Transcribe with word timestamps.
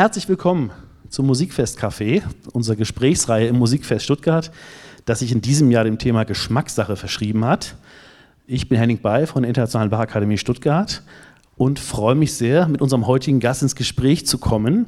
Herzlich 0.00 0.30
willkommen 0.30 0.70
zum 1.10 1.26
Musikfest 1.26 1.78
Café, 1.78 2.22
unserer 2.54 2.76
Gesprächsreihe 2.76 3.48
im 3.48 3.58
Musikfest 3.58 4.02
Stuttgart, 4.02 4.50
das 5.04 5.18
sich 5.18 5.30
in 5.30 5.42
diesem 5.42 5.70
Jahr 5.70 5.84
dem 5.84 5.98
Thema 5.98 6.24
Geschmackssache 6.24 6.96
verschrieben 6.96 7.44
hat. 7.44 7.74
Ich 8.46 8.66
bin 8.70 8.78
Henning 8.78 9.02
Bay 9.02 9.26
von 9.26 9.42
der 9.42 9.50
Internationalen 9.50 9.90
Bachakademie 9.90 10.38
Stuttgart 10.38 11.02
und 11.58 11.78
freue 11.78 12.14
mich 12.14 12.32
sehr, 12.32 12.66
mit 12.66 12.80
unserem 12.80 13.06
heutigen 13.06 13.40
Gast 13.40 13.60
ins 13.60 13.76
Gespräch 13.76 14.26
zu 14.26 14.38
kommen. 14.38 14.86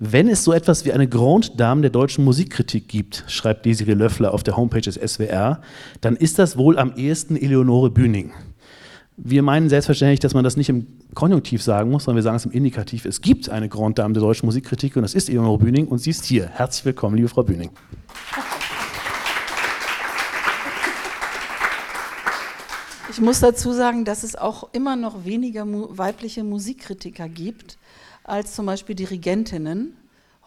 Wenn 0.00 0.28
es 0.28 0.42
so 0.42 0.52
etwas 0.52 0.84
wie 0.84 0.92
eine 0.92 1.06
Grand 1.06 1.60
Dame 1.60 1.82
der 1.82 1.90
deutschen 1.90 2.24
Musikkritik 2.24 2.88
gibt, 2.88 3.22
schreibt 3.28 3.64
Desiree 3.64 3.94
Löffler 3.94 4.34
auf 4.34 4.42
der 4.42 4.56
Homepage 4.56 4.80
des 4.80 4.96
SWR, 4.96 5.60
dann 6.00 6.16
ist 6.16 6.40
das 6.40 6.56
wohl 6.56 6.76
am 6.76 6.94
ehesten 6.96 7.36
Eleonore 7.36 7.88
Bühning. 7.88 8.32
Wir 9.22 9.42
meinen 9.42 9.68
selbstverständlich, 9.68 10.20
dass 10.20 10.32
man 10.32 10.44
das 10.44 10.56
nicht 10.56 10.70
im 10.70 10.86
Konjunktiv 11.12 11.62
sagen 11.62 11.90
muss, 11.90 12.04
sondern 12.04 12.16
wir 12.16 12.22
sagen 12.22 12.36
es 12.36 12.46
im 12.46 12.52
Indikativ. 12.52 13.04
Es 13.04 13.20
gibt 13.20 13.50
eine 13.50 13.68
Grand 13.68 13.98
Dame 13.98 14.14
der 14.14 14.22
deutschen 14.22 14.46
Musikkritik 14.46 14.96
und 14.96 15.02
das 15.02 15.12
ist 15.12 15.28
Eleonore 15.28 15.58
Bühning 15.58 15.88
und 15.88 15.98
sie 15.98 16.08
ist 16.08 16.24
hier. 16.24 16.48
Herzlich 16.48 16.86
willkommen, 16.86 17.16
liebe 17.16 17.28
Frau 17.28 17.42
Bühning. 17.42 17.68
Ich 23.10 23.20
muss 23.20 23.40
dazu 23.40 23.74
sagen, 23.74 24.06
dass 24.06 24.22
es 24.22 24.36
auch 24.36 24.70
immer 24.72 24.96
noch 24.96 25.26
weniger 25.26 25.66
weibliche 25.66 26.42
Musikkritiker 26.42 27.28
gibt 27.28 27.76
als 28.24 28.54
zum 28.54 28.64
Beispiel 28.64 28.94
Dirigentinnen 28.94 29.98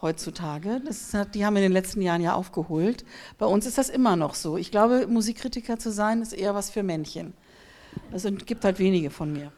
heutzutage. 0.02 0.82
Hat, 1.12 1.36
die 1.36 1.46
haben 1.46 1.54
in 1.54 1.62
den 1.62 1.72
letzten 1.72 2.02
Jahren 2.02 2.22
ja 2.22 2.34
aufgeholt. 2.34 3.04
Bei 3.38 3.46
uns 3.46 3.66
ist 3.66 3.78
das 3.78 3.88
immer 3.88 4.16
noch 4.16 4.34
so. 4.34 4.56
Ich 4.56 4.72
glaube, 4.72 5.06
Musikkritiker 5.06 5.78
zu 5.78 5.92
sein, 5.92 6.22
ist 6.22 6.32
eher 6.32 6.56
was 6.56 6.70
für 6.70 6.82
Männchen. 6.82 7.34
Es 8.12 8.26
gibt 8.46 8.64
halt 8.64 8.78
wenige 8.78 9.10
von 9.10 9.32
mir. 9.32 9.50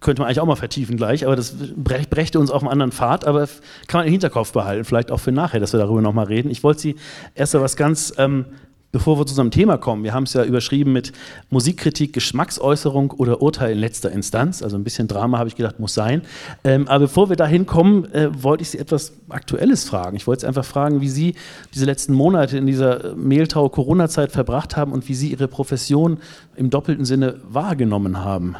Könnte 0.00 0.22
man 0.22 0.28
eigentlich 0.28 0.40
auch 0.40 0.46
mal 0.46 0.56
vertiefen 0.56 0.96
gleich, 0.96 1.26
aber 1.26 1.36
das 1.36 1.54
brächte 1.76 2.38
uns 2.40 2.50
auf 2.50 2.62
einen 2.62 2.70
anderen 2.70 2.92
Pfad, 2.92 3.26
aber 3.26 3.46
kann 3.86 4.00
man 4.00 4.06
im 4.06 4.12
Hinterkopf 4.12 4.52
behalten, 4.52 4.84
vielleicht 4.84 5.10
auch 5.10 5.20
für 5.20 5.32
nachher, 5.32 5.60
dass 5.60 5.72
wir 5.72 5.80
darüber 5.80 6.00
nochmal 6.00 6.26
reden. 6.26 6.50
Ich 6.50 6.62
wollte 6.62 6.80
Sie 6.80 6.96
erst 7.34 7.54
mal 7.54 7.60
was 7.60 7.76
ganz 7.76 8.12
ähm, 8.16 8.46
Bevor 8.92 9.18
wir 9.18 9.26
zu 9.26 9.32
unserem 9.32 9.52
Thema 9.52 9.78
kommen, 9.78 10.02
wir 10.02 10.12
haben 10.12 10.24
es 10.24 10.32
ja 10.32 10.42
überschrieben 10.44 10.92
mit 10.92 11.12
Musikkritik, 11.48 12.12
Geschmacksäußerung 12.12 13.12
oder 13.12 13.40
Urteil 13.40 13.72
in 13.72 13.78
letzter 13.78 14.10
Instanz. 14.10 14.62
Also 14.62 14.76
ein 14.76 14.82
bisschen 14.82 15.06
Drama, 15.06 15.38
habe 15.38 15.48
ich 15.48 15.54
gedacht, 15.54 15.78
muss 15.78 15.94
sein. 15.94 16.22
Ähm, 16.64 16.88
aber 16.88 17.00
bevor 17.00 17.28
wir 17.28 17.36
dahin 17.36 17.66
kommen, 17.66 18.12
äh, 18.12 18.30
wollte 18.42 18.62
ich 18.62 18.70
Sie 18.70 18.78
etwas 18.78 19.12
Aktuelles 19.28 19.84
fragen. 19.84 20.16
Ich 20.16 20.26
wollte 20.26 20.40
Sie 20.40 20.48
einfach 20.48 20.64
fragen, 20.64 21.00
wie 21.00 21.08
Sie 21.08 21.36
diese 21.72 21.84
letzten 21.84 22.14
Monate 22.14 22.58
in 22.58 22.66
dieser 22.66 23.14
Mehltau-Corona-Zeit 23.14 24.32
verbracht 24.32 24.76
haben 24.76 24.90
und 24.90 25.08
wie 25.08 25.14
Sie 25.14 25.30
Ihre 25.30 25.46
Profession 25.46 26.18
im 26.56 26.68
doppelten 26.68 27.04
Sinne 27.04 27.40
wahrgenommen 27.44 28.24
haben. 28.24 28.56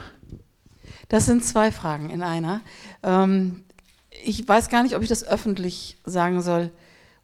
Das 1.09 1.27
sind 1.27 1.45
zwei 1.45 1.73
Fragen 1.73 2.09
in 2.09 2.23
einer. 2.23 2.61
Ähm, 3.03 3.65
ich 4.25 4.47
weiß 4.47 4.69
gar 4.69 4.85
nicht, 4.85 4.95
ob 4.95 5.03
ich 5.03 5.09
das 5.09 5.27
öffentlich 5.27 5.97
sagen 6.05 6.41
soll 6.41 6.71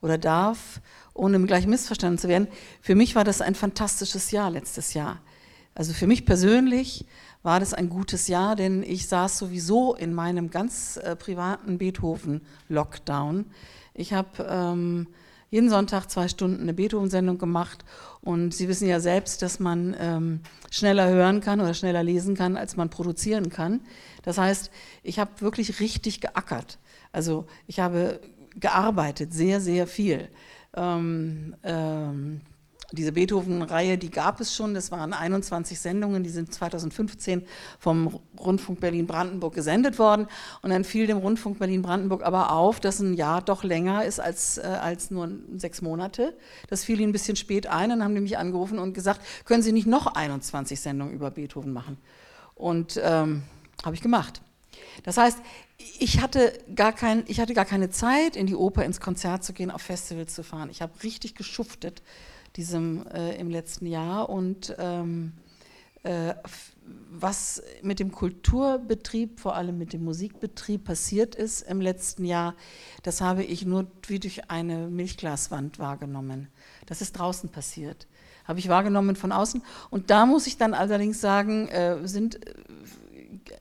oder 0.01 0.19
darf 0.19 0.81
ohne 1.17 1.41
gleich 1.45 1.67
missverstanden 1.67 2.19
zu 2.19 2.29
werden, 2.29 2.49
für 2.81 2.95
mich 2.95 3.15
war 3.15 3.25
das 3.25 3.41
ein 3.41 3.55
fantastisches 3.55 4.31
Jahr 4.31 4.51
letztes 4.51 4.95
Jahr. 4.95 5.21
Also 5.75 5.93
für 5.93 6.07
mich 6.07 6.25
persönlich 6.25 7.07
war 7.43 7.61
das 7.61 7.75
ein 7.75 7.89
gutes 7.89 8.29
Jahr, 8.29 8.57
denn 8.57 8.83
ich 8.83 9.09
saß 9.09 9.39
sowieso 9.39 9.95
in 9.95 10.15
meinem 10.15 10.51
ganz 10.51 10.97
äh, 10.97 11.15
privaten 11.17 11.79
Beethoven-Lockdown. 11.79 13.45
Ich 13.95 14.13
habe 14.13 14.47
ähm, 14.49 15.07
jeden 15.51 15.71
Sonntag 15.71 16.11
zwei 16.11 16.29
Stunden 16.29 16.63
eine 16.63 16.75
Beethoven-Sendung 16.75 17.39
gemacht 17.39 17.85
und 18.21 18.53
Sie 18.53 18.69
wissen 18.69 18.89
ja 18.89 19.01
selbst, 19.01 19.43
dass 19.43 19.61
man 19.61 19.95
ähm, 20.01 20.41
schneller 20.71 21.09
hören 21.09 21.41
kann 21.41 21.61
oder 21.61 21.75
schneller 21.75 22.03
lesen 22.03 22.35
kann, 22.35 22.57
als 22.57 22.77
man 22.77 22.91
produzieren 22.91 23.51
kann. 23.51 23.81
Das 24.23 24.39
heißt, 24.39 24.71
ich 25.03 25.19
habe 25.19 25.31
wirklich 25.41 25.79
richtig 25.79 26.21
geackert. 26.21 26.79
Also 27.13 27.47
ich 27.67 27.81
habe 27.81 28.21
gearbeitet, 28.59 29.33
sehr, 29.33 29.61
sehr 29.61 29.87
viel. 29.87 30.29
Ähm, 30.77 31.57
ähm, 31.63 32.41
diese 32.93 33.13
Beethoven-Reihe, 33.13 33.99
die 33.99 34.11
gab 34.11 34.41
es 34.41 34.55
schon, 34.55 34.73
das 34.73 34.93
waren 34.93 35.13
21 35.13 35.79
Sendungen, 35.79 36.23
die 36.23 36.31
sind 36.31 36.55
2015 36.55 37.45
vom 37.81 38.21
Rundfunk 38.39 38.79
Berlin-Brandenburg 38.79 39.55
gesendet 39.55 39.99
worden. 39.99 40.29
Und 40.63 40.71
dann 40.71 40.85
fiel 40.85 41.09
dem 41.09 41.19
Rundfunk 41.19 41.59
Berlin-Brandenburg 41.59 42.23
aber 42.23 42.53
auf, 42.53 42.79
dass 42.79 43.01
ein 43.01 43.15
Jahr 43.15 43.43
doch 43.43 43.65
länger 43.65 44.05
ist 44.05 44.21
als, 44.21 44.59
äh, 44.59 44.63
als 44.63 45.11
nur 45.11 45.31
sechs 45.57 45.83
Monate. 45.83 46.37
Das 46.69 46.85
fiel 46.85 47.01
ihnen 47.01 47.11
ein 47.11 47.13
bisschen 47.13 47.37
spät 47.37 47.67
ein 47.67 47.91
und 47.91 48.05
haben 48.05 48.15
die 48.15 48.21
mich 48.21 48.39
angerufen 48.39 48.79
und 48.79 48.95
gesagt, 48.95 49.21
können 49.45 49.63
Sie 49.63 49.73
nicht 49.73 49.89
noch 49.89 50.07
21 50.07 50.81
Sendungen 50.81 51.13
über 51.13 51.33
Beethoven 51.33 51.73
machen? 51.73 51.99
Und 52.55 53.01
ähm, 53.03 53.43
habe 53.85 53.97
ich 53.97 54.01
gemacht. 54.01 54.41
Das 55.03 55.17
heißt, 55.17 55.39
ich 55.99 56.21
hatte, 56.21 56.53
gar 56.75 56.93
kein, 56.93 57.25
ich 57.27 57.41
hatte 57.41 57.55
gar 57.55 57.65
keine 57.65 57.91
Zeit, 57.91 58.37
in 58.37 58.47
die 58.47 58.55
Oper, 58.55 58.85
ins 58.85 59.01
Konzert 59.01 59.45
zu 59.45 59.53
gehen, 59.53 59.71
auf 59.71 59.83
Festivals 59.83 60.35
zu 60.35 60.43
fahren. 60.43 60.71
Ich 60.71 60.83
habe 60.83 60.93
richtig 61.03 61.35
geschuftet 61.35 62.03
diesem, 62.57 63.07
äh, 63.09 63.37
im 63.37 63.51
letzten 63.51 63.87
Jahr. 63.87 64.29
Und 64.29 64.75
ähm, 64.79 65.33
äh, 66.03 66.35
was 67.11 67.63
mit 67.83 67.99
dem 67.99 68.13
Kulturbetrieb, 68.13 69.41
vor 69.41 69.57
allem 69.57 69.77
mit 69.77 69.93
dem 69.93 70.05
Musikbetrieb 70.05 70.85
passiert 70.85 71.35
ist 71.35 71.63
im 71.63 71.81
letzten 71.81 72.25
Jahr, 72.25 72.55
das 73.03 73.21
habe 73.21 73.43
ich 73.43 73.67
nur 73.67 73.87
wie 74.07 74.21
durch 74.21 74.51
eine 74.51 74.89
Milchglaswand 74.89 75.79
wahrgenommen. 75.79 76.49
Das 76.87 77.01
ist 77.01 77.13
draußen 77.13 77.51
passiert. 77.51 78.07
Habe 78.45 78.61
ich 78.61 78.69
wahrgenommen 78.69 79.17
von 79.17 79.33
außen. 79.33 79.63
Und 79.91 80.11
da 80.11 80.25
muss 80.25 80.47
ich 80.47 80.57
dann 80.57 80.75
allerdings 80.75 81.21
sagen, 81.21 81.69
äh, 81.69 82.07
sind 82.07 82.39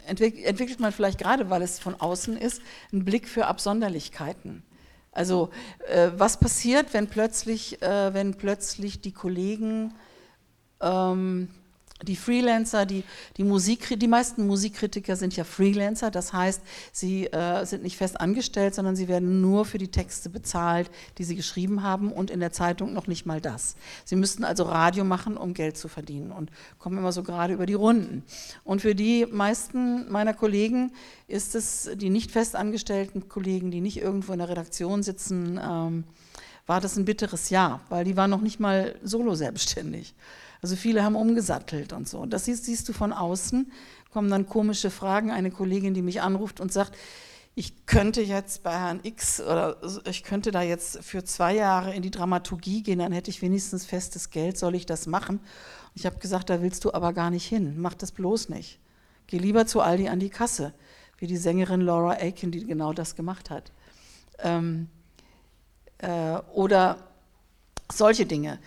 entwickelt 0.06 0.80
man 0.80 0.92
vielleicht 0.92 1.20
gerade, 1.20 1.50
weil 1.50 1.62
es 1.62 1.80
von 1.80 2.00
außen 2.00 2.38
ist, 2.38 2.62
einen 2.92 3.06
Blick 3.06 3.28
für 3.28 3.48
Absonderlichkeiten. 3.48 4.64
Also 5.12 5.50
äh, 5.88 6.12
was 6.18 6.40
passiert, 6.40 6.94
wenn 6.94 7.08
plötzlich, 7.08 7.82
äh, 7.82 8.14
wenn 8.14 8.36
plötzlich 8.36 9.00
die 9.00 9.14
Kollegen 9.14 9.94
ähm, 10.82 11.50
die 12.06 12.16
Freelancer, 12.16 12.86
die, 12.86 13.04
die, 13.38 13.44
Musik, 13.44 14.00
die 14.00 14.08
meisten 14.08 14.48
Musikkritiker 14.48 15.16
sind 15.16 15.36
ja 15.36 15.44
Freelancer, 15.44 16.12
das 16.12 16.34
heißt, 16.34 16.62
sie 16.92 17.26
äh, 17.28 17.66
sind 17.66 17.84
nicht 17.84 17.98
fest 17.98 18.20
angestellt, 18.20 18.76
sondern 18.76 18.96
sie 18.96 19.08
werden 19.08 19.42
nur 19.42 19.66
für 19.66 19.78
die 19.78 19.90
Texte 19.90 20.30
bezahlt, 20.30 20.90
die 21.18 21.24
sie 21.24 21.36
geschrieben 21.36 21.84
haben 21.84 22.12
und 22.12 22.32
in 22.32 22.40
der 22.40 22.52
Zeitung 22.52 22.94
noch 22.94 23.08
nicht 23.08 23.26
mal 23.26 23.42
das. 23.42 23.76
Sie 24.06 24.16
müssten 24.16 24.44
also 24.44 24.64
Radio 24.64 25.04
machen, 25.04 25.38
um 25.38 25.54
Geld 25.54 25.78
zu 25.78 25.88
verdienen 25.88 26.32
und 26.32 26.52
kommen 26.80 26.98
immer 26.98 27.12
so 27.12 27.24
gerade 27.24 27.54
über 27.54 27.66
die 27.66 27.74
Runden. 27.74 28.24
Und 28.64 28.82
für 28.82 28.96
die 28.96 29.26
meisten 29.26 30.12
meiner 30.12 30.34
Kollegen 30.34 30.92
ist 31.28 31.56
es, 31.56 31.90
die 31.96 32.10
nicht 32.10 32.32
fest 32.32 32.56
angestellten 32.56 33.28
Kollegen, 33.28 33.72
die 33.72 33.82
nicht 33.82 33.98
irgendwo 33.98 34.34
in 34.34 34.40
der 34.40 34.50
Redaktion 34.50 35.04
sitzen, 35.04 35.60
ähm, 35.62 36.04
war 36.68 36.82
das 36.82 36.98
ein 36.98 37.06
bitteres 37.06 37.50
Jahr, 37.50 37.82
weil 37.90 38.06
die 38.06 38.18
waren 38.18 38.30
noch 38.30 38.42
nicht 38.42 38.60
mal 38.60 38.96
solo 39.04 39.36
selbstständig. 39.36 40.16
Also 40.66 40.78
viele 40.78 41.04
haben 41.04 41.16
umgesattelt 41.16 41.94
und 41.94 42.10
so. 42.10 42.26
Das 42.26 42.46
siehst, 42.46 42.66
siehst 42.66 42.90
du 42.90 42.94
von 42.94 43.14
außen, 43.14 43.72
kommen 44.12 44.32
dann 44.32 44.48
komische 44.48 44.90
Fragen. 44.90 45.30
Eine 45.30 45.52
Kollegin, 45.52 45.94
die 45.94 46.02
mich 46.02 46.24
anruft 46.24 46.60
und 46.60 46.74
sagt, 46.74 46.98
ich 47.54 47.86
könnte 47.86 48.24
jetzt 48.24 48.64
bei 48.64 48.72
Herrn 48.72 49.00
X 49.04 49.40
oder 49.40 49.78
ich 50.10 50.24
könnte 50.24 50.50
da 50.50 50.64
jetzt 50.64 51.04
für 51.04 51.24
zwei 51.24 51.54
Jahre 51.54 51.94
in 51.94 52.02
die 52.02 52.10
Dramaturgie 52.10 52.82
gehen, 52.82 52.98
dann 52.98 53.12
hätte 53.12 53.30
ich 53.30 53.44
wenigstens 53.44 53.86
festes 53.86 54.32
Geld, 54.32 54.58
soll 54.58 54.74
ich 54.74 54.88
das 54.88 55.06
machen? 55.06 55.40
Ich 55.94 56.08
habe 56.08 56.18
gesagt, 56.18 56.50
da 56.50 56.64
willst 56.64 56.84
du 56.84 56.92
aber 56.96 57.14
gar 57.14 57.30
nicht 57.30 57.46
hin, 57.46 57.76
mach 57.78 57.94
das 57.94 58.12
bloß 58.12 58.50
nicht. 58.50 58.80
Geh 59.28 59.38
lieber 59.38 59.68
zu 59.68 59.82
Aldi 59.82 60.08
an 60.08 60.20
die 60.20 60.32
Kasse, 60.32 60.74
wie 61.20 61.28
die 61.28 61.38
Sängerin 61.38 61.82
Laura 61.82 62.14
Aiken, 62.14 62.50
die 62.50 62.66
genau 62.66 62.92
das 62.92 63.16
gemacht 63.16 63.52
hat. 63.52 63.72
Ähm, 64.40 64.90
äh, 66.00 66.40
oder 66.56 66.98
solche 67.92 68.26
Dinge 68.26 68.58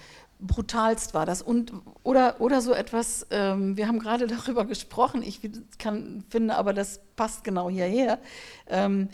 brutalst 0.40 1.14
war 1.14 1.26
das. 1.26 1.42
Und, 1.42 1.72
oder, 2.02 2.40
oder 2.40 2.60
so 2.60 2.72
etwas, 2.72 3.26
ähm, 3.30 3.76
wir 3.76 3.88
haben 3.88 3.98
gerade 3.98 4.26
darüber 4.28 4.64
gesprochen, 4.64 5.22
ich 5.22 5.40
kann, 5.78 6.24
finde 6.28 6.56
aber, 6.56 6.72
das 6.72 7.00
passt 7.16 7.44
genau 7.44 7.68
hierher. 7.68 8.18
Ähm, 8.68 9.08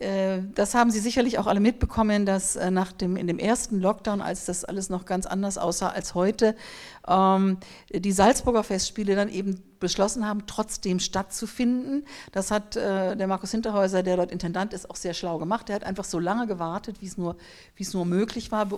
äh, 0.00 0.40
das 0.54 0.74
haben 0.74 0.90
Sie 0.90 0.98
sicherlich 0.98 1.38
auch 1.38 1.46
alle 1.46 1.60
mitbekommen, 1.60 2.24
dass 2.24 2.56
äh, 2.56 2.70
nach 2.70 2.90
dem, 2.92 3.16
in 3.16 3.26
dem 3.26 3.38
ersten 3.38 3.80
Lockdown, 3.80 4.22
als 4.22 4.46
das 4.46 4.64
alles 4.64 4.88
noch 4.88 5.04
ganz 5.04 5.26
anders 5.26 5.58
aussah 5.58 5.90
als 5.90 6.14
heute, 6.14 6.56
ähm, 7.06 7.58
die 7.92 8.12
Salzburger 8.12 8.64
Festspiele 8.64 9.14
dann 9.14 9.28
eben 9.28 9.62
beschlossen 9.78 10.26
haben, 10.26 10.46
trotzdem 10.46 11.00
stattzufinden. 11.00 12.06
Das 12.32 12.50
hat 12.50 12.76
äh, 12.76 13.14
der 13.14 13.26
Markus 13.26 13.50
Hinterhäuser, 13.50 14.02
der 14.02 14.16
dort 14.16 14.32
Intendant 14.32 14.72
ist, 14.72 14.88
auch 14.88 14.96
sehr 14.96 15.14
schlau 15.14 15.38
gemacht. 15.38 15.68
Er 15.68 15.76
hat 15.76 15.84
einfach 15.84 16.04
so 16.04 16.18
lange 16.18 16.46
gewartet, 16.46 16.96
wie 17.00 17.06
es 17.06 17.18
nur, 17.18 17.36
nur 17.92 18.04
möglich 18.06 18.50
war, 18.50 18.68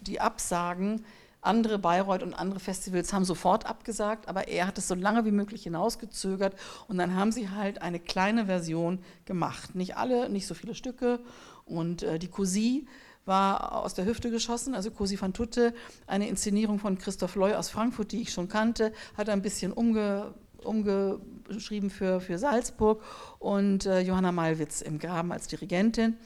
die 0.00 0.20
Absagen 0.20 1.04
andere 1.40 1.78
Bayreuth 1.78 2.22
und 2.22 2.34
andere 2.34 2.60
Festivals 2.60 3.12
haben 3.12 3.24
sofort 3.24 3.66
abgesagt, 3.66 4.28
aber 4.28 4.48
er 4.48 4.66
hat 4.66 4.78
es 4.78 4.88
so 4.88 4.94
lange 4.94 5.24
wie 5.24 5.30
möglich 5.30 5.62
hinausgezögert 5.62 6.54
und 6.88 6.98
dann 6.98 7.14
haben 7.14 7.32
sie 7.32 7.50
halt 7.50 7.82
eine 7.82 8.00
kleine 8.00 8.46
Version 8.46 8.98
gemacht. 9.24 9.74
Nicht 9.74 9.96
alle, 9.96 10.28
nicht 10.28 10.46
so 10.46 10.54
viele 10.54 10.74
Stücke 10.74 11.20
und 11.64 12.02
äh, 12.02 12.18
die 12.18 12.28
Cousy 12.28 12.86
war 13.24 13.84
aus 13.84 13.94
der 13.94 14.06
Hüfte 14.06 14.30
geschossen, 14.30 14.74
also 14.74 14.90
Cosi 14.90 15.20
van 15.20 15.32
Tutte, 15.32 15.74
eine 16.06 16.28
Inszenierung 16.28 16.78
von 16.78 16.98
Christoph 16.98 17.36
Loy 17.36 17.54
aus 17.54 17.68
Frankfurt, 17.68 18.10
die 18.10 18.22
ich 18.22 18.32
schon 18.32 18.48
kannte, 18.48 18.92
hat 19.16 19.28
ein 19.28 19.42
bisschen 19.42 19.72
umge, 19.72 20.34
umgeschrieben 20.64 21.90
für, 21.90 22.20
für 22.20 22.38
Salzburg 22.38 23.02
und 23.38 23.86
äh, 23.86 24.00
Johanna 24.00 24.32
Malwitz 24.32 24.80
im 24.80 24.98
Graben 24.98 25.30
als 25.30 25.46
Dirigentin. 25.46 26.16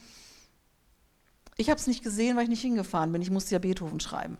Ich 1.57 1.69
habe 1.69 1.79
es 1.79 1.87
nicht 1.87 2.03
gesehen, 2.03 2.37
weil 2.37 2.45
ich 2.45 2.49
nicht 2.49 2.63
hingefahren 2.63 3.13
bin. 3.13 3.21
Ich 3.21 3.31
musste 3.31 3.55
ja 3.55 3.59
Beethoven 3.59 4.01
schreiben. 4.01 4.39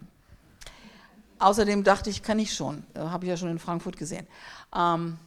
Außerdem 1.43 1.83
dachte 1.83 2.09
ich, 2.09 2.23
kann 2.23 2.39
ich 2.39 2.55
schon. 2.55 2.85
Äh, 2.95 3.01
habe 3.01 3.25
ich 3.25 3.31
ja 3.31 3.37
schon 3.37 3.49
in 3.49 3.59
Frankfurt 3.59 3.97
gesehen. 3.97 4.29
Ähm, 4.75 5.19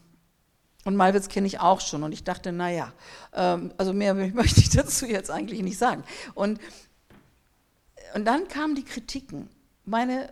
und 0.85 0.95
Malwitz 0.95 1.27
kenne 1.27 1.45
ich 1.45 1.59
auch 1.59 1.81
schon. 1.81 2.03
Und 2.03 2.13
ich 2.13 2.23
dachte, 2.23 2.53
naja, 2.53 2.93
ähm, 3.33 3.73
also 3.77 3.91
mehr 3.91 4.13
möchte 4.33 4.61
ich 4.61 4.69
dazu 4.69 5.05
jetzt 5.05 5.29
eigentlich 5.29 5.61
nicht 5.61 5.77
sagen. 5.77 6.03
Und, 6.33 6.61
und 8.13 8.23
dann 8.23 8.47
kamen 8.47 8.75
die 8.75 8.85
Kritiken. 8.85 9.49
Meine 9.83 10.31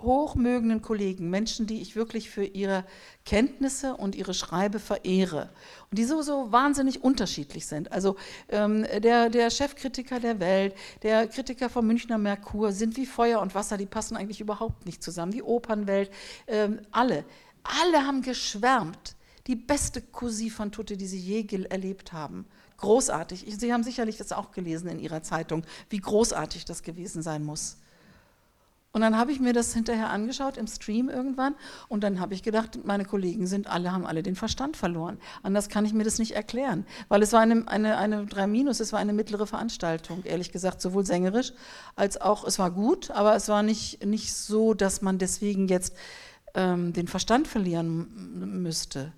hochmögenden 0.00 0.80
Kollegen, 0.82 1.30
Menschen, 1.30 1.66
die 1.66 1.80
ich 1.80 1.96
wirklich 1.96 2.30
für 2.30 2.44
ihre 2.44 2.84
Kenntnisse 3.24 3.96
und 3.96 4.14
ihre 4.14 4.34
Schreibe 4.34 4.78
verehre 4.78 5.50
und 5.90 5.98
die 5.98 6.04
so, 6.04 6.22
so 6.22 6.52
wahnsinnig 6.52 7.02
unterschiedlich 7.02 7.66
sind. 7.66 7.90
Also 7.92 8.16
ähm, 8.48 8.86
der, 9.02 9.28
der 9.28 9.50
Chefkritiker 9.50 10.20
der 10.20 10.40
Welt, 10.40 10.74
der 11.02 11.26
Kritiker 11.26 11.68
vom 11.68 11.86
Münchner 11.86 12.18
Merkur 12.18 12.72
sind 12.72 12.96
wie 12.96 13.06
Feuer 13.06 13.40
und 13.40 13.54
Wasser, 13.54 13.76
die 13.76 13.86
passen 13.86 14.16
eigentlich 14.16 14.40
überhaupt 14.40 14.86
nicht 14.86 15.02
zusammen. 15.02 15.32
Die 15.32 15.42
Opernwelt, 15.42 16.10
ähm, 16.46 16.80
alle, 16.92 17.24
alle 17.62 18.06
haben 18.06 18.22
geschwärmt 18.22 19.16
die 19.46 19.56
beste 19.56 20.02
Cousine 20.02 20.50
von 20.50 20.70
Tutte, 20.70 20.96
die 20.96 21.06
Sie 21.06 21.18
je 21.18 21.46
erlebt 21.70 22.12
haben. 22.12 22.46
Großartig. 22.76 23.44
Sie 23.58 23.72
haben 23.72 23.82
sicherlich 23.82 24.18
das 24.18 24.30
auch 24.32 24.52
gelesen 24.52 24.88
in 24.88 25.00
Ihrer 25.00 25.22
Zeitung, 25.22 25.64
wie 25.90 25.98
großartig 25.98 26.64
das 26.64 26.82
gewesen 26.82 27.22
sein 27.22 27.44
muss. 27.44 27.78
Und 28.98 29.02
dann 29.02 29.16
habe 29.16 29.30
ich 29.30 29.38
mir 29.38 29.52
das 29.52 29.72
hinterher 29.74 30.10
angeschaut 30.10 30.56
im 30.56 30.66
Stream 30.66 31.08
irgendwann 31.08 31.54
und 31.86 32.02
dann 32.02 32.18
habe 32.18 32.34
ich 32.34 32.42
gedacht, 32.42 32.84
meine 32.84 33.04
Kollegen 33.04 33.46
sind 33.46 33.68
alle, 33.68 33.92
haben 33.92 34.04
alle 34.04 34.24
den 34.24 34.34
Verstand 34.34 34.76
verloren. 34.76 35.18
Anders 35.44 35.68
kann 35.68 35.84
ich 35.84 35.92
mir 35.92 36.02
das 36.02 36.18
nicht 36.18 36.32
erklären, 36.32 36.84
weil 37.06 37.22
es 37.22 37.32
war 37.32 37.38
eine, 37.38 37.68
eine, 37.68 37.96
eine 37.96 38.26
3 38.26 38.48
Minus, 38.48 38.80
es 38.80 38.92
war 38.92 38.98
eine 38.98 39.12
mittlere 39.12 39.46
Veranstaltung, 39.46 40.24
ehrlich 40.24 40.50
gesagt, 40.50 40.80
sowohl 40.80 41.06
sängerisch 41.06 41.52
als 41.94 42.20
auch, 42.20 42.42
es 42.42 42.58
war 42.58 42.72
gut, 42.72 43.12
aber 43.12 43.36
es 43.36 43.46
war 43.46 43.62
nicht, 43.62 44.04
nicht 44.04 44.34
so, 44.34 44.74
dass 44.74 45.00
man 45.00 45.18
deswegen 45.18 45.68
jetzt 45.68 45.94
ähm, 46.54 46.92
den 46.92 47.06
Verstand 47.06 47.46
verlieren 47.46 48.62
müsste. 48.64 49.12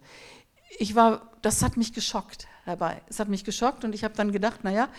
Ich 0.78 0.94
war, 0.94 1.30
das 1.40 1.62
hat 1.62 1.78
mich 1.78 1.94
geschockt 1.94 2.48
herbei. 2.64 3.00
Es 3.08 3.18
hat 3.18 3.28
mich 3.28 3.44
geschockt 3.44 3.86
und 3.86 3.94
ich 3.94 4.04
habe 4.04 4.12
dann 4.14 4.30
gedacht, 4.30 4.62
naja, 4.62 4.90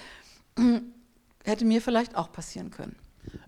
hätte 1.45 1.66
mir 1.66 1.84
vielleicht 1.84 2.16
auch 2.16 2.31
passieren 2.31 2.72
können. 2.72 2.95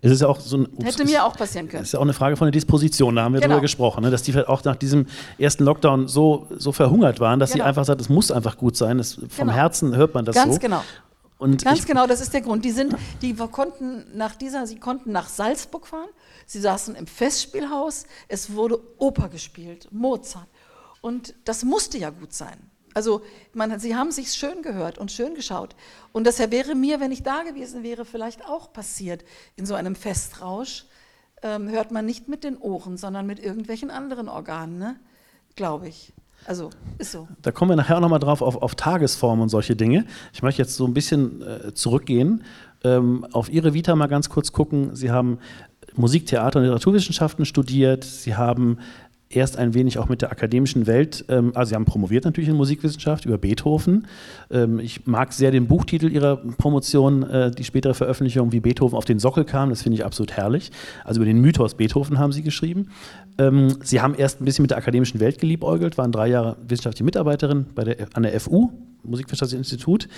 Es 0.00 0.12
ist 0.12 0.20
ja 0.20 0.28
auch 0.28 0.40
so 0.40 0.58
ein, 0.58 0.66
ups, 0.66 0.84
Hätte 0.84 1.04
mir 1.04 1.24
auch 1.24 1.36
passieren 1.36 1.68
können. 1.68 1.82
Es 1.82 1.88
ist 1.88 1.92
ja 1.92 1.98
auch 1.98 2.04
eine 2.04 2.12
Frage 2.12 2.36
von 2.36 2.46
der 2.46 2.52
Disposition, 2.52 3.16
da 3.16 3.22
haben 3.22 3.32
wir 3.32 3.40
genau. 3.40 3.54
drüber 3.54 3.62
gesprochen, 3.62 4.02
ne? 4.04 4.10
dass 4.10 4.22
die 4.22 4.36
auch 4.38 4.62
nach 4.64 4.76
diesem 4.76 5.06
ersten 5.38 5.64
Lockdown 5.64 6.08
so, 6.08 6.46
so 6.56 6.72
verhungert 6.72 7.20
waren, 7.20 7.40
dass 7.40 7.52
genau. 7.52 7.64
sie 7.64 7.68
einfach 7.68 7.84
sagt, 7.84 8.00
es 8.00 8.08
muss 8.08 8.30
einfach 8.30 8.56
gut 8.56 8.76
sein. 8.76 8.98
Das, 8.98 9.14
vom 9.14 9.28
genau. 9.36 9.52
Herzen 9.52 9.96
hört 9.96 10.14
man 10.14 10.24
das 10.24 10.34
Ganz 10.34 10.54
so. 10.54 10.60
Ganz 10.60 10.62
genau. 10.62 10.82
Und 11.38 11.64
Ganz 11.64 11.84
genau, 11.84 12.06
das 12.06 12.20
ist 12.20 12.32
der 12.32 12.40
Grund. 12.40 12.64
Die, 12.64 12.70
sind, 12.70 12.94
die 13.20 13.34
konnten 13.34 14.04
nach 14.14 14.34
dieser, 14.34 14.66
sie 14.66 14.78
konnten 14.78 15.12
nach 15.12 15.28
Salzburg 15.28 15.86
fahren, 15.86 16.08
sie 16.46 16.60
saßen 16.60 16.94
im 16.94 17.06
Festspielhaus, 17.06 18.04
es 18.28 18.54
wurde 18.54 18.78
Oper 18.98 19.28
gespielt, 19.28 19.88
Mozart. 19.90 20.48
Und 21.00 21.34
das 21.44 21.64
musste 21.64 21.98
ja 21.98 22.10
gut 22.10 22.32
sein. 22.32 22.56
Also 22.94 23.22
man, 23.52 23.78
sie 23.80 23.96
haben 23.96 24.12
sich 24.12 24.32
schön 24.32 24.62
gehört 24.62 24.98
und 24.98 25.12
schön 25.12 25.34
geschaut. 25.34 25.74
Und 26.12 26.26
das 26.26 26.38
wäre 26.38 26.74
mir, 26.74 27.00
wenn 27.00 27.12
ich 27.12 27.22
da 27.22 27.42
gewesen 27.42 27.82
wäre, 27.82 28.04
vielleicht 28.04 28.46
auch 28.46 28.72
passiert. 28.72 29.24
In 29.56 29.66
so 29.66 29.74
einem 29.74 29.96
Festrausch 29.96 30.86
ähm, 31.42 31.68
hört 31.68 31.90
man 31.90 32.06
nicht 32.06 32.28
mit 32.28 32.44
den 32.44 32.56
Ohren, 32.56 32.96
sondern 32.96 33.26
mit 33.26 33.38
irgendwelchen 33.38 33.90
anderen 33.90 34.28
Organen, 34.28 34.78
ne? 34.78 34.96
glaube 35.56 35.88
ich. 35.88 36.12
Also 36.46 36.70
ist 36.98 37.12
so. 37.12 37.26
Da 37.42 37.52
kommen 37.52 37.70
wir 37.70 37.76
nachher 37.76 37.96
auch 37.96 38.00
nochmal 38.00 38.18
drauf 38.18 38.42
auf, 38.42 38.56
auf 38.56 38.74
Tagesform 38.74 39.40
und 39.40 39.48
solche 39.48 39.76
Dinge. 39.76 40.04
Ich 40.32 40.42
möchte 40.42 40.62
jetzt 40.62 40.76
so 40.76 40.86
ein 40.86 40.94
bisschen 40.94 41.42
äh, 41.42 41.74
zurückgehen, 41.74 42.44
ähm, 42.82 43.26
auf 43.32 43.48
Ihre 43.48 43.72
Vita 43.72 43.96
mal 43.96 44.08
ganz 44.08 44.28
kurz 44.28 44.52
gucken. 44.52 44.94
Sie 44.94 45.10
haben 45.10 45.38
Musik, 45.96 46.26
Theater 46.26 46.58
und 46.58 46.64
Literaturwissenschaften 46.64 47.46
studiert. 47.46 48.04
Sie 48.04 48.36
haben 48.36 48.78
erst 49.30 49.56
ein 49.56 49.74
wenig 49.74 49.98
auch 49.98 50.08
mit 50.08 50.22
der 50.22 50.30
akademischen 50.30 50.86
Welt, 50.86 51.24
ähm, 51.28 51.52
also 51.54 51.70
Sie 51.70 51.74
haben 51.74 51.84
promoviert 51.84 52.24
natürlich 52.24 52.48
in 52.48 52.56
Musikwissenschaft 52.56 53.24
über 53.24 53.38
Beethoven. 53.38 54.06
Ähm, 54.50 54.78
ich 54.78 55.06
mag 55.06 55.32
sehr 55.32 55.50
den 55.50 55.66
Buchtitel 55.66 56.10
Ihrer 56.10 56.36
Promotion, 56.36 57.22
äh, 57.24 57.50
die 57.50 57.64
spätere 57.64 57.94
Veröffentlichung, 57.94 58.52
wie 58.52 58.60
Beethoven 58.60 58.96
auf 58.96 59.04
den 59.04 59.18
Sockel 59.18 59.44
kam, 59.44 59.70
das 59.70 59.82
finde 59.82 59.96
ich 59.96 60.04
absolut 60.04 60.32
herrlich. 60.32 60.70
Also 61.04 61.20
über 61.20 61.26
den 61.26 61.40
Mythos 61.40 61.74
Beethoven 61.74 62.18
haben 62.18 62.32
Sie 62.32 62.42
geschrieben. 62.42 62.90
Ähm, 63.38 63.76
Sie 63.82 64.00
haben 64.00 64.14
erst 64.14 64.40
ein 64.40 64.44
bisschen 64.44 64.62
mit 64.62 64.70
der 64.70 64.78
akademischen 64.78 65.20
Welt 65.20 65.38
geliebäugelt, 65.38 65.98
waren 65.98 66.12
drei 66.12 66.28
Jahre 66.28 66.56
wissenschaftliche 66.66 67.04
Mitarbeiterin 67.04 67.66
bei 67.74 67.84
der, 67.84 67.96
an 68.14 68.22
der 68.22 68.38
FU, 68.40 68.70
Musikwissenschaftlichen 69.02 69.60
Institut, 69.60 70.08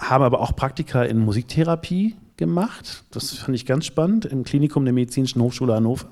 haben 0.00 0.24
aber 0.24 0.40
auch 0.40 0.56
Praktika 0.56 1.04
in 1.04 1.18
Musiktherapie 1.18 2.16
gemacht. 2.36 3.04
Das 3.10 3.30
fand 3.32 3.54
ich 3.54 3.66
ganz 3.66 3.86
spannend 3.86 4.24
im 4.24 4.44
Klinikum 4.44 4.84
der 4.84 4.94
Medizinischen 4.94 5.40
Hochschule 5.40 5.74
Hannover. 5.74 6.06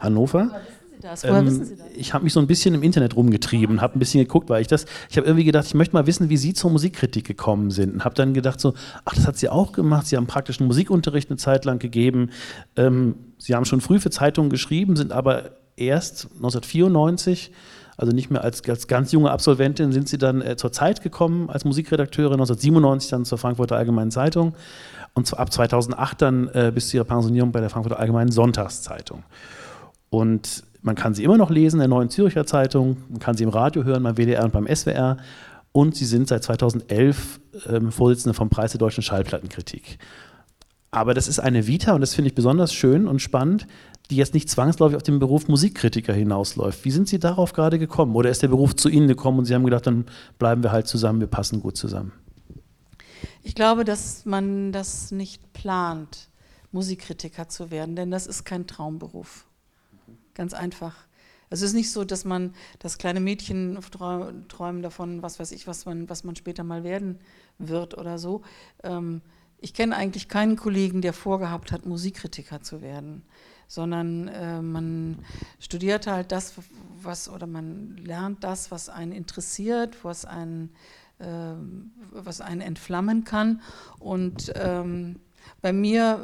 Hannover. 0.00 0.60
Das? 1.00 1.24
Woher 1.24 1.38
ähm, 1.38 1.46
wissen 1.46 1.64
Sie 1.64 1.76
das? 1.76 1.86
Ich 1.96 2.14
habe 2.14 2.24
mich 2.24 2.32
so 2.32 2.40
ein 2.40 2.46
bisschen 2.46 2.74
im 2.74 2.82
Internet 2.82 3.16
rumgetrieben, 3.16 3.80
habe 3.80 3.96
ein 3.96 3.98
bisschen 3.98 4.22
geguckt, 4.22 4.48
weil 4.48 4.60
ich 4.60 4.68
das, 4.68 4.86
ich 5.10 5.16
habe 5.16 5.26
irgendwie 5.26 5.44
gedacht, 5.44 5.66
ich 5.66 5.74
möchte 5.74 5.94
mal 5.94 6.06
wissen, 6.06 6.28
wie 6.28 6.36
Sie 6.36 6.54
zur 6.54 6.70
Musikkritik 6.70 7.26
gekommen 7.26 7.70
sind 7.70 7.94
und 7.94 8.04
habe 8.04 8.14
dann 8.14 8.34
gedacht 8.34 8.60
so, 8.60 8.74
ach, 9.04 9.14
das 9.14 9.26
hat 9.26 9.36
Sie 9.36 9.48
auch 9.48 9.72
gemacht, 9.72 10.06
Sie 10.06 10.16
haben 10.16 10.26
praktischen 10.26 10.66
Musikunterricht 10.66 11.30
eine 11.30 11.36
Zeit 11.36 11.64
lang 11.64 11.78
gegeben, 11.78 12.30
ähm, 12.76 13.16
Sie 13.38 13.54
haben 13.54 13.64
schon 13.64 13.80
früh 13.80 14.00
für 14.00 14.10
Zeitungen 14.10 14.50
geschrieben, 14.50 14.96
sind 14.96 15.12
aber 15.12 15.50
erst 15.76 16.28
1994 16.36 17.52
also 17.96 18.12
nicht 18.12 18.30
mehr 18.30 18.44
als, 18.44 18.66
als 18.68 18.88
ganz 18.88 19.12
junge 19.12 19.30
Absolventin 19.30 19.90
sind 19.92 20.08
sie 20.08 20.18
dann 20.18 20.42
äh, 20.42 20.56
zur 20.56 20.70
Zeit 20.70 21.02
gekommen 21.02 21.48
als 21.48 21.64
Musikredakteurin, 21.64 22.34
1997 22.34 23.10
dann 23.10 23.24
zur 23.24 23.38
Frankfurter 23.38 23.76
Allgemeinen 23.76 24.10
Zeitung 24.10 24.54
und 25.14 25.32
ab 25.38 25.52
2008 25.52 26.22
dann 26.22 26.48
äh, 26.48 26.72
bis 26.74 26.88
zu 26.88 26.98
ihrer 26.98 27.06
Pensionierung 27.06 27.52
bei 27.52 27.60
der 27.60 27.70
Frankfurter 27.70 27.98
Allgemeinen 27.98 28.30
Sonntagszeitung. 28.30 29.22
Und 30.10 30.64
man 30.86 30.94
kann 30.94 31.14
sie 31.14 31.24
immer 31.24 31.36
noch 31.36 31.50
lesen 31.50 31.76
in 31.76 31.80
der 31.80 31.88
Neuen 31.88 32.10
Zürcher 32.10 32.46
Zeitung, 32.46 32.98
man 33.08 33.18
kann 33.18 33.36
sie 33.36 33.42
im 33.42 33.50
Radio 33.50 33.82
hören, 33.82 34.04
beim 34.04 34.16
WDR 34.16 34.44
und 34.44 34.52
beim 34.52 34.68
SWR. 34.72 35.16
Und 35.72 35.96
sie 35.96 36.04
sind 36.04 36.28
seit 36.28 36.44
2011 36.44 37.40
ähm, 37.68 37.90
Vorsitzende 37.90 38.34
vom 38.34 38.48
Preis 38.48 38.70
der 38.70 38.78
deutschen 38.78 39.02
Schallplattenkritik. 39.02 39.98
Aber 40.92 41.12
das 41.12 41.26
ist 41.26 41.40
eine 41.40 41.66
Vita, 41.66 41.92
und 41.92 42.00
das 42.00 42.14
finde 42.14 42.28
ich 42.28 42.36
besonders 42.36 42.72
schön 42.72 43.08
und 43.08 43.20
spannend, 43.20 43.66
die 44.10 44.16
jetzt 44.16 44.32
nicht 44.32 44.48
zwangsläufig 44.48 44.96
auf 44.96 45.02
den 45.02 45.18
Beruf 45.18 45.48
Musikkritiker 45.48 46.14
hinausläuft. 46.14 46.84
Wie 46.84 46.92
sind 46.92 47.08
Sie 47.08 47.18
darauf 47.18 47.52
gerade 47.52 47.80
gekommen? 47.80 48.14
Oder 48.14 48.30
ist 48.30 48.42
der 48.42 48.48
Beruf 48.48 48.76
zu 48.76 48.88
Ihnen 48.88 49.08
gekommen 49.08 49.40
und 49.40 49.44
Sie 49.44 49.54
haben 49.56 49.64
gedacht, 49.64 49.88
dann 49.88 50.06
bleiben 50.38 50.62
wir 50.62 50.70
halt 50.70 50.86
zusammen, 50.86 51.18
wir 51.18 51.26
passen 51.26 51.60
gut 51.60 51.76
zusammen? 51.76 52.12
Ich 53.42 53.56
glaube, 53.56 53.84
dass 53.84 54.24
man 54.24 54.70
das 54.70 55.10
nicht 55.10 55.52
plant, 55.52 56.28
Musikkritiker 56.70 57.48
zu 57.48 57.72
werden, 57.72 57.96
denn 57.96 58.12
das 58.12 58.28
ist 58.28 58.44
kein 58.44 58.68
Traumberuf. 58.68 59.46
Ganz 60.36 60.52
einfach. 60.52 60.94
Es 61.48 61.62
ist 61.62 61.72
nicht 61.72 61.90
so, 61.90 62.04
dass 62.04 62.26
man, 62.26 62.54
das 62.78 62.98
kleine 62.98 63.20
Mädchen 63.20 63.78
träumen 64.48 64.82
davon, 64.82 65.22
was 65.22 65.40
weiß 65.40 65.52
ich, 65.52 65.66
was 65.66 65.86
man, 65.86 66.10
was 66.10 66.24
man 66.24 66.36
später 66.36 66.62
mal 66.62 66.84
werden 66.84 67.18
wird 67.58 67.96
oder 67.96 68.18
so. 68.18 68.42
Ähm, 68.82 69.22
ich 69.58 69.72
kenne 69.72 69.96
eigentlich 69.96 70.28
keinen 70.28 70.56
Kollegen, 70.56 71.00
der 71.00 71.14
vorgehabt 71.14 71.72
hat, 71.72 71.86
Musikkritiker 71.86 72.60
zu 72.60 72.82
werden, 72.82 73.22
sondern 73.66 74.28
äh, 74.28 74.60
man 74.60 75.20
studiert 75.58 76.06
halt 76.06 76.32
das, 76.32 76.52
was, 77.00 77.30
oder 77.30 77.46
man 77.46 77.96
lernt 77.96 78.44
das, 78.44 78.70
was 78.70 78.90
einen 78.90 79.12
interessiert, 79.12 80.04
was 80.04 80.26
einen, 80.26 80.74
äh, 81.18 81.54
was 82.10 82.42
einen 82.42 82.60
entflammen 82.60 83.24
kann. 83.24 83.62
Und 83.98 84.52
ähm, 84.54 85.18
bei 85.62 85.72
mir 85.72 86.20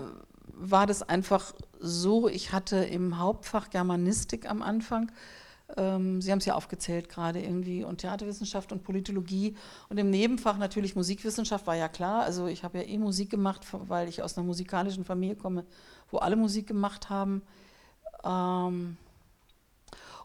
war 0.52 0.86
das 0.86 1.02
einfach 1.02 1.54
so, 1.82 2.28
ich 2.28 2.52
hatte 2.52 2.76
im 2.76 3.18
Hauptfach 3.18 3.70
Germanistik 3.70 4.48
am 4.48 4.62
Anfang, 4.62 5.10
ähm, 5.76 6.20
Sie 6.20 6.30
haben 6.30 6.38
es 6.38 6.44
ja 6.44 6.54
aufgezählt 6.54 7.08
gerade 7.08 7.40
irgendwie, 7.40 7.84
und 7.84 7.98
Theaterwissenschaft 7.98 8.72
und 8.72 8.82
Politologie 8.82 9.56
und 9.88 9.98
im 9.98 10.10
Nebenfach 10.10 10.58
natürlich 10.58 10.96
Musikwissenschaft, 10.96 11.66
war 11.66 11.76
ja 11.76 11.88
klar. 11.88 12.22
Also 12.22 12.46
ich 12.46 12.64
habe 12.64 12.78
ja 12.78 12.84
eh 12.84 12.98
Musik 12.98 13.30
gemacht, 13.30 13.66
weil 13.72 14.08
ich 14.08 14.22
aus 14.22 14.36
einer 14.36 14.46
musikalischen 14.46 15.04
Familie 15.04 15.36
komme, 15.36 15.64
wo 16.10 16.18
alle 16.18 16.36
Musik 16.36 16.66
gemacht 16.66 17.10
haben. 17.10 17.42
Ähm, 18.24 18.96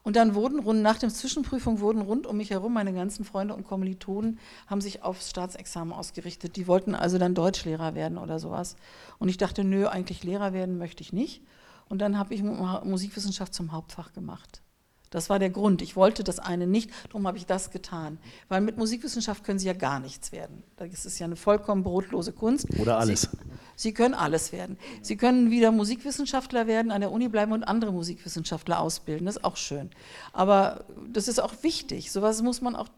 und 0.08 0.16
dann 0.16 0.36
wurden 0.36 0.60
rund, 0.60 0.82
nach 0.82 0.98
der 0.98 1.10
Zwischenprüfung 1.10 1.82
wurden 1.82 2.02
rund 2.02 2.28
um 2.28 2.38
mich 2.38 2.50
herum 2.50 2.72
meine 2.72 2.94
ganzen 2.94 3.26
Freunde 3.26 3.54
und 3.54 3.68
Kommilitonen 3.68 4.40
haben 4.66 4.80
sich 4.80 5.04
aufs 5.04 5.32
Staatsexamen 5.32 5.94
ausgerichtet. 5.94 6.56
Die 6.56 6.66
wollten 6.66 6.96
also 6.96 7.18
dann 7.18 7.36
Deutschlehrer 7.36 7.94
werden 7.94 8.18
oder 8.18 8.40
sowas. 8.40 8.78
Und 9.20 9.28
ich 9.28 9.36
dachte, 9.36 9.66
nö, 9.66 9.86
eigentlich 9.86 10.24
Lehrer 10.24 10.54
werden 10.54 10.78
möchte 10.78 11.02
ich 11.04 11.12
nicht. 11.12 11.44
Und 11.90 12.00
dann 12.00 12.18
habe 12.18 12.34
ich 12.34 12.42
Musikwissenschaft 12.42 13.54
zum 13.54 13.74
Hauptfach 13.74 14.14
gemacht. 14.14 14.62
Das 15.10 15.30
war 15.30 15.40
der 15.40 15.50
Grund. 15.50 15.82
Ich 15.82 15.98
wollte 15.98 16.24
das 16.24 16.40
eine 16.40 16.68
nicht, 16.68 16.90
darum 17.08 17.28
habe 17.28 17.38
ich 17.38 17.46
das 17.46 17.72
getan. 17.72 18.18
Weil 18.48 18.62
mit 18.62 18.78
Musikwissenschaft 18.78 19.44
können 19.44 19.60
Sie 19.60 19.68
ja 19.68 19.74
gar 19.74 20.00
nichts 20.00 20.32
werden. 20.32 20.64
Das 20.78 21.06
ist 21.06 21.20
ja 21.20 21.26
eine 21.26 21.36
vollkommen 21.36 21.84
brotlose 21.84 22.32
Kunst. 22.32 22.68
Oder 22.80 22.98
alles. 22.98 23.24
Sie, 23.24 23.38
Sie 23.80 23.94
können 23.94 24.16
alles 24.16 24.52
werden. 24.52 24.76
Sie 25.04 25.18
können 25.18 25.52
wieder 25.52 25.72
Musikwissenschaftler 25.72 26.66
werden, 26.66 26.92
an 26.92 27.02
der 27.02 27.12
Uni 27.12 27.30
bleiben 27.30 27.52
und 27.52 27.64
andere 27.64 27.92
Musikwissenschaftler 27.92 28.80
ausbilden. 28.80 29.28
Das 29.28 29.36
ist 29.36 29.44
auch 29.44 29.56
schön. 29.56 29.92
Aber 30.34 30.86
das 31.08 31.28
ist 31.28 31.40
auch 31.40 31.54
wichtig. 31.62 32.12
Sowas 32.12 32.42
muss 32.42 32.60
man 32.60 32.76
auch, 32.76 32.90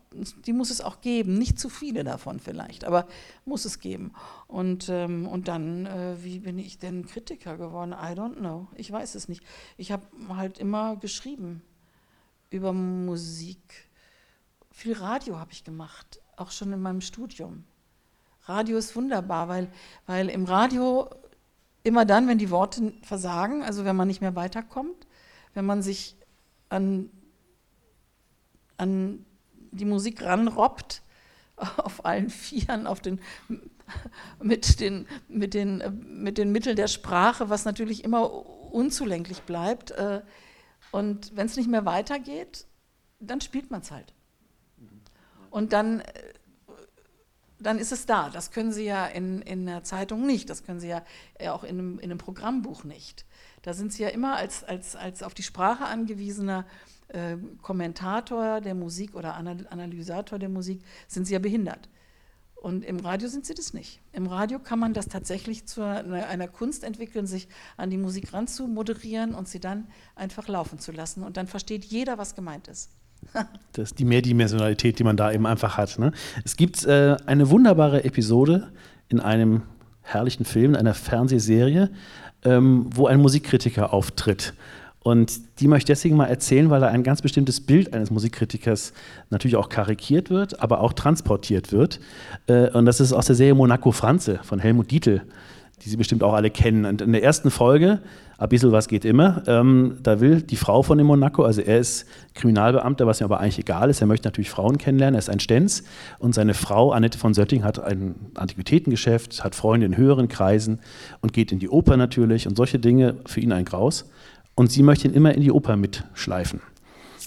die 0.46 0.54
muss 0.54 0.72
es 0.72 0.80
auch 0.80 1.02
geben. 1.02 1.38
Nicht 1.38 1.60
zu 1.60 1.68
viele 1.68 2.06
davon 2.06 2.40
vielleicht, 2.40 2.86
aber 2.86 3.08
muss 3.44 3.66
es 3.66 3.82
geben. 3.82 4.14
Und, 4.48 4.88
ähm, 4.88 5.28
und 5.28 5.50
dann, 5.50 5.86
äh, 5.86 6.24
wie 6.24 6.40
bin 6.40 6.58
ich 6.58 6.80
denn 6.80 7.06
Kritiker 7.06 7.58
geworden? 7.58 7.92
I 7.92 8.14
don't 8.18 8.38
know. 8.38 8.70
Ich 8.76 8.90
weiß 8.90 9.16
es 9.16 9.28
nicht. 9.28 9.44
Ich 9.76 9.92
habe 9.92 10.04
halt 10.30 10.60
immer 10.60 10.96
geschrieben 10.96 11.62
über 12.52 12.72
Musik. 12.72 13.90
Viel 14.72 14.94
Radio 14.94 15.38
habe 15.40 15.52
ich 15.52 15.66
gemacht, 15.66 16.22
auch 16.38 16.52
schon 16.52 16.72
in 16.72 16.82
meinem 16.82 17.02
Studium. 17.02 17.66
Radio 18.50 18.78
ist 18.78 18.96
wunderbar, 18.96 19.48
weil, 19.48 19.72
weil 20.08 20.28
im 20.28 20.46
Radio 20.46 21.10
immer 21.84 22.06
dann, 22.06 22.28
wenn 22.28 22.40
die 22.40 22.50
Worte 22.50 22.94
versagen, 23.04 23.64
also 23.64 23.86
wenn 23.86 23.96
man 23.96 24.08
nicht 24.08 24.22
mehr 24.22 24.36
weiterkommt, 24.36 25.08
wenn 25.54 25.66
man 25.66 25.82
sich 25.82 26.18
an, 26.68 27.10
an 28.78 29.26
die 29.72 29.86
Musik 29.86 30.24
ranrobbt, 30.24 31.04
auf 31.78 32.06
allen 32.06 32.30
Vieren, 32.30 32.88
auf 32.88 33.02
den, 33.02 33.22
mit, 34.42 34.80
den, 34.80 35.08
mit, 35.28 35.54
den, 35.54 35.84
mit 36.22 36.38
den 36.38 36.52
Mitteln 36.52 36.76
der 36.76 36.88
Sprache, 36.88 37.50
was 37.50 37.66
natürlich 37.66 38.04
immer 38.04 38.32
unzulänglich 38.74 39.42
bleibt. 39.44 39.92
Äh, 39.92 40.22
und 40.92 41.36
wenn 41.36 41.46
es 41.46 41.56
nicht 41.56 41.70
mehr 41.70 41.86
weitergeht, 41.86 42.66
dann 43.20 43.42
spielt 43.42 43.70
man 43.70 43.82
es 43.82 43.92
halt. 43.92 44.14
Und 45.50 45.74
dann 45.74 46.00
äh, 46.00 46.34
dann 47.60 47.78
ist 47.78 47.92
es 47.92 48.06
da. 48.06 48.30
Das 48.30 48.52
können 48.52 48.72
Sie 48.72 48.86
ja 48.86 49.06
in, 49.06 49.42
in 49.42 49.66
der 49.66 49.84
Zeitung 49.84 50.26
nicht, 50.26 50.50
das 50.50 50.64
können 50.64 50.80
Sie 50.80 50.88
ja 50.88 51.04
auch 51.50 51.64
in 51.64 51.80
einem, 51.80 52.00
in 52.00 52.06
einem 52.06 52.18
Programmbuch 52.18 52.84
nicht. 52.84 53.26
Da 53.62 53.74
sind 53.74 53.92
Sie 53.92 54.04
ja 54.04 54.10
immer 54.10 54.36
als, 54.36 54.64
als, 54.64 54.96
als 54.96 55.24
auf 55.24 55.34
die 55.34 55.44
Sprache 55.44 55.86
angewiesener 55.86 56.66
äh, 57.10 57.38
Kommentator 57.62 58.62
der 58.62 58.76
Musik 58.76 59.16
oder 59.16 59.36
Analysator 59.36 60.40
der 60.40 60.50
Musik, 60.50 60.82
sind 61.08 61.26
Sie 61.26 61.34
ja 61.34 61.40
behindert. 61.40 61.90
Und 62.56 62.84
im 62.84 63.00
Radio 63.00 63.30
sind 63.30 63.46
Sie 63.46 63.54
das 63.54 63.74
nicht. 63.74 64.02
Im 64.12 64.28
Radio 64.28 64.60
kann 64.60 64.80
man 64.80 64.94
das 64.94 65.08
tatsächlich 65.08 65.66
zu 65.66 65.82
einer 65.82 66.48
Kunst 66.50 66.84
entwickeln, 66.84 67.26
sich 67.26 67.48
an 67.78 67.90
die 67.90 67.98
Musik 67.98 68.34
ranzumoderieren 68.34 69.34
und 69.34 69.48
sie 69.48 69.62
dann 69.62 69.88
einfach 70.16 70.50
laufen 70.50 70.78
zu 70.78 70.92
lassen. 70.92 71.24
Und 71.24 71.38
dann 71.38 71.48
versteht 71.48 71.86
jeder, 71.86 72.18
was 72.18 72.36
gemeint 72.36 72.68
ist. 72.68 72.92
Das 73.74 73.94
die 73.94 74.06
Mehrdimensionalität, 74.06 75.00
die 75.00 75.04
man 75.04 75.16
da 75.16 75.32
eben 75.32 75.46
einfach 75.46 75.78
hat. 75.78 76.00
Ne? 76.00 76.12
Es 76.44 76.58
gibt 76.58 76.86
äh, 76.86 77.16
eine 77.26 77.50
wunderbare 77.50 78.04
Episode 78.04 78.68
in 79.10 79.20
einem 79.20 79.62
herrlichen 80.02 80.44
Film, 80.46 80.72
in 80.72 80.78
einer 80.78 80.96
Fernsehserie, 80.96 81.90
ähm, 82.44 82.88
wo 82.94 83.08
ein 83.08 83.22
Musikkritiker 83.22 83.94
auftritt. 83.94 84.54
Und 85.02 85.60
die 85.60 85.68
möchte 85.68 85.92
ich 85.92 85.98
deswegen 85.98 86.18
mal 86.18 86.26
erzählen, 86.26 86.70
weil 86.70 86.82
da 86.82 86.88
ein 86.88 87.04
ganz 87.04 87.22
bestimmtes 87.22 87.62
Bild 87.62 87.94
eines 87.94 88.12
Musikkritikers 88.12 88.94
natürlich 89.30 89.56
auch 89.56 89.70
karikiert 89.70 90.30
wird, 90.30 90.62
aber 90.62 90.82
auch 90.82 90.94
transportiert 90.94 91.72
wird. 91.72 92.00
Äh, 92.48 92.70
und 92.72 92.86
das 92.86 93.00
ist 93.00 93.14
aus 93.14 93.28
der 93.28 93.36
Serie 93.36 93.56
Monaco 93.56 93.92
Franze 93.92 94.40
von 94.44 94.60
Helmut 94.60 94.92
Dietl 94.92 95.22
die 95.82 95.90
Sie 95.90 95.98
bestimmt 95.98 96.24
auch 96.24 96.34
alle 96.34 96.50
kennen. 96.50 96.86
Und 96.86 97.02
in 97.02 97.12
der 97.12 97.24
ersten 97.24 97.52
Folge, 97.52 98.00
ein 98.38 98.50
bisschen 98.50 98.72
was 98.72 98.88
geht 98.88 99.06
immer, 99.06 99.44
ähm, 99.48 99.98
da 100.02 100.20
will 100.20 100.42
die 100.42 100.56
Frau 100.56 100.82
von 100.82 100.98
dem 100.98 101.08
Monaco, 101.08 101.44
also 101.44 101.62
er 101.62 101.80
ist 101.80 102.06
Kriminalbeamter, 102.36 103.06
was 103.06 103.22
ihm 103.22 103.26
aber 103.26 103.40
eigentlich 103.40 103.60
egal 103.60 103.90
ist, 103.90 104.02
er 104.02 104.08
möchte 104.08 104.28
natürlich 104.28 104.50
Frauen 104.50 104.78
kennenlernen, 104.78 105.16
er 105.16 105.20
ist 105.20 105.30
ein 105.30 105.40
Stenz 105.40 105.84
und 106.20 106.34
seine 106.34 106.54
Frau 106.54 106.92
Annette 106.92 107.18
von 107.18 107.34
Sötting 107.34 107.64
hat 107.64 107.84
ein 107.84 108.16
Antiquitätengeschäft, 108.36 109.44
hat 109.44 109.56
Freunde 109.56 109.86
in 109.86 109.98
höheren 109.98 110.30
Kreisen 110.30 110.80
und 111.22 111.34
geht 111.34 111.52
in 111.52 111.60
die 111.60 111.70
Oper 111.70 111.98
natürlich 111.98 112.48
und 112.48 112.56
solche 112.56 112.80
Dinge, 112.80 113.18
für 113.26 113.42
ihn 113.42 113.52
ein 113.52 113.66
Graus. 113.66 114.10
Und 114.56 114.72
sie 114.72 114.84
möchte 114.84 115.08
ihn 115.08 115.14
immer 115.14 115.34
in 115.34 115.42
die 115.42 115.52
Oper 115.52 115.78
mitschleifen. 115.78 116.62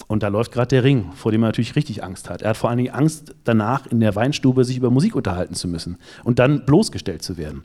Und 0.09 0.23
da 0.23 0.29
läuft 0.29 0.53
gerade 0.53 0.69
der 0.69 0.85
Ring, 0.85 1.13
vor 1.15 1.33
dem 1.33 1.43
er 1.43 1.47
natürlich 1.47 1.77
richtig 1.77 2.03
Angst 2.03 2.29
hat. 2.29 2.43
Er 2.43 2.51
hat 2.51 2.57
vor 2.57 2.71
allen 2.71 2.79
Dingen 2.79 2.95
Angst 2.95 3.35
danach, 3.45 3.87
in 3.87 4.01
der 4.01 4.15
Weinstube 4.15 4.65
sich 4.65 4.77
über 4.77 4.91
Musik 4.91 5.15
unterhalten 5.15 5.55
zu 5.55 5.69
müssen 5.69 5.99
und 6.25 6.39
dann 6.39 6.65
bloßgestellt 6.65 7.23
zu 7.23 7.37
werden. 7.37 7.65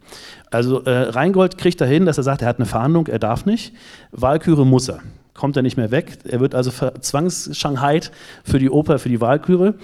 Also 0.52 0.84
äh, 0.84 1.10
Reingold 1.10 1.58
kriegt 1.58 1.82
dahin, 1.82 2.06
dass 2.06 2.18
er 2.18 2.24
sagt, 2.24 2.42
er 2.42 2.48
hat 2.48 2.58
eine 2.58 2.66
Fahndung, 2.66 3.08
er 3.08 3.20
darf 3.20 3.46
nicht. 3.46 3.74
Wahlküre 4.12 4.66
muss 4.66 4.90
er. 4.90 5.00
Kommt 5.34 5.56
er 5.56 5.64
nicht 5.64 5.78
mehr 5.78 5.92
weg. 5.92 6.20
Er 6.24 6.40
wird 6.40 6.56
also 6.56 6.72
zwangsschanghait 6.72 8.12
für 8.44 8.60
die 8.60 8.70
Oper, 8.70 8.98
für 8.98 9.10
die 9.10 9.22
Wahlküre. 9.22 9.76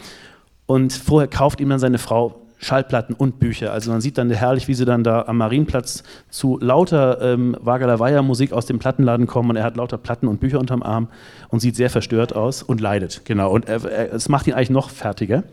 Und 0.65 0.93
vorher 0.93 1.27
kauft 1.27 1.60
ihm 1.60 1.69
dann 1.69 1.79
seine 1.79 1.98
Frau 1.98 2.42
Schallplatten 2.63 3.15
und 3.15 3.39
Bücher. 3.39 3.72
Also 3.72 3.91
man 3.91 4.01
sieht 4.01 4.17
dann 4.17 4.29
herrlich, 4.29 4.67
wie 4.67 4.74
sie 4.74 4.86
dann 4.86 5.03
da 5.03 5.24
am 5.24 5.38
Marienplatz 5.38 6.03
zu 6.29 6.58
lauter 6.60 7.22
ähm, 7.22 7.55
Wagalaweia-Musik 7.60 8.53
aus 8.53 8.65
dem 8.65 8.79
Plattenladen 8.79 9.27
kommen 9.27 9.50
und 9.50 9.55
er 9.55 9.63
hat 9.63 9.77
lauter 9.77 9.98
Platten 9.98 10.27
und 10.27 10.39
Bücher 10.39 10.60
unterm 10.60 10.84
Arm 10.84 11.10
und 11.50 11.60
sieht 11.60 11.75
sehr 11.75 11.89
verstört 11.89 12.36
aus 12.36 12.63
und 12.63 12.82
leidet. 12.82 13.22
Genau. 13.25 13.51
Und 13.51 13.67
es 13.67 14.29
macht 14.29 14.48
ihn 14.48 14.53
eigentlich 14.53 14.70
noch 14.70 14.89
fertiger. 14.89 15.43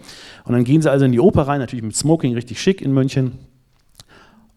Und 0.45 0.55
dann 0.55 0.65
gehen 0.65 0.83
sie 0.83 0.91
also 0.91 1.05
in 1.05 1.13
die 1.13 1.21
Oper 1.21 1.43
rein, 1.43 1.61
natürlich 1.61 1.85
mit 1.85 1.97
Smoking, 1.97 2.35
richtig 2.35 2.61
schick 2.61 2.81
in 2.81 2.93
München. 2.93 3.39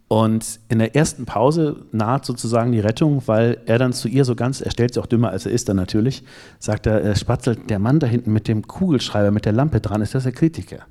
Und 0.07 0.59
in 0.69 0.77
der 0.77 0.95
ersten 0.95 1.25
Pause 1.25 1.87
naht 1.91 2.23
sozusagen 2.23 2.71
die 2.71 2.79
Rettung, 2.79 3.23
weil 3.25 3.57
er 3.65 3.79
dann 3.79 3.93
zu 3.93 4.07
ihr 4.07 4.25
so 4.25 4.35
ganz, 4.35 4.61
er 4.61 4.69
stellt 4.69 4.93
sich 4.93 5.01
auch 5.01 5.07
dümmer 5.07 5.31
als 5.31 5.47
er 5.47 5.51
ist 5.51 5.69
dann 5.69 5.77
natürlich, 5.77 6.23
sagt 6.59 6.85
er, 6.85 7.03
äh, 7.03 7.15
Spatzel, 7.15 7.55
der 7.55 7.79
Mann 7.79 7.99
da 7.99 8.05
hinten 8.05 8.31
mit 8.31 8.47
dem 8.47 8.67
Kugelschreiber, 8.67 9.31
mit 9.31 9.45
der 9.45 9.53
Lampe 9.53 9.81
dran, 9.81 10.03
ist 10.03 10.13
das 10.13 10.23
der 10.23 10.31
Kritiker? 10.31 10.85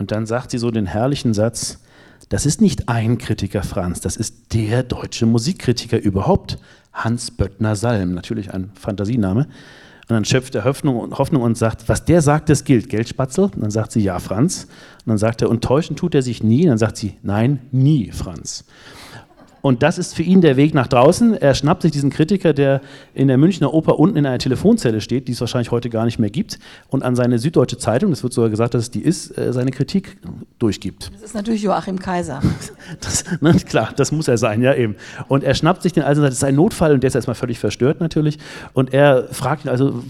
Und 0.00 0.12
dann 0.12 0.24
sagt 0.24 0.50
sie 0.50 0.56
so 0.56 0.70
den 0.70 0.86
herrlichen 0.86 1.34
Satz, 1.34 1.78
das 2.30 2.46
ist 2.46 2.62
nicht 2.62 2.88
ein 2.88 3.18
Kritiker, 3.18 3.62
Franz, 3.62 4.00
das 4.00 4.16
ist 4.16 4.54
der 4.54 4.82
deutsche 4.82 5.26
Musikkritiker 5.26 6.00
überhaupt, 6.00 6.58
Hans 6.94 7.30
Böttner 7.30 7.76
Salm, 7.76 8.14
natürlich 8.14 8.54
ein 8.54 8.70
Fantasiename. 8.74 9.40
Und 9.42 10.14
dann 10.14 10.24
schöpft 10.24 10.54
er 10.54 10.64
Hoffnung 10.64 10.98
und, 10.98 11.18
Hoffnung 11.18 11.42
und 11.42 11.58
sagt, 11.58 11.88
was 11.90 12.06
der 12.06 12.22
sagt, 12.22 12.48
das 12.48 12.64
gilt, 12.64 12.88
Geldspatzel? 12.88 13.44
Und 13.44 13.60
dann 13.60 13.70
sagt 13.70 13.92
sie, 13.92 14.00
ja, 14.00 14.18
Franz. 14.18 14.68
Und 15.04 15.10
dann 15.10 15.18
sagt 15.18 15.42
er, 15.42 15.50
und 15.50 15.62
täuschen 15.62 15.96
tut 15.96 16.14
er 16.14 16.22
sich 16.22 16.42
nie? 16.42 16.62
Und 16.62 16.70
dann 16.70 16.78
sagt 16.78 16.96
sie, 16.96 17.18
nein, 17.22 17.60
nie, 17.70 18.10
Franz. 18.10 18.64
Und 19.62 19.82
das 19.82 19.98
ist 19.98 20.14
für 20.14 20.22
ihn 20.22 20.40
der 20.40 20.56
Weg 20.56 20.74
nach 20.74 20.86
draußen. 20.86 21.34
Er 21.34 21.54
schnappt 21.54 21.82
sich 21.82 21.92
diesen 21.92 22.10
Kritiker, 22.10 22.52
der 22.52 22.80
in 23.14 23.28
der 23.28 23.38
Münchner 23.38 23.72
Oper 23.74 23.98
unten 23.98 24.16
in 24.16 24.26
einer 24.26 24.38
Telefonzelle 24.38 25.00
steht, 25.00 25.28
die 25.28 25.32
es 25.32 25.40
wahrscheinlich 25.40 25.70
heute 25.70 25.90
gar 25.90 26.04
nicht 26.04 26.18
mehr 26.18 26.30
gibt, 26.30 26.58
und 26.88 27.02
an 27.02 27.16
seine 27.16 27.38
Süddeutsche 27.38 27.78
Zeitung, 27.78 28.10
das 28.10 28.22
wird 28.22 28.32
sogar 28.32 28.50
gesagt, 28.50 28.74
dass 28.74 28.82
es 28.82 28.90
die 28.90 29.02
ist, 29.02 29.36
äh, 29.36 29.52
seine 29.52 29.70
Kritik 29.70 30.16
durchgibt. 30.58 31.10
Das 31.14 31.22
ist 31.22 31.34
natürlich 31.34 31.62
Joachim 31.62 31.98
Kaiser. 31.98 32.40
Das, 33.00 33.24
ne, 33.40 33.54
klar, 33.54 33.90
das 33.96 34.10
muss 34.10 34.26
er 34.26 34.36
sein, 34.36 34.62
ja 34.62 34.74
eben. 34.74 34.96
Und 35.28 35.44
er 35.44 35.54
schnappt 35.54 35.82
sich 35.82 35.92
den 35.92 36.02
also, 36.02 36.22
das 36.22 36.34
ist 36.34 36.44
ein 36.44 36.56
Notfall 36.56 36.92
und 36.92 37.02
der 37.02 37.08
ist 37.08 37.14
erstmal 37.14 37.36
völlig 37.36 37.58
verstört 37.58 38.00
natürlich. 38.00 38.38
Und 38.72 38.92
er 38.92 39.28
fragt 39.30 39.64
ihn 39.64 39.68
also, 39.68 40.02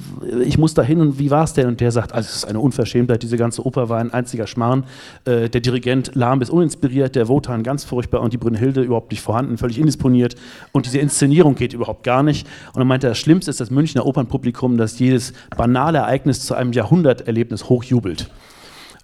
ich 0.43 0.57
muss 0.57 0.73
da 0.75 0.83
hin 0.83 1.01
und 1.01 1.19
wie 1.19 1.31
war 1.31 1.45
es 1.45 1.53
denn? 1.53 1.67
Und 1.67 1.81
der 1.81 1.93
sagt, 1.93 2.13
also 2.13 2.27
es 2.27 2.37
ist 2.37 2.45
eine 2.47 2.59
Unverschämtheit, 2.59 3.23
diese 3.23 3.37
ganze 3.37 3.65
Oper 3.65 3.89
war 3.89 3.99
ein 3.99 4.13
einziger 4.13 4.47
Schmarrn. 4.47 4.85
Äh, 5.25 5.51
der 5.51 5.61
Dirigent 5.61 6.13
lahm 6.15 6.39
bis 6.39 6.49
uninspiriert, 6.49 7.15
der 7.17 7.29
Wotan 7.29 7.63
ganz 7.63 7.85
furchtbar 7.85 8.23
und 8.23 8.33
die 8.33 8.39
Brünnhilde 8.39 8.83
überhaupt 8.83 9.11
nicht 9.11 9.21
vorhanden 9.21 9.40
vorhanden, 9.41 9.59
völlig 9.59 9.79
indisponiert 9.79 10.37
und 10.73 10.87
diese 10.87 10.99
Inszenierung 10.99 11.55
geht 11.55 11.73
überhaupt 11.73 12.03
gar 12.03 12.23
nicht. 12.23 12.47
Und 12.73 12.79
dann 12.79 12.87
meinte 12.87 13.07
er, 13.07 13.11
das 13.11 13.19
Schlimmste 13.19 13.51
ist 13.51 13.61
das 13.61 13.71
Münchner 13.71 14.07
Opernpublikum, 14.07 14.77
das 14.77 14.99
jedes 14.99 15.33
banale 15.57 15.99
Ereignis 15.99 16.45
zu 16.45 16.55
einem 16.55 16.73
Jahrhunderterlebnis 16.73 17.69
hochjubelt. 17.69 18.31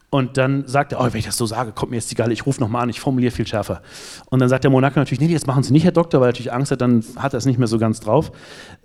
Und 0.09 0.37
dann 0.37 0.67
sagt 0.67 0.93
er, 0.93 1.01
oh, 1.01 1.05
wenn 1.05 1.19
ich 1.19 1.27
das 1.27 1.37
so 1.37 1.47
sage, 1.47 1.73
kommt 1.73 1.91
mir 1.91 1.97
jetzt 1.97 2.11
die 2.11 2.15
Galle, 2.15 2.33
ich 2.33 2.47
rufe 2.47 2.61
nochmal 2.61 2.85
an, 2.85 2.89
ich 2.89 3.01
formuliere 3.01 3.33
viel 3.33 3.47
schärfer. 3.47 3.83
Und 4.31 4.39
dann 4.39 4.49
sagt 4.49 4.63
der 4.63 4.71
Monaco 4.71 5.01
natürlich, 5.01 5.21
nee, 5.21 5.27
jetzt 5.27 5.49
machen 5.49 5.63
Sie 5.65 5.73
nicht, 5.73 5.85
Herr 5.85 5.93
Doktor, 5.93 6.21
weil 6.21 6.29
er 6.29 6.33
natürlich 6.33 6.53
Angst 6.53 6.71
hat, 6.71 6.81
dann 6.81 7.05
hat 7.17 7.35
er 7.35 7.39
es 7.39 7.45
nicht 7.45 7.59
mehr 7.59 7.67
so 7.67 7.79
ganz 7.79 8.01
drauf. 8.01 8.31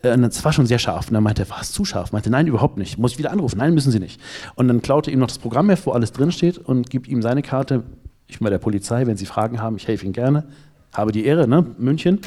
Äh, 0.02 0.14
und 0.14 0.24
das 0.24 0.44
war 0.44 0.52
schon 0.52 0.66
sehr 0.66 0.80
scharf. 0.80 1.08
Und 1.08 1.14
dann 1.14 1.24
meinte 1.24 1.44
er, 1.44 1.50
war 1.50 1.62
es 1.62 1.72
zu 1.72 1.86
scharf? 1.86 2.12
Meinte, 2.12 2.32
nein, 2.32 2.48
überhaupt 2.48 2.78
nicht. 2.78 2.98
Muss 2.98 3.12
ich 3.12 3.20
wieder 3.20 3.32
anrufen? 3.32 3.60
Nein, 3.60 3.74
müssen 3.74 3.92
Sie 3.92 4.00
nicht. 4.00 4.20
Und 4.56 4.68
dann 4.68 4.82
klaute 4.82 5.12
ihm 5.12 5.20
noch 5.20 5.28
das 5.28 5.38
Programmheft, 5.38 5.86
wo 5.86 5.92
alles 5.92 6.12
drinsteht 6.12 6.58
und 6.58 6.90
gibt 6.90 7.08
ihm 7.08 7.22
seine 7.22 7.44
Karte. 7.44 7.84
Ich 8.28 8.40
bin 8.40 8.46
bei 8.46 8.50
der 8.50 8.58
Polizei, 8.58 9.06
wenn 9.06 9.16
Sie 9.16 9.26
Fragen 9.26 9.62
haben, 9.62 9.76
ich 9.76 9.88
helfe 9.88 10.06
Ihnen 10.06 10.14
gerne 10.14 10.46
habe 10.94 11.12
die 11.12 11.26
Ehre, 11.26 11.48
ne? 11.48 11.66
München. 11.78 12.20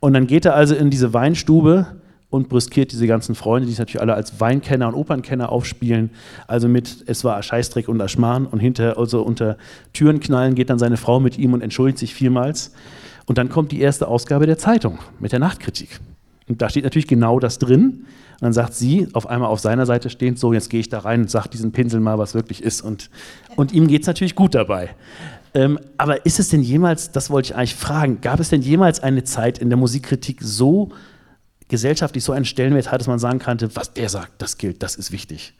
Und 0.00 0.14
dann 0.14 0.26
geht 0.26 0.44
er 0.44 0.54
also 0.54 0.74
in 0.74 0.90
diese 0.90 1.12
Weinstube 1.12 1.86
und 2.30 2.48
brüskiert 2.48 2.92
diese 2.92 3.06
ganzen 3.06 3.34
Freunde, 3.34 3.66
die 3.66 3.72
sich 3.72 3.78
natürlich 3.78 4.00
alle 4.00 4.14
als 4.14 4.40
Weinkenner 4.40 4.88
und 4.88 4.94
Opernkenner 4.94 5.50
aufspielen. 5.50 6.10
Also 6.46 6.68
mit, 6.68 7.04
es 7.06 7.24
war 7.24 7.42
Scheißdreck 7.42 7.88
und 7.88 8.00
Aschmarn 8.00 8.46
und 8.46 8.60
hinter, 8.60 8.98
also 8.98 9.22
unter 9.22 9.56
Türen 9.92 10.20
knallen 10.20 10.54
geht 10.54 10.70
dann 10.70 10.78
seine 10.78 10.96
Frau 10.96 11.20
mit 11.20 11.38
ihm 11.38 11.52
und 11.52 11.60
entschuldigt 11.60 11.98
sich 11.98 12.14
vielmals. 12.14 12.72
Und 13.26 13.36
dann 13.38 13.48
kommt 13.48 13.72
die 13.72 13.80
erste 13.80 14.08
Ausgabe 14.08 14.46
der 14.46 14.58
Zeitung 14.58 14.98
mit 15.18 15.32
der 15.32 15.40
Nachtkritik. 15.40 16.00
Und 16.48 16.62
da 16.62 16.68
steht 16.68 16.84
natürlich 16.84 17.06
genau 17.06 17.38
das 17.38 17.58
drin. 17.58 18.06
Und 18.40 18.42
dann 18.42 18.52
sagt 18.52 18.74
sie, 18.74 19.08
auf 19.12 19.28
einmal 19.28 19.50
auf 19.50 19.60
seiner 19.60 19.86
Seite 19.86 20.08
stehend, 20.08 20.38
so, 20.38 20.52
jetzt 20.52 20.70
gehe 20.70 20.80
ich 20.80 20.88
da 20.88 21.00
rein 21.00 21.22
und 21.22 21.30
sage 21.30 21.48
diesen 21.48 21.72
Pinsel 21.72 22.00
mal, 22.00 22.18
was 22.18 22.34
wirklich 22.34 22.62
ist. 22.62 22.80
Und, 22.80 23.10
und 23.56 23.72
ihm 23.72 23.86
geht 23.86 24.02
es 24.02 24.06
natürlich 24.06 24.34
gut 24.34 24.54
dabei. 24.54 24.90
Ähm, 25.54 25.80
aber 25.96 26.24
ist 26.26 26.38
es 26.38 26.48
denn 26.48 26.62
jemals, 26.62 27.10
das 27.10 27.30
wollte 27.30 27.46
ich 27.46 27.56
eigentlich 27.56 27.74
fragen, 27.74 28.20
gab 28.20 28.40
es 28.40 28.50
denn 28.50 28.62
jemals 28.62 29.00
eine 29.00 29.24
Zeit 29.24 29.58
in 29.58 29.68
der 29.68 29.76
Musikkritik 29.76 30.40
so 30.42 30.92
gesellschaftlich 31.68 32.22
so 32.24 32.32
einen 32.32 32.44
Stellenwert 32.44 32.90
hat, 32.90 33.00
dass 33.00 33.08
man 33.08 33.18
sagen 33.18 33.38
könnte, 33.38 33.74
was 33.76 33.92
der 33.92 34.08
sagt, 34.08 34.42
das 34.42 34.58
gilt, 34.58 34.82
das 34.82 34.96
ist 34.96 35.12
wichtig? 35.12 35.54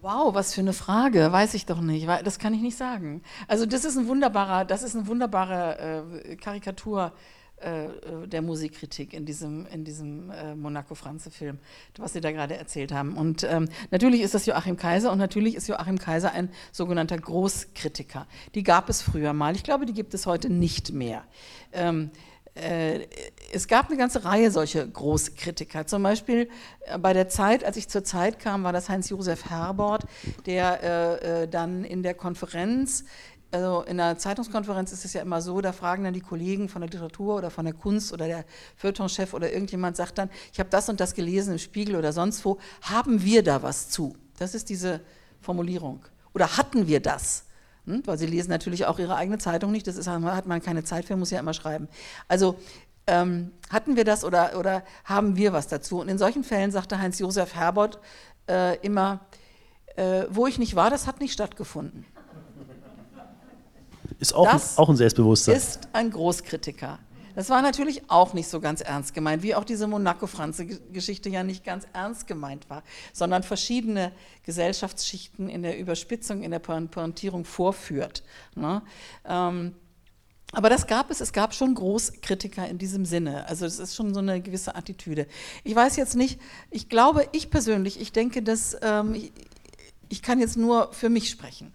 Wow, 0.00 0.34
was 0.34 0.54
für 0.54 0.60
eine 0.60 0.72
Frage, 0.72 1.32
weiß 1.32 1.54
ich 1.54 1.66
doch 1.66 1.80
nicht, 1.80 2.06
das 2.24 2.38
kann 2.38 2.54
ich 2.54 2.60
nicht 2.60 2.76
sagen. 2.76 3.22
Also 3.48 3.66
das 3.66 3.84
ist 3.84 3.96
ein 3.96 4.06
wunderbarer, 4.06 4.64
das 4.64 4.84
ist 4.84 4.94
eine 4.94 5.06
wunderbare 5.08 6.22
äh, 6.24 6.36
Karikatur 6.36 7.12
der 7.58 8.42
Musikkritik 8.42 9.14
in 9.14 9.24
diesem, 9.24 9.66
in 9.66 9.84
diesem 9.84 10.30
äh, 10.30 10.54
Monaco-Franze-Film, 10.54 11.58
was 11.96 12.12
Sie 12.12 12.20
da 12.20 12.30
gerade 12.30 12.56
erzählt 12.56 12.92
haben. 12.92 13.16
Und 13.16 13.44
ähm, 13.44 13.68
natürlich 13.90 14.20
ist 14.20 14.34
das 14.34 14.44
Joachim 14.44 14.76
Kaiser 14.76 15.10
und 15.10 15.18
natürlich 15.18 15.54
ist 15.54 15.66
Joachim 15.66 15.98
Kaiser 15.98 16.32
ein 16.32 16.50
sogenannter 16.70 17.16
Großkritiker. 17.16 18.26
Die 18.54 18.62
gab 18.62 18.90
es 18.90 19.00
früher 19.00 19.32
mal. 19.32 19.56
Ich 19.56 19.62
glaube, 19.62 19.86
die 19.86 19.94
gibt 19.94 20.12
es 20.12 20.26
heute 20.26 20.50
nicht 20.50 20.92
mehr. 20.92 21.24
Ähm, 21.72 22.10
äh, 22.56 23.06
es 23.52 23.68
gab 23.68 23.88
eine 23.88 23.98
ganze 23.98 24.24
Reihe 24.24 24.50
solcher 24.50 24.86
Großkritiker. 24.86 25.86
Zum 25.86 26.02
Beispiel 26.02 26.48
äh, 26.86 26.98
bei 26.98 27.12
der 27.12 27.28
Zeit, 27.28 27.64
als 27.64 27.76
ich 27.76 27.88
zur 27.88 28.02
Zeit 28.02 28.38
kam, 28.38 28.64
war 28.64 28.72
das 28.72 28.88
Heinz-Josef 28.88 29.50
Herbort, 29.50 30.04
der 30.46 30.82
äh, 30.82 31.42
äh 31.42 31.48
dann 31.48 31.84
in 31.84 32.02
der 32.02 32.14
Konferenz 32.14 33.04
also 33.50 33.82
in 33.82 34.00
einer 34.00 34.18
Zeitungskonferenz 34.18 34.92
ist 34.92 35.04
es 35.04 35.12
ja 35.12 35.22
immer 35.22 35.40
so, 35.40 35.60
da 35.60 35.72
fragen 35.72 36.04
dann 36.04 36.14
die 36.14 36.20
Kollegen 36.20 36.68
von 36.68 36.82
der 36.82 36.90
Literatur 36.90 37.36
oder 37.36 37.50
von 37.50 37.64
der 37.64 37.74
Kunst 37.74 38.12
oder 38.12 38.26
der 38.26 38.44
Feuilletonchef 38.76 39.34
oder 39.34 39.52
irgendjemand 39.52 39.96
sagt 39.96 40.18
dann, 40.18 40.30
ich 40.52 40.58
habe 40.58 40.68
das 40.70 40.88
und 40.88 41.00
das 41.00 41.14
gelesen 41.14 41.52
im 41.52 41.58
Spiegel 41.58 41.96
oder 41.96 42.12
sonst 42.12 42.44
wo, 42.44 42.58
haben 42.82 43.22
wir 43.22 43.42
da 43.42 43.62
was 43.62 43.88
zu? 43.88 44.16
Das 44.38 44.54
ist 44.54 44.68
diese 44.68 45.00
Formulierung. 45.40 46.04
Oder 46.34 46.56
hatten 46.56 46.86
wir 46.86 47.00
das? 47.00 47.44
Hm? 47.86 48.02
Weil 48.04 48.18
sie 48.18 48.26
lesen 48.26 48.50
natürlich 48.50 48.86
auch 48.86 48.98
ihre 48.98 49.16
eigene 49.16 49.38
Zeitung 49.38 49.70
nicht, 49.70 49.86
das 49.86 49.96
ist, 49.96 50.08
hat 50.08 50.46
man 50.46 50.62
keine 50.62 50.84
Zeit 50.84 51.04
für, 51.04 51.16
muss 51.16 51.30
ja 51.30 51.38
immer 51.38 51.54
schreiben. 51.54 51.88
Also 52.28 52.56
ähm, 53.06 53.52
hatten 53.70 53.96
wir 53.96 54.04
das 54.04 54.24
oder, 54.24 54.58
oder 54.58 54.82
haben 55.04 55.36
wir 55.36 55.52
was 55.52 55.68
dazu? 55.68 56.00
Und 56.00 56.08
in 56.08 56.18
solchen 56.18 56.42
Fällen 56.42 56.72
sagte 56.72 56.98
Heinz-Josef 56.98 57.54
Herbert 57.54 58.00
äh, 58.48 58.76
immer, 58.78 59.20
äh, 59.94 60.24
wo 60.28 60.46
ich 60.46 60.58
nicht 60.58 60.74
war, 60.74 60.90
das 60.90 61.06
hat 61.06 61.20
nicht 61.20 61.32
stattgefunden. 61.32 62.04
Ist 64.18 64.34
auch, 64.34 64.48
ein, 64.48 64.60
auch 64.76 64.88
ein 64.88 64.96
Selbstbewusster. 64.96 65.54
Ist 65.54 65.88
ein 65.92 66.10
Großkritiker. 66.10 66.98
Das 67.36 67.50
war 67.50 67.60
natürlich 67.60 68.10
auch 68.10 68.32
nicht 68.32 68.48
so 68.48 68.60
ganz 68.60 68.80
ernst 68.80 69.12
gemeint, 69.12 69.42
wie 69.42 69.54
auch 69.54 69.64
diese 69.64 69.86
Monaco-Franze-Geschichte 69.86 71.28
ja 71.28 71.44
nicht 71.44 71.64
ganz 71.64 71.86
ernst 71.92 72.26
gemeint 72.26 72.70
war, 72.70 72.82
sondern 73.12 73.42
verschiedene 73.42 74.12
Gesellschaftsschichten 74.44 75.50
in 75.50 75.62
der 75.62 75.78
Überspitzung, 75.78 76.42
in 76.42 76.50
der 76.50 76.60
Pointierung 76.60 77.44
vorführt. 77.44 78.22
Ne? 78.54 78.80
Ähm, 79.26 79.74
aber 80.52 80.70
das 80.70 80.86
gab 80.86 81.10
es, 81.10 81.20
es 81.20 81.34
gab 81.34 81.54
schon 81.54 81.74
Großkritiker 81.74 82.66
in 82.66 82.78
diesem 82.78 83.04
Sinne. 83.04 83.46
Also 83.46 83.66
es 83.66 83.78
ist 83.78 83.94
schon 83.94 84.14
so 84.14 84.20
eine 84.20 84.40
gewisse 84.40 84.74
Attitüde. 84.74 85.26
Ich 85.62 85.74
weiß 85.74 85.96
jetzt 85.96 86.16
nicht, 86.16 86.40
ich 86.70 86.88
glaube, 86.88 87.28
ich 87.32 87.50
persönlich, 87.50 88.00
ich 88.00 88.12
denke, 88.12 88.42
dass 88.42 88.74
ähm, 88.80 89.14
ich, 89.14 89.32
ich, 90.08 90.22
kann 90.22 90.40
jetzt 90.40 90.56
nur 90.56 90.90
für 90.94 91.10
mich 91.10 91.28
sprechen. 91.28 91.70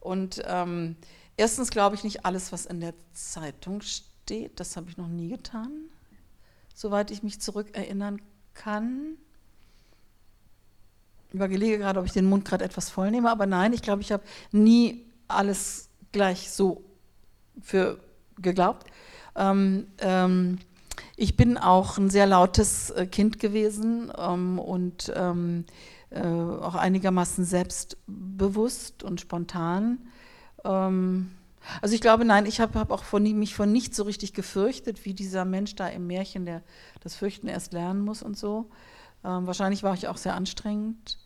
Und 0.00 0.42
ähm, 0.46 0.96
Erstens 1.38 1.70
glaube 1.70 1.94
ich 1.94 2.02
nicht 2.02 2.26
alles, 2.26 2.50
was 2.50 2.66
in 2.66 2.80
der 2.80 2.94
Zeitung 3.12 3.80
steht. 3.80 4.58
Das 4.58 4.76
habe 4.76 4.90
ich 4.90 4.96
noch 4.96 5.06
nie 5.06 5.28
getan, 5.28 5.70
soweit 6.74 7.12
ich 7.12 7.22
mich 7.22 7.40
zurückerinnern 7.40 8.20
kann. 8.54 9.16
Ich 11.28 11.34
überlege 11.34 11.78
gerade, 11.78 12.00
ob 12.00 12.06
ich 12.06 12.12
den 12.12 12.24
Mund 12.24 12.44
gerade 12.44 12.64
etwas 12.64 12.90
voll 12.90 13.12
nehme, 13.12 13.30
aber 13.30 13.46
nein, 13.46 13.72
ich 13.72 13.82
glaube, 13.82 14.02
ich 14.02 14.10
habe 14.10 14.24
nie 14.50 15.06
alles 15.28 15.90
gleich 16.10 16.50
so 16.50 16.82
für 17.62 18.00
geglaubt. 18.42 18.88
Ähm, 19.36 19.86
ähm, 19.98 20.58
ich 21.14 21.36
bin 21.36 21.56
auch 21.56 21.98
ein 21.98 22.10
sehr 22.10 22.26
lautes 22.26 22.90
äh, 22.90 23.06
Kind 23.06 23.38
gewesen 23.38 24.10
ähm, 24.18 24.58
und 24.58 25.12
ähm, 25.14 25.66
äh, 26.10 26.20
auch 26.20 26.74
einigermaßen 26.74 27.44
selbstbewusst 27.44 29.04
und 29.04 29.20
spontan. 29.20 29.98
Ähm, 30.64 31.30
also 31.82 31.94
ich 31.94 32.00
glaube, 32.00 32.24
nein, 32.24 32.46
ich 32.46 32.60
habe 32.60 32.78
hab 32.78 32.90
auch 32.90 33.04
von, 33.04 33.22
mich 33.22 33.54
von 33.54 33.72
nicht 33.72 33.94
so 33.94 34.04
richtig 34.04 34.32
gefürchtet, 34.32 35.04
wie 35.04 35.14
dieser 35.14 35.44
Mensch 35.44 35.74
da 35.74 35.88
im 35.88 36.06
Märchen, 36.06 36.46
der 36.46 36.62
das 37.00 37.14
Fürchten 37.14 37.48
erst 37.48 37.72
lernen 37.72 38.00
muss 38.00 38.22
und 38.22 38.36
so. 38.36 38.70
Ähm, 39.24 39.46
wahrscheinlich 39.46 39.82
war 39.82 39.94
ich 39.94 40.08
auch 40.08 40.16
sehr 40.16 40.34
anstrengend. 40.34 41.18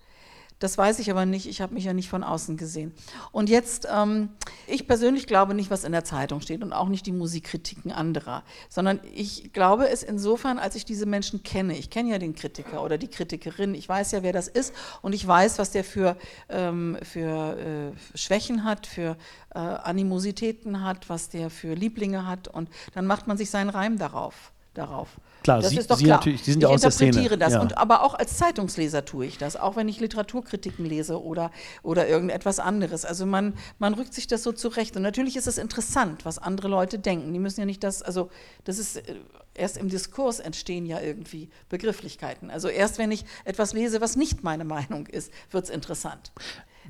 Das 0.63 0.79
weiß 0.79 1.01
ich 1.01 1.11
aber 1.11 1.27
nicht. 1.27 1.47
Ich 1.47 1.61
habe 1.61 1.75
mich 1.75 1.83
ja 1.83 1.93
nicht 1.93 2.09
von 2.09 2.23
außen 2.23 2.57
gesehen. 2.57 2.93
Und 3.33 3.49
jetzt, 3.49 3.89
ähm, 3.93 4.29
ich 4.69 4.87
persönlich 4.87 5.27
glaube 5.27 5.55
nicht, 5.55 5.73
was 5.73 5.83
in 5.83 5.91
der 5.91 6.05
Zeitung 6.05 6.41
steht 6.41 6.63
und 6.63 6.73
auch 6.73 6.89
nicht 6.89 7.05
die 7.07 7.13
Musikkritiken 7.13 7.91
anderer, 7.91 8.45
sondern 8.69 9.01
ich 9.13 9.53
glaube 9.53 9.89
es 9.89 10.05
insofern, 10.05 10.61
als 10.61 10.77
ich 10.77 10.85
diese 10.85 11.05
Menschen 11.05 11.43
kenne. 11.43 11.77
Ich 11.77 11.91
kenne 11.91 12.11
ja 12.11 12.19
den 12.19 12.37
Kritiker 12.37 12.85
oder 12.85 12.97
die 12.97 13.09
Kritikerin. 13.09 13.75
Ich 13.75 13.89
weiß 13.89 14.13
ja, 14.13 14.23
wer 14.23 14.33
das 14.33 14.47
ist 14.47 14.73
und 15.03 15.15
ich 15.15 15.27
weiß, 15.27 15.59
was 15.59 15.73
der 15.73 15.83
für, 15.83 16.17
ähm, 16.49 16.97
für 17.03 17.59
äh, 17.59 18.17
Schwächen 18.17 18.63
hat, 18.63 18.87
für 18.87 19.17
äh, 19.53 19.59
Animositäten 19.59 20.85
hat, 20.85 21.09
was 21.09 21.29
der 21.29 21.51
für 21.51 21.75
Lieblinge 21.75 22.29
hat 22.29 22.47
und 22.47 22.69
dann 22.95 23.07
macht 23.07 23.27
man 23.27 23.37
sich 23.37 23.51
seinen 23.51 23.71
Reim 23.71 23.99
darauf. 23.99 24.53
darauf. 24.75 25.09
Klar, 25.43 25.61
das 25.61 25.71
Sie, 25.71 25.79
ist 25.79 25.91
doch 25.91 25.97
Sie 25.97 26.05
klar. 26.05 26.19
natürlich, 26.19 26.43
die 26.43 26.53
sind 26.53 26.63
ich 26.63 26.69
ja 26.69 26.75
aus 26.75 26.81
der 26.81 26.91
Szene. 26.91 27.09
interpretiere 27.09 27.39
das. 27.39 27.53
Ja. 27.55 27.61
Und, 27.61 27.79
aber 27.79 28.03
auch 28.03 28.15
als 28.15 28.37
Zeitungsleser 28.37 29.05
tue 29.05 29.27
ich 29.27 29.39
das, 29.39 29.57
auch 29.57 29.77
wenn 29.77 29.89
ich 29.89 30.01
Literaturkritiken 30.01 30.85
lese 30.85 31.23
oder, 31.23 31.51
oder 31.83 32.09
irgendetwas 32.09 32.59
anderes. 32.59 33.05
Also 33.05 33.27
man, 33.27 33.55
man 33.79 33.95
rückt 33.95 34.15
sich 34.15 34.27
das 34.27 34.43
so 34.43 34.53
zurecht. 34.53 34.97
Und 34.97 35.03
natürlich 35.03 35.37
ist 35.37 35.47
es 35.47 35.59
interessant, 35.59 36.25
was 36.25 36.39
andere 36.39 36.69
Leute 36.69 36.99
denken. 36.99 37.33
Die 37.33 37.39
müssen 37.39 37.61
ja 37.61 37.67
nicht 37.67 37.83
das, 37.85 38.03
also 38.03 38.31
das 38.65 38.79
ist 38.79 38.97
äh, 38.97 39.15
erst 39.55 39.77
im 39.77 39.89
Diskurs 39.89 40.41
entstehen 40.41 40.87
ja 40.87 41.01
irgendwie 41.01 41.51
Begrifflichkeiten. 41.69 42.51
Also 42.51 42.69
erst 42.69 42.99
wenn 42.99 43.11
ich 43.11 43.25
etwas 43.45 43.73
lese, 43.73 44.01
was 44.01 44.17
nicht 44.17 44.43
meine 44.43 44.65
Meinung 44.65 45.07
ist, 45.07 45.33
wird 45.51 45.65
es 45.65 45.71
interessant. 45.71 46.33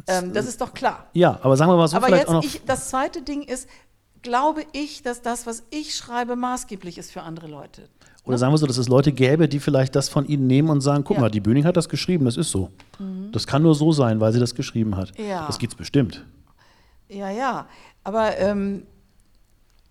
Ähm, 0.06 0.32
das 0.32 0.46
ist 0.46 0.60
doch 0.60 0.72
klar. 0.72 1.08
Ja, 1.12 1.38
aber 1.42 1.56
sagen 1.56 1.70
wir 1.70 1.76
mal 1.76 1.88
so 1.88 1.96
aber 1.96 2.06
vielleicht 2.06 2.22
jetzt, 2.22 2.28
auch 2.30 2.34
noch. 2.34 2.44
ich, 2.44 2.64
das 2.64 2.88
zweite 2.88 3.22
Ding 3.22 3.42
ist, 3.42 3.68
glaube 4.22 4.64
ich, 4.72 5.02
dass 5.02 5.22
das, 5.22 5.46
was 5.46 5.64
ich 5.70 5.94
schreibe, 5.94 6.36
maßgeblich 6.36 6.98
ist 6.98 7.12
für 7.12 7.22
andere 7.22 7.48
Leute. 7.48 7.88
Oder 8.24 8.38
sagen 8.38 8.52
wir 8.52 8.58
so, 8.58 8.66
dass 8.66 8.78
es 8.78 8.88
Leute 8.88 9.10
gäbe, 9.12 9.48
die 9.48 9.58
vielleicht 9.58 9.96
das 9.96 10.08
von 10.08 10.26
Ihnen 10.26 10.46
nehmen 10.46 10.70
und 10.70 10.80
sagen, 10.80 11.02
guck 11.04 11.16
Ja. 11.16 11.22
mal, 11.22 11.30
die 11.30 11.40
Böning 11.40 11.64
hat 11.64 11.76
das 11.76 11.88
geschrieben, 11.88 12.24
das 12.24 12.36
ist 12.36 12.50
so. 12.50 12.70
Das 13.32 13.46
kann 13.46 13.62
nur 13.62 13.74
so 13.74 13.90
sein, 13.92 14.20
weil 14.20 14.32
sie 14.32 14.38
das 14.38 14.54
geschrieben 14.54 14.96
hat. 14.96 15.12
Ja. 15.18 15.46
Das 15.46 15.58
gibt's 15.58 15.74
bestimmt. 15.74 16.24
Ja, 17.08 17.30
ja. 17.30 17.66
Aber 18.04 18.36
ähm, 18.38 18.84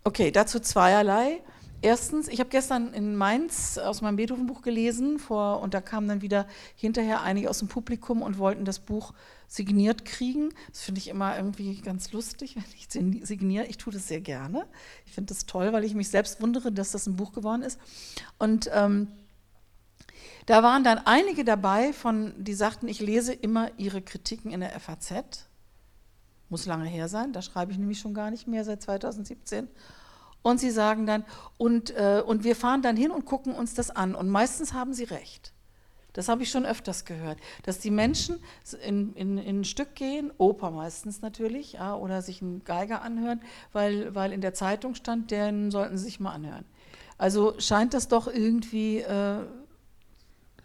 okay, 0.03 0.31
dazu 0.31 0.59
zweierlei. 0.59 1.41
Erstens, 1.83 2.27
ich 2.27 2.39
habe 2.39 2.49
gestern 2.49 2.93
in 2.93 3.15
Mainz 3.15 3.77
aus 3.79 4.01
meinem 4.01 4.15
Beethoven-Buch 4.15 4.61
gelesen 4.61 5.17
vor, 5.19 5.61
und 5.61 5.73
da 5.73 5.81
kamen 5.81 6.07
dann 6.07 6.21
wieder 6.21 6.45
hinterher 6.75 7.23
einige 7.23 7.49
aus 7.49 7.59
dem 7.59 7.67
Publikum 7.67 8.21
und 8.21 8.37
wollten 8.37 8.65
das 8.65 8.79
Buch 8.79 9.13
signiert 9.51 10.05
kriegen. 10.05 10.53
Das 10.71 10.81
finde 10.81 10.99
ich 10.99 11.09
immer 11.09 11.35
irgendwie 11.35 11.81
ganz 11.81 12.13
lustig, 12.13 12.55
wenn 12.55 12.63
ich 12.73 12.87
sign- 12.89 13.25
signiere. 13.25 13.65
Ich 13.65 13.77
tue 13.77 13.91
das 13.91 14.07
sehr 14.07 14.21
gerne. 14.21 14.65
Ich 15.05 15.11
finde 15.11 15.33
das 15.33 15.45
toll, 15.45 15.73
weil 15.73 15.83
ich 15.83 15.93
mich 15.93 16.09
selbst 16.09 16.41
wundere, 16.41 16.71
dass 16.71 16.91
das 16.91 17.05
ein 17.05 17.17
Buch 17.17 17.33
geworden 17.33 17.61
ist. 17.61 17.77
Und 18.39 18.69
ähm, 18.73 19.09
da 20.45 20.63
waren 20.63 20.85
dann 20.85 20.99
einige 20.99 21.43
dabei, 21.43 21.91
von, 21.91 22.33
die 22.41 22.53
sagten, 22.53 22.87
ich 22.87 23.01
lese 23.01 23.33
immer 23.33 23.69
ihre 23.77 24.01
Kritiken 24.01 24.51
in 24.51 24.61
der 24.61 24.79
FAZ. 24.79 25.47
Muss 26.47 26.65
lange 26.65 26.85
her 26.87 27.09
sein, 27.09 27.33
da 27.33 27.41
schreibe 27.41 27.73
ich 27.73 27.77
nämlich 27.77 27.99
schon 27.99 28.13
gar 28.13 28.31
nicht 28.31 28.47
mehr 28.47 28.63
seit 28.63 28.81
2017. 28.81 29.67
Und 30.41 30.59
sie 30.59 30.71
sagen 30.71 31.05
dann, 31.05 31.25
und, 31.57 31.91
äh, 31.91 32.23
und 32.25 32.45
wir 32.45 32.55
fahren 32.55 32.81
dann 32.81 32.95
hin 32.95 33.11
und 33.11 33.25
gucken 33.25 33.53
uns 33.53 33.73
das 33.73 33.91
an. 33.91 34.15
Und 34.15 34.29
meistens 34.29 34.73
haben 34.73 34.93
sie 34.93 35.03
recht. 35.03 35.51
Das 36.13 36.27
habe 36.27 36.43
ich 36.43 36.51
schon 36.51 36.65
öfters 36.65 37.05
gehört, 37.05 37.39
dass 37.63 37.79
die 37.79 37.91
Menschen 37.91 38.39
in, 38.85 39.13
in, 39.13 39.37
in 39.37 39.61
ein 39.61 39.63
Stück 39.63 39.95
gehen, 39.95 40.31
Oper 40.37 40.71
meistens 40.71 41.21
natürlich, 41.21 41.73
ja, 41.73 41.95
oder 41.95 42.21
sich 42.21 42.41
einen 42.41 42.63
Geiger 42.65 43.01
anhören, 43.01 43.41
weil, 43.71 44.13
weil 44.13 44.33
in 44.33 44.41
der 44.41 44.53
Zeitung 44.53 44.95
stand, 44.95 45.31
den 45.31 45.71
sollten 45.71 45.97
sie 45.97 46.05
sich 46.05 46.19
mal 46.19 46.33
anhören. 46.33 46.65
Also 47.17 47.53
scheint 47.59 47.93
das 47.93 48.07
doch 48.07 48.27
irgendwie 48.27 48.99
äh, 48.99 49.45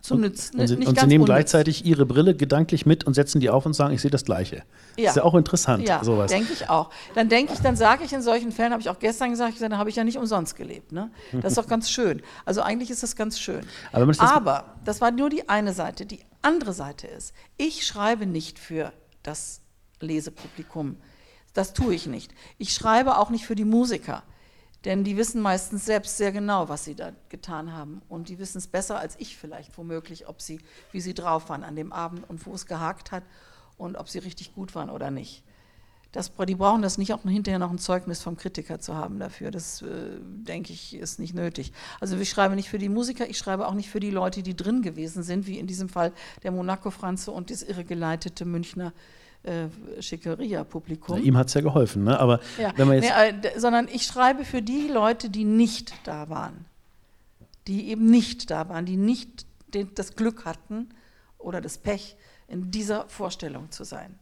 zu 0.07 0.15
Und, 0.15 0.21
nützen. 0.23 0.59
und, 0.61 0.67
sie, 0.69 0.75
und 0.77 0.85
sie 0.99 1.07
nehmen 1.07 1.23
unnütz. 1.23 1.27
gleichzeitig 1.27 1.85
ihre 1.85 2.07
Brille 2.07 2.35
gedanklich 2.35 2.87
mit 2.87 3.05
und 3.05 3.15
setzen 3.15 3.41
die 3.41 3.51
auf 3.51 3.67
und 3.67 3.75
sagen, 3.75 3.95
ich 3.95 4.01
sehe 4.01 4.11
das 4.11 4.25
Gleiche. 4.25 4.63
Ja. 4.97 5.11
Ist 5.11 5.17
ja 5.17 5.25
auch 5.25 5.35
interessant, 5.35 5.87
Ja, 5.87 6.03
sowas. 6.03 6.31
denke 6.31 6.53
ich 6.53 6.69
auch. 6.71 6.91
Dann 7.15 7.29
denke 7.29 7.53
ich, 7.53 7.61
dann 7.61 7.77
sage 7.77 8.05
ich 8.05 8.13
in 8.13 8.23
solchen 8.23 8.53
Fällen, 8.53 8.73
habe 8.73 8.81
ich 8.81 8.89
auch 8.89 8.99
gestern 8.99 9.31
gesagt, 9.31 9.53
ich 9.55 9.59
sage, 9.59 9.71
da 9.71 9.79
habe 9.79 9.91
ich 9.91 9.97
ja 9.97 10.05
nicht 10.05 10.17
umsonst 10.19 10.57
gelebt. 10.57 10.93
Ne? 10.93 11.11
Das 11.33 11.53
ist 11.53 11.59
doch 11.59 11.67
ganz 11.69 11.91
schön. 11.91 12.23
Also 12.45 12.63
eigentlich 12.63 12.91
ist 12.91 13.03
das 13.03 13.15
ganz 13.17 13.39
schön. 13.39 13.67
Aber 13.93 14.07
das 14.07 14.19
Aber 14.21 14.65
das 14.85 15.01
war 15.01 15.11
nur 15.11 15.29
die 15.31 15.49
eine 15.49 15.73
Seite. 15.73 16.07
Die 16.07 16.21
andere 16.43 16.73
Seite 16.73 17.07
ist, 17.09 17.33
ich 17.57 17.87
schreibe 17.87 18.27
nicht 18.27 18.59
für 18.59 18.93
das 19.23 19.61
Lesepublikum. 20.01 20.97
Das 21.53 21.73
tue 21.73 21.95
ich 21.95 22.07
nicht. 22.07 22.33
Ich 22.59 22.73
schreibe 22.73 23.19
auch 23.19 23.31
nicht 23.31 23.45
für 23.47 23.55
die 23.55 23.65
Musiker. 23.65 24.23
Denn 24.87 25.03
die 25.03 25.17
wissen 25.17 25.43
meistens 25.43 25.85
selbst 25.85 26.17
sehr 26.17 26.31
genau, 26.31 26.69
was 26.69 26.85
sie 26.85 26.95
da 26.95 27.11
getan 27.29 27.73
haben. 27.73 28.03
Und 28.09 28.29
die 28.29 28.39
wissen 28.39 28.59
es 28.59 28.69
besser 28.69 29.01
als 29.01 29.17
ich 29.19 29.37
vielleicht, 29.37 29.77
womöglich, 29.77 30.29
ob 30.29 30.41
sie, 30.41 30.61
wie 30.93 31.01
sie 31.01 31.13
drauf 31.13 31.49
waren 31.49 31.65
an 31.65 31.75
dem 31.75 31.93
Abend 31.93 32.23
und 32.31 32.47
wo 32.47 32.55
es 32.55 32.67
gehakt 32.67 33.11
hat 33.11 33.25
und 33.79 33.97
ob 33.97 34.09
sie 34.09 34.21
richtig 34.21 34.55
gut 34.55 34.77
waren 34.77 34.89
oder 34.89 35.11
nicht. 35.11 35.43
das, 36.13 36.31
die 36.47 36.55
brauchen 36.55 36.83
das 36.83 36.99
nicht 36.99 37.13
auch 37.13 37.23
hinterher 37.23 37.59
noch 37.59 37.73
ein 37.73 37.79
Zeugnis 37.79 38.23
vom 38.23 38.37
Kritiker 38.37 38.79
zu 38.79 38.95
haben 38.95 39.19
dafür. 39.19 39.51
Das, 39.51 39.83
äh, 39.83 40.21
denke 40.21 40.73
ich, 40.73 40.95
ist 40.95 41.19
nicht 41.19 41.35
nötig. 41.35 41.73
Also 41.99 42.17
ich 42.17 42.31
schreibe 42.31 42.55
nicht 42.55 42.69
für 42.69 42.79
die 42.79 42.89
Musiker, 42.89 43.29
ich 43.29 43.39
schreibe 43.39 43.67
auch 43.67 43.75
nicht 43.75 43.91
für 43.91 43.99
die 43.99 44.13
Leute, 44.13 44.45
die 44.45 44.55
drin 44.55 44.83
gewesen 44.83 45.25
sind, 45.25 45.49
wie 45.49 45.59
in 45.59 45.67
diesem 45.67 45.89
Fall 45.89 46.13
der 46.45 46.53
Monaco-Franze 46.53 47.33
und 47.33 47.51
das 47.51 47.65
irregeleitete 47.65 48.45
Münchner 48.45 48.93
äh, 48.93 49.26
Schickeria-Publikum. 50.01 51.23
ihm 51.23 51.37
hat 51.37 51.49
es 51.49 51.55
ja 51.55 51.61
geholfen, 51.61 52.05
ne? 52.05 52.19
aber 52.19 52.41
ja. 52.59 52.73
wenn 52.77 52.89
man 52.89 53.03
jetzt... 53.03 53.13
Nee, 53.43 53.49
äh, 53.49 53.59
sondern 53.59 53.89
ich 53.89 54.05
schreibe 54.05 54.45
für 54.45 54.63
die 54.63 54.89
Leute, 54.89 55.31
die 55.31 55.45
nicht 55.45 55.93
da 56.05 56.29
waren. 56.29 56.65
Die 57.67 57.89
eben 57.89 58.07
nicht 58.11 58.51
da 58.51 58.69
waren, 58.69 58.87
die 58.87 58.97
nicht 58.97 59.47
den, 59.75 59.95
das 59.95 60.17
Glück 60.17 60.45
hatten 60.45 60.89
oder 61.39 61.61
das 61.61 61.79
Pech, 61.79 62.17
in 62.49 62.71
dieser 62.71 63.09
Vorstellung 63.09 63.71
zu 63.71 63.85
sein. 63.85 64.19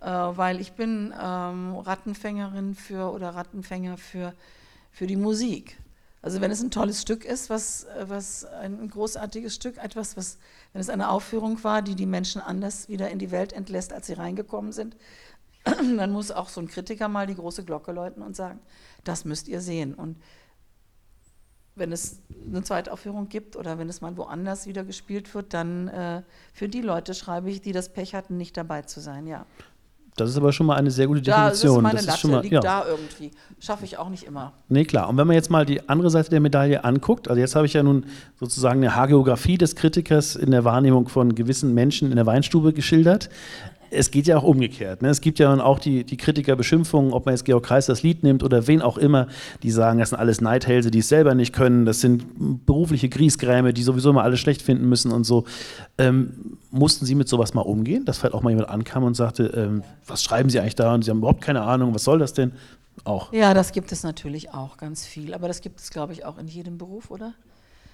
Äh, 0.00 0.06
weil 0.06 0.60
ich 0.60 0.72
bin 0.72 1.12
ähm, 1.20 1.76
Rattenfängerin 1.76 2.74
für 2.74 3.12
oder 3.12 3.30
Rattenfänger 3.30 3.96
für, 3.96 4.34
für 4.92 5.06
die 5.06 5.16
Musik. 5.16 5.78
Also 6.20 6.40
wenn 6.40 6.50
es 6.50 6.60
ein 6.60 6.70
tolles 6.70 7.00
Stück 7.00 7.24
ist, 7.24 7.48
was, 7.48 7.86
was 8.00 8.44
ein 8.44 8.88
großartiges 8.88 9.54
Stück, 9.54 9.78
etwas, 9.78 10.16
was, 10.16 10.38
wenn 10.72 10.80
es 10.80 10.90
eine 10.90 11.10
Aufführung 11.10 11.62
war, 11.62 11.80
die 11.80 11.94
die 11.94 12.06
Menschen 12.06 12.40
anders 12.40 12.88
wieder 12.88 13.10
in 13.10 13.18
die 13.18 13.30
Welt 13.30 13.52
entlässt, 13.52 13.92
als 13.92 14.08
sie 14.08 14.14
reingekommen 14.14 14.72
sind, 14.72 14.96
dann 15.64 16.10
muss 16.10 16.30
auch 16.30 16.48
so 16.48 16.60
ein 16.60 16.68
Kritiker 16.68 17.08
mal 17.08 17.26
die 17.26 17.36
große 17.36 17.64
Glocke 17.64 17.92
läuten 17.92 18.22
und 18.22 18.34
sagen, 18.34 18.58
das 19.04 19.24
müsst 19.24 19.46
ihr 19.46 19.60
sehen. 19.60 19.94
Und 19.94 20.16
wenn 21.76 21.92
es 21.92 22.20
eine 22.46 22.62
Zweitaufführung 22.62 23.28
gibt 23.28 23.54
oder 23.54 23.78
wenn 23.78 23.88
es 23.88 24.00
mal 24.00 24.16
woanders 24.16 24.66
wieder 24.66 24.84
gespielt 24.84 25.32
wird, 25.34 25.54
dann 25.54 25.86
äh, 25.88 26.22
für 26.52 26.68
die 26.68 26.80
Leute 26.80 27.14
schreibe 27.14 27.50
ich, 27.50 27.60
die 27.60 27.72
das 27.72 27.92
Pech 27.92 28.14
hatten, 28.14 28.36
nicht 28.36 28.56
dabei 28.56 28.82
zu 28.82 29.00
sein, 29.00 29.28
ja. 29.28 29.46
Das 30.20 30.30
ist 30.30 30.36
aber 30.36 30.52
schon 30.52 30.66
mal 30.66 30.76
eine 30.76 30.90
sehr 30.90 31.06
gute 31.06 31.22
Definition. 31.22 31.44
Da, 31.44 31.50
das 31.50 31.64
ist 31.64 31.82
meine 31.82 31.94
das 31.94 32.06
Latte, 32.06 32.28
mal, 32.28 32.42
liegt 32.42 32.54
ja. 32.54 32.60
da 32.60 32.84
irgendwie. 32.86 33.30
Schaffe 33.60 33.84
ich 33.84 33.98
auch 33.98 34.08
nicht 34.08 34.24
immer. 34.24 34.52
Nee, 34.68 34.84
klar. 34.84 35.08
Und 35.08 35.16
wenn 35.16 35.26
man 35.26 35.34
jetzt 35.34 35.50
mal 35.50 35.64
die 35.64 35.88
andere 35.88 36.10
Seite 36.10 36.30
der 36.30 36.40
Medaille 36.40 36.84
anguckt, 36.84 37.28
also 37.28 37.40
jetzt 37.40 37.56
habe 37.56 37.66
ich 37.66 37.72
ja 37.72 37.82
nun 37.82 38.06
sozusagen 38.38 38.82
eine 38.82 38.94
Hagiografie 38.94 39.58
des 39.58 39.74
Kritikers 39.74 40.36
in 40.36 40.50
der 40.50 40.64
Wahrnehmung 40.64 41.08
von 41.08 41.34
gewissen 41.34 41.74
Menschen 41.74 42.10
in 42.10 42.16
der 42.16 42.26
Weinstube 42.26 42.72
geschildert 42.72 43.30
es 43.90 44.10
geht 44.10 44.26
ja 44.26 44.36
auch 44.38 44.42
umgekehrt. 44.42 45.02
Ne? 45.02 45.08
Es 45.08 45.20
gibt 45.20 45.38
ja 45.38 45.52
auch 45.62 45.78
die, 45.78 46.04
die 46.04 46.16
Kritiker-Beschimpfungen, 46.16 47.12
ob 47.12 47.26
man 47.26 47.34
jetzt 47.34 47.44
Georg 47.44 47.64
Kreis 47.64 47.86
das 47.86 48.02
Lied 48.02 48.22
nimmt 48.22 48.42
oder 48.42 48.66
wen 48.66 48.82
auch 48.82 48.98
immer, 48.98 49.28
die 49.62 49.70
sagen, 49.70 49.98
das 49.98 50.10
sind 50.10 50.18
alles 50.18 50.40
Neidhälse, 50.40 50.90
die 50.90 50.98
es 50.98 51.08
selber 51.08 51.34
nicht 51.34 51.52
können, 51.52 51.84
das 51.84 52.00
sind 52.00 52.66
berufliche 52.66 53.08
Griesgräme, 53.08 53.72
die 53.72 53.82
sowieso 53.82 54.10
immer 54.10 54.22
alles 54.22 54.40
schlecht 54.40 54.62
finden 54.62 54.88
müssen 54.88 55.12
und 55.12 55.24
so. 55.24 55.44
Ähm, 55.96 56.58
mussten 56.70 57.06
Sie 57.06 57.14
mit 57.14 57.28
sowas 57.28 57.54
mal 57.54 57.62
umgehen, 57.62 58.04
dass 58.04 58.18
vielleicht 58.18 58.34
auch 58.34 58.42
mal 58.42 58.50
jemand 58.50 58.68
ankam 58.68 59.04
und 59.04 59.14
sagte, 59.14 59.44
ähm, 59.56 59.82
was 60.06 60.22
schreiben 60.22 60.50
Sie 60.50 60.60
eigentlich 60.60 60.76
da? 60.76 60.94
Und 60.94 61.02
Sie 61.02 61.10
haben 61.10 61.18
überhaupt 61.18 61.40
keine 61.40 61.62
Ahnung, 61.62 61.94
was 61.94 62.04
soll 62.04 62.18
das 62.18 62.34
denn? 62.34 62.52
Auch. 63.04 63.32
Ja, 63.32 63.54
das 63.54 63.70
gibt 63.70 63.92
es 63.92 64.02
natürlich 64.02 64.52
auch 64.52 64.76
ganz 64.76 65.06
viel, 65.06 65.32
aber 65.32 65.46
das 65.46 65.60
gibt 65.60 65.78
es, 65.78 65.90
glaube 65.90 66.12
ich, 66.12 66.24
auch 66.24 66.36
in 66.36 66.48
jedem 66.48 66.78
Beruf, 66.78 67.12
oder? 67.12 67.32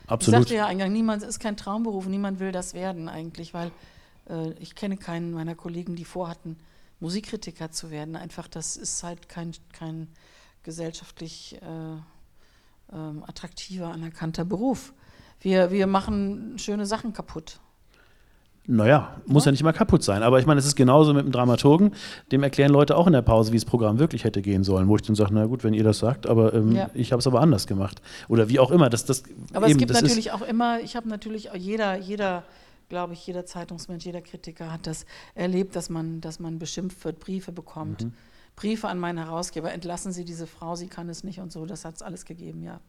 Absolut. 0.07 0.41
Ich 0.41 0.49
sagte 0.49 0.55
ja 0.55 0.67
eingangs, 0.67 0.93
niemand 0.93 1.23
ist 1.23 1.41
kein 1.41 1.57
Traumberuf, 1.57 2.07
niemand 2.07 2.41
will 2.41 2.53
das 2.53 2.75
werden 2.75 3.09
eigentlich, 3.09 3.55
weil 3.55 3.71
ich 4.59 4.75
kenne 4.75 4.97
keinen 4.97 5.33
meiner 5.33 5.55
Kollegen, 5.55 5.97
die 5.97 6.05
vorhatten, 6.05 6.57
Musikkritiker 7.01 7.71
zu 7.71 7.91
werden. 7.91 8.17
Einfach, 8.17 8.49
das 8.49 8.77
ist 8.77 9.03
halt 9.03 9.29
kein, 9.29 9.53
kein 9.73 10.09
gesellschaftlich 10.63 11.59
äh, 11.63 11.95
äh, 12.93 13.23
attraktiver, 13.27 13.89
anerkannter 13.89 14.45
Beruf. 14.45 14.95
Wir, 15.41 15.71
wir 15.71 15.87
machen 15.87 16.59
schöne 16.59 16.87
Sachen 16.87 17.13
kaputt. 17.13 17.61
Naja, 18.67 19.21
muss 19.27 19.45
ja. 19.45 19.51
ja 19.51 19.53
nicht 19.53 19.63
mal 19.63 19.73
kaputt 19.73 20.03
sein. 20.03 20.23
Aber 20.23 20.39
ich 20.39 20.47
meine, 20.47 20.59
es 20.59 20.65
ist 20.65 20.75
genauso 20.75 21.13
mit 21.13 21.27
dem 21.27 21.33
Dramaturgen. 21.33 21.93
Dem 22.33 22.43
erklären 22.43 22.73
Leute 22.73 22.97
auch 22.97 23.07
in 23.07 23.13
der 23.13 23.21
Pause, 23.21 23.53
wie 23.53 23.57
das 23.57 23.67
Programm 23.67 23.99
wirklich 23.99 24.25
hätte 24.25 24.41
gehen 24.41 24.65
sollen. 24.65 24.89
Wo 24.89 24.97
ich 24.97 25.03
dann 25.03 25.15
sage, 25.15 25.35
na 25.35 25.45
gut, 25.45 25.65
wenn 25.65 25.75
ihr 25.75 25.85
das 25.85 25.99
sagt, 25.99 26.27
aber 26.27 26.55
ähm, 26.55 26.73
ja. 26.73 26.89
ich 26.95 27.13
habe 27.13 27.21
es 27.21 27.27
aber 27.27 27.41
anders 27.41 27.67
gemacht. 27.67 28.01
Oder 28.29 28.49
wie 28.49 28.59
auch 28.59 28.71
immer. 28.71 28.89
Das, 28.89 29.05
das, 29.05 29.23
aber 29.53 29.67
eben, 29.67 29.73
es 29.73 29.79
gibt 29.79 29.93
natürlich 29.93 30.33
auch 30.33 30.41
immer, 30.41 30.81
ich 30.81 30.97
habe 30.97 31.11
natürlich, 31.11 31.51
jeder, 31.55 31.99
jeder 31.99 32.45
glaube 32.95 33.15
ich, 33.15 33.27
jeder 33.27 33.45
Zeitungsmensch, 33.45 34.05
jeder 34.05 34.21
Kritiker 34.21 34.71
hat 34.71 34.87
das 34.87 35.05
erlebt, 35.35 35.75
dass 35.75 35.91
man, 35.91 36.21
dass 36.21 36.39
man 36.39 36.61
beschimpft 36.61 37.05
wird, 37.05 37.19
Briefe 37.19 37.51
bekommt. 37.51 38.05
Mhm. 38.05 38.13
Briefe 38.55 38.87
an 38.87 39.01
meinen 39.01 39.19
Herausgeber, 39.19 39.73
entlassen 39.73 40.13
Sie 40.13 40.25
diese 40.25 40.47
Frau, 40.47 40.77
sie 40.77 40.87
kann 40.87 41.09
es 41.09 41.25
nicht 41.25 41.41
und 41.41 41.51
so, 41.51 41.67
das 41.67 41.85
hat 41.85 41.97
es 41.97 42.03
alles 42.03 42.25
gegeben, 42.25 42.63
ja. 42.63 42.81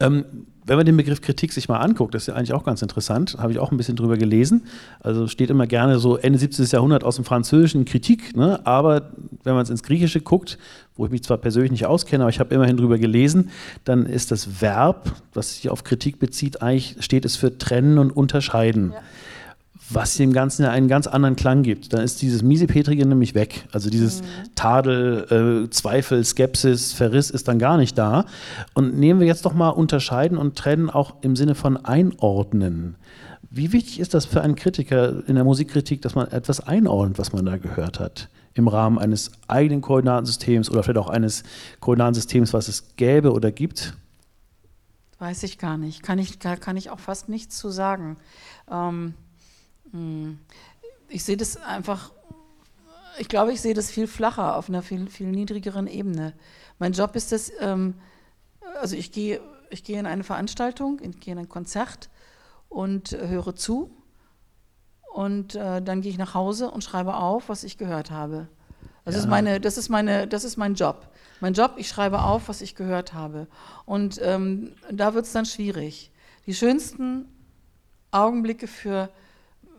Ähm, 0.00 0.24
wenn 0.66 0.76
man 0.76 0.86
den 0.86 0.96
Begriff 0.96 1.20
Kritik 1.20 1.52
sich 1.52 1.68
mal 1.68 1.78
anguckt, 1.78 2.16
das 2.16 2.24
ist 2.24 2.26
ja 2.26 2.34
eigentlich 2.34 2.52
auch 2.52 2.64
ganz 2.64 2.82
interessant, 2.82 3.36
habe 3.38 3.52
ich 3.52 3.60
auch 3.60 3.70
ein 3.70 3.76
bisschen 3.76 3.94
drüber 3.94 4.16
gelesen. 4.16 4.66
Also 4.98 5.28
steht 5.28 5.50
immer 5.50 5.68
gerne 5.68 6.00
so 6.00 6.16
Ende 6.16 6.36
17. 6.36 6.66
Jahrhundert 6.66 7.04
aus 7.04 7.14
dem 7.14 7.24
Französischen 7.24 7.84
Kritik, 7.84 8.36
ne? 8.36 8.66
aber 8.66 9.12
wenn 9.44 9.54
man 9.54 9.62
es 9.62 9.70
ins 9.70 9.84
Griechische 9.84 10.20
guckt, 10.20 10.58
wo 11.00 11.06
ich 11.06 11.10
mich 11.10 11.24
zwar 11.24 11.38
persönlich 11.38 11.70
nicht 11.72 11.86
auskenne, 11.86 12.24
aber 12.24 12.30
ich 12.30 12.40
habe 12.40 12.54
immerhin 12.54 12.76
drüber 12.76 12.98
gelesen, 12.98 13.50
dann 13.84 14.04
ist 14.04 14.30
das 14.30 14.60
Verb, 14.60 15.12
das 15.32 15.56
sich 15.56 15.70
auf 15.70 15.82
Kritik 15.82 16.18
bezieht, 16.18 16.60
eigentlich 16.60 16.96
steht 17.00 17.24
es 17.24 17.36
für 17.36 17.56
trennen 17.56 17.98
und 17.98 18.10
unterscheiden. 18.10 18.92
Ja 18.92 19.00
was 19.92 20.16
dem 20.16 20.32
Ganzen 20.32 20.62
ja 20.62 20.70
einen 20.70 20.88
ganz 20.88 21.06
anderen 21.06 21.36
Klang 21.36 21.62
gibt. 21.62 21.92
Dann 21.92 22.02
ist 22.02 22.22
dieses 22.22 22.42
Miesepetrige 22.42 23.04
nämlich 23.04 23.34
weg. 23.34 23.66
Also 23.72 23.90
dieses 23.90 24.22
mhm. 24.22 24.26
Tadel, 24.54 25.66
äh, 25.66 25.70
Zweifel, 25.70 26.24
Skepsis, 26.24 26.92
Verriss 26.92 27.30
ist 27.30 27.48
dann 27.48 27.58
gar 27.58 27.76
nicht 27.76 27.98
da. 27.98 28.24
Und 28.74 28.98
nehmen 28.98 29.20
wir 29.20 29.26
jetzt 29.26 29.44
doch 29.44 29.52
mal 29.52 29.70
unterscheiden 29.70 30.38
und 30.38 30.56
trennen 30.56 30.90
auch 30.90 31.14
im 31.22 31.34
Sinne 31.34 31.54
von 31.54 31.76
einordnen. 31.76 32.94
Wie 33.50 33.72
wichtig 33.72 33.98
ist 33.98 34.14
das 34.14 34.26
für 34.26 34.42
einen 34.42 34.54
Kritiker 34.54 35.28
in 35.28 35.34
der 35.34 35.42
Musikkritik, 35.44 36.02
dass 36.02 36.14
man 36.14 36.28
etwas 36.28 36.60
einordnet, 36.60 37.18
was 37.18 37.32
man 37.32 37.44
da 37.44 37.56
gehört 37.56 37.98
hat? 37.98 38.28
Im 38.54 38.68
Rahmen 38.68 38.98
eines 38.98 39.32
eigenen 39.48 39.80
Koordinatensystems 39.80 40.70
oder 40.70 40.82
vielleicht 40.82 40.98
auch 40.98 41.08
eines 41.08 41.42
Koordinatensystems, 41.80 42.52
was 42.52 42.68
es 42.68 42.96
gäbe 42.96 43.32
oder 43.32 43.50
gibt? 43.50 43.96
Weiß 45.18 45.42
ich 45.42 45.58
gar 45.58 45.76
nicht. 45.76 46.02
Kann 46.02 46.18
ich, 46.18 46.38
kann 46.38 46.76
ich 46.76 46.90
auch 46.90 47.00
fast 47.00 47.28
nichts 47.28 47.58
zu 47.58 47.70
sagen. 47.70 48.16
Ähm 48.70 49.14
hm. 49.92 50.38
Ich 51.08 51.24
sehe 51.24 51.36
das 51.36 51.56
einfach, 51.56 52.12
ich 53.18 53.28
glaube, 53.28 53.52
ich 53.52 53.60
sehe 53.60 53.74
das 53.74 53.90
viel 53.90 54.06
flacher, 54.06 54.56
auf 54.56 54.68
einer 54.68 54.82
viel, 54.82 55.08
viel 55.08 55.26
niedrigeren 55.26 55.86
Ebene. 55.86 56.34
Mein 56.78 56.92
Job 56.92 57.16
ist 57.16 57.32
es, 57.32 57.52
ähm, 57.60 57.94
also 58.80 58.94
ich 58.94 59.10
gehe, 59.10 59.40
ich 59.70 59.82
gehe 59.82 59.98
in 59.98 60.06
eine 60.06 60.22
Veranstaltung, 60.22 61.00
ich 61.02 61.18
gehe 61.18 61.32
in 61.32 61.38
ein 61.38 61.48
Konzert 61.48 62.08
und 62.70 63.12
höre 63.12 63.54
zu 63.54 63.90
und 65.12 65.54
äh, 65.56 65.82
dann 65.82 66.00
gehe 66.00 66.10
ich 66.10 66.18
nach 66.18 66.34
Hause 66.34 66.70
und 66.70 66.82
schreibe 66.82 67.16
auf, 67.16 67.50
was 67.50 67.64
ich 67.64 67.76
gehört 67.76 68.10
habe. 68.10 68.48
Also 69.04 69.18
ja. 69.18 69.24
ist 69.24 69.28
meine, 69.28 69.60
das, 69.60 69.76
ist 69.76 69.88
meine, 69.88 70.26
das 70.26 70.44
ist 70.44 70.56
mein 70.56 70.74
Job. 70.74 71.08
Mein 71.40 71.52
Job, 71.52 71.74
ich 71.76 71.88
schreibe 71.88 72.22
auf, 72.22 72.48
was 72.48 72.60
ich 72.60 72.74
gehört 72.74 73.12
habe. 73.12 73.48
Und 73.86 74.20
ähm, 74.22 74.72
da 74.90 75.14
wird 75.14 75.26
es 75.26 75.32
dann 75.32 75.46
schwierig. 75.46 76.12
Die 76.46 76.54
schönsten 76.54 77.26
Augenblicke 78.12 78.66
für 78.66 79.10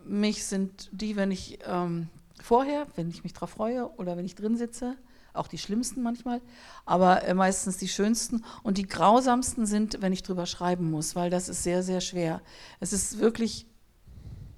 mich 0.05 0.45
sind 0.45 0.89
die, 0.91 1.15
wenn 1.15 1.31
ich 1.31 1.59
ähm, 1.65 2.09
vorher, 2.41 2.87
wenn 2.95 3.09
ich 3.09 3.23
mich 3.23 3.33
darauf 3.33 3.51
freue 3.51 3.89
oder 3.97 4.17
wenn 4.17 4.25
ich 4.25 4.35
drin 4.35 4.57
sitze, 4.57 4.97
auch 5.33 5.47
die 5.47 5.57
schlimmsten 5.57 6.01
manchmal, 6.01 6.41
aber 6.85 7.23
äh, 7.23 7.33
meistens 7.33 7.77
die 7.77 7.87
schönsten 7.87 8.43
und 8.63 8.77
die 8.77 8.87
grausamsten 8.87 9.65
sind, 9.65 10.01
wenn 10.01 10.13
ich 10.13 10.23
drüber 10.23 10.45
schreiben 10.45 10.89
muss, 10.89 11.15
weil 11.15 11.29
das 11.29 11.49
ist 11.49 11.63
sehr, 11.63 11.83
sehr 11.83 12.01
schwer. 12.01 12.41
Es 12.79 12.93
ist 12.93 13.19
wirklich 13.19 13.67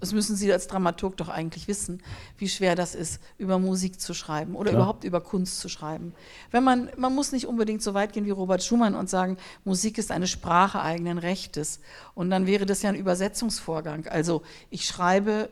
das 0.04 0.12
müssen 0.12 0.36
Sie 0.36 0.52
als 0.52 0.66
Dramaturg 0.66 1.16
doch 1.16 1.30
eigentlich 1.30 1.66
wissen, 1.66 2.02
wie 2.36 2.50
schwer 2.50 2.74
das 2.74 2.94
ist, 2.94 3.22
über 3.38 3.58
Musik 3.58 3.98
zu 3.98 4.12
schreiben 4.12 4.54
oder 4.54 4.70
Klar. 4.70 4.82
überhaupt 4.82 5.04
über 5.04 5.22
Kunst 5.22 5.60
zu 5.60 5.70
schreiben. 5.70 6.12
Wenn 6.50 6.62
man, 6.62 6.90
man 6.98 7.14
muss 7.14 7.32
nicht 7.32 7.46
unbedingt 7.46 7.82
so 7.82 7.94
weit 7.94 8.12
gehen 8.12 8.26
wie 8.26 8.30
Robert 8.30 8.62
Schumann 8.62 8.94
und 8.96 9.08
sagen, 9.08 9.38
Musik 9.64 9.96
ist 9.96 10.10
eine 10.10 10.26
Sprache 10.26 10.82
eigenen 10.82 11.16
Rechtes. 11.16 11.80
Und 12.14 12.28
dann 12.28 12.46
wäre 12.46 12.66
das 12.66 12.82
ja 12.82 12.90
ein 12.90 12.96
Übersetzungsvorgang. 12.96 14.06
Also 14.06 14.42
ich 14.68 14.84
schreibe, 14.84 15.48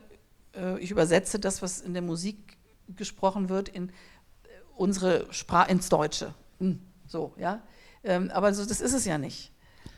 äh, 0.55 0.79
ich 0.79 0.91
übersetze 0.91 1.39
das, 1.39 1.63
was 1.63 1.81
in 1.81 1.93
der 1.93 2.03
Musik 2.03 2.37
gesprochen 2.95 3.49
wird, 3.49 3.69
in 3.69 3.91
unsere 4.75 5.25
Sprache, 5.31 5.71
ins 5.71 5.89
Deutsche. 5.89 6.33
Hm, 6.59 6.79
so, 7.07 7.33
ja. 7.37 7.61
Ähm, 8.03 8.31
aber 8.33 8.53
so, 8.53 8.65
das 8.65 8.81
ist 8.81 8.93
es 8.93 9.05
ja 9.05 9.17
nicht. 9.17 9.51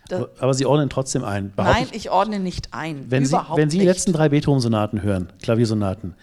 Das 0.08 0.24
aber 0.40 0.54
Sie 0.54 0.66
ordnen 0.66 0.90
trotzdem 0.90 1.24
ein. 1.24 1.52
Nein, 1.58 1.88
ich 1.92 2.12
ordne 2.12 2.40
nicht 2.40 2.74
ein. 2.74 3.06
Wenn 3.10 3.26
Sie, 3.26 3.36
wenn 3.56 3.70
Sie 3.70 3.80
die 3.80 3.86
letzten 3.86 4.14
drei 4.14 4.30
Beethoven-Sonaten 4.30 5.02
hören, 5.02 5.34
Klaviersonaten, 5.42 6.16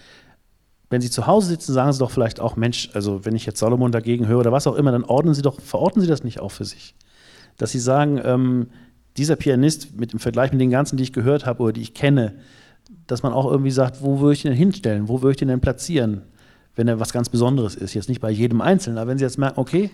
wenn 0.88 1.00
Sie 1.00 1.10
zu 1.10 1.26
Hause 1.26 1.48
sitzen, 1.48 1.72
sagen 1.72 1.92
Sie 1.92 1.98
doch 1.98 2.10
vielleicht 2.10 2.38
auch, 2.38 2.54
Mensch, 2.54 2.90
also 2.92 3.24
wenn 3.24 3.34
ich 3.34 3.46
jetzt 3.46 3.58
Salomon 3.58 3.90
dagegen 3.90 4.28
höre 4.28 4.40
oder 4.40 4.52
was 4.52 4.66
auch 4.66 4.76
immer, 4.76 4.92
dann 4.92 5.04
ordnen 5.04 5.34
Sie 5.34 5.42
doch, 5.42 5.60
verorten 5.60 6.00
Sie 6.00 6.06
das 6.06 6.22
nicht 6.22 6.38
auch 6.40 6.50
für 6.50 6.64
sich. 6.64 6.94
Dass 7.56 7.72
Sie 7.72 7.80
sagen, 7.80 8.20
ähm, 8.22 8.68
dieser 9.16 9.36
Pianist 9.36 9.98
mit 9.98 10.12
dem 10.12 10.18
Vergleich 10.18 10.52
mit 10.52 10.60
den 10.60 10.70
ganzen, 10.70 10.96
die 10.96 11.02
ich 11.02 11.12
gehört 11.12 11.46
habe 11.46 11.62
oder 11.62 11.72
die 11.72 11.82
ich 11.82 11.94
kenne, 11.94 12.34
dass 13.06 13.22
man 13.22 13.32
auch 13.32 13.50
irgendwie 13.50 13.70
sagt, 13.70 14.02
wo 14.02 14.20
würde 14.20 14.34
ich 14.34 14.42
den 14.42 14.52
hinstellen, 14.52 15.08
wo 15.08 15.22
würde 15.22 15.32
ich 15.32 15.36
den 15.38 15.48
denn 15.48 15.60
platzieren, 15.60 16.22
wenn 16.74 16.88
er 16.88 17.00
was 17.00 17.12
ganz 17.12 17.28
Besonderes 17.28 17.74
ist. 17.74 17.94
Jetzt 17.94 18.08
nicht 18.08 18.20
bei 18.20 18.30
jedem 18.30 18.60
Einzelnen, 18.60 18.98
aber 18.98 19.10
wenn 19.10 19.18
Sie 19.18 19.24
jetzt 19.24 19.38
merken, 19.38 19.60
okay, 19.60 19.90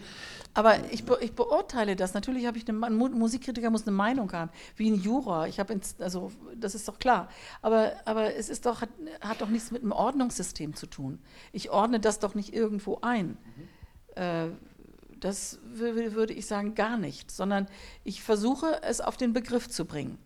Aber 0.54 0.76
ich, 0.90 1.04
be 1.04 1.18
ich 1.20 1.34
beurteile 1.34 1.94
das. 1.94 2.14
Natürlich 2.14 2.46
habe 2.46 2.58
ich 2.58 2.68
eine, 2.68 2.84
ein 2.86 2.96
Musikkritiker 2.96 3.70
muss 3.70 3.86
eine 3.86 3.94
Meinung 3.94 4.32
haben, 4.32 4.50
wie 4.76 4.90
ein 4.90 5.00
Juror. 5.00 5.46
Ich 5.46 5.60
habe 5.60 5.78
also 6.00 6.32
das 6.56 6.74
ist 6.74 6.88
doch 6.88 6.98
klar. 6.98 7.28
Aber, 7.62 7.92
aber 8.06 8.34
es 8.34 8.48
ist 8.48 8.66
doch 8.66 8.80
hat, 8.80 8.88
hat 9.20 9.40
doch 9.40 9.48
nichts 9.48 9.70
mit 9.70 9.82
einem 9.82 9.92
Ordnungssystem 9.92 10.74
zu 10.74 10.86
tun. 10.86 11.20
Ich 11.52 11.70
ordne 11.70 12.00
das 12.00 12.18
doch 12.18 12.34
nicht 12.34 12.54
irgendwo 12.54 12.98
ein. 13.02 13.36
Mhm. 14.16 14.22
Äh, 14.22 14.48
das 15.20 15.58
würde 15.64 16.32
ich 16.32 16.46
sagen 16.46 16.74
gar 16.74 16.96
nicht, 16.96 17.30
sondern 17.30 17.66
ich 18.04 18.22
versuche 18.22 18.82
es 18.82 19.00
auf 19.00 19.16
den 19.16 19.32
Begriff 19.32 19.68
zu 19.68 19.84
bringen, 19.84 20.18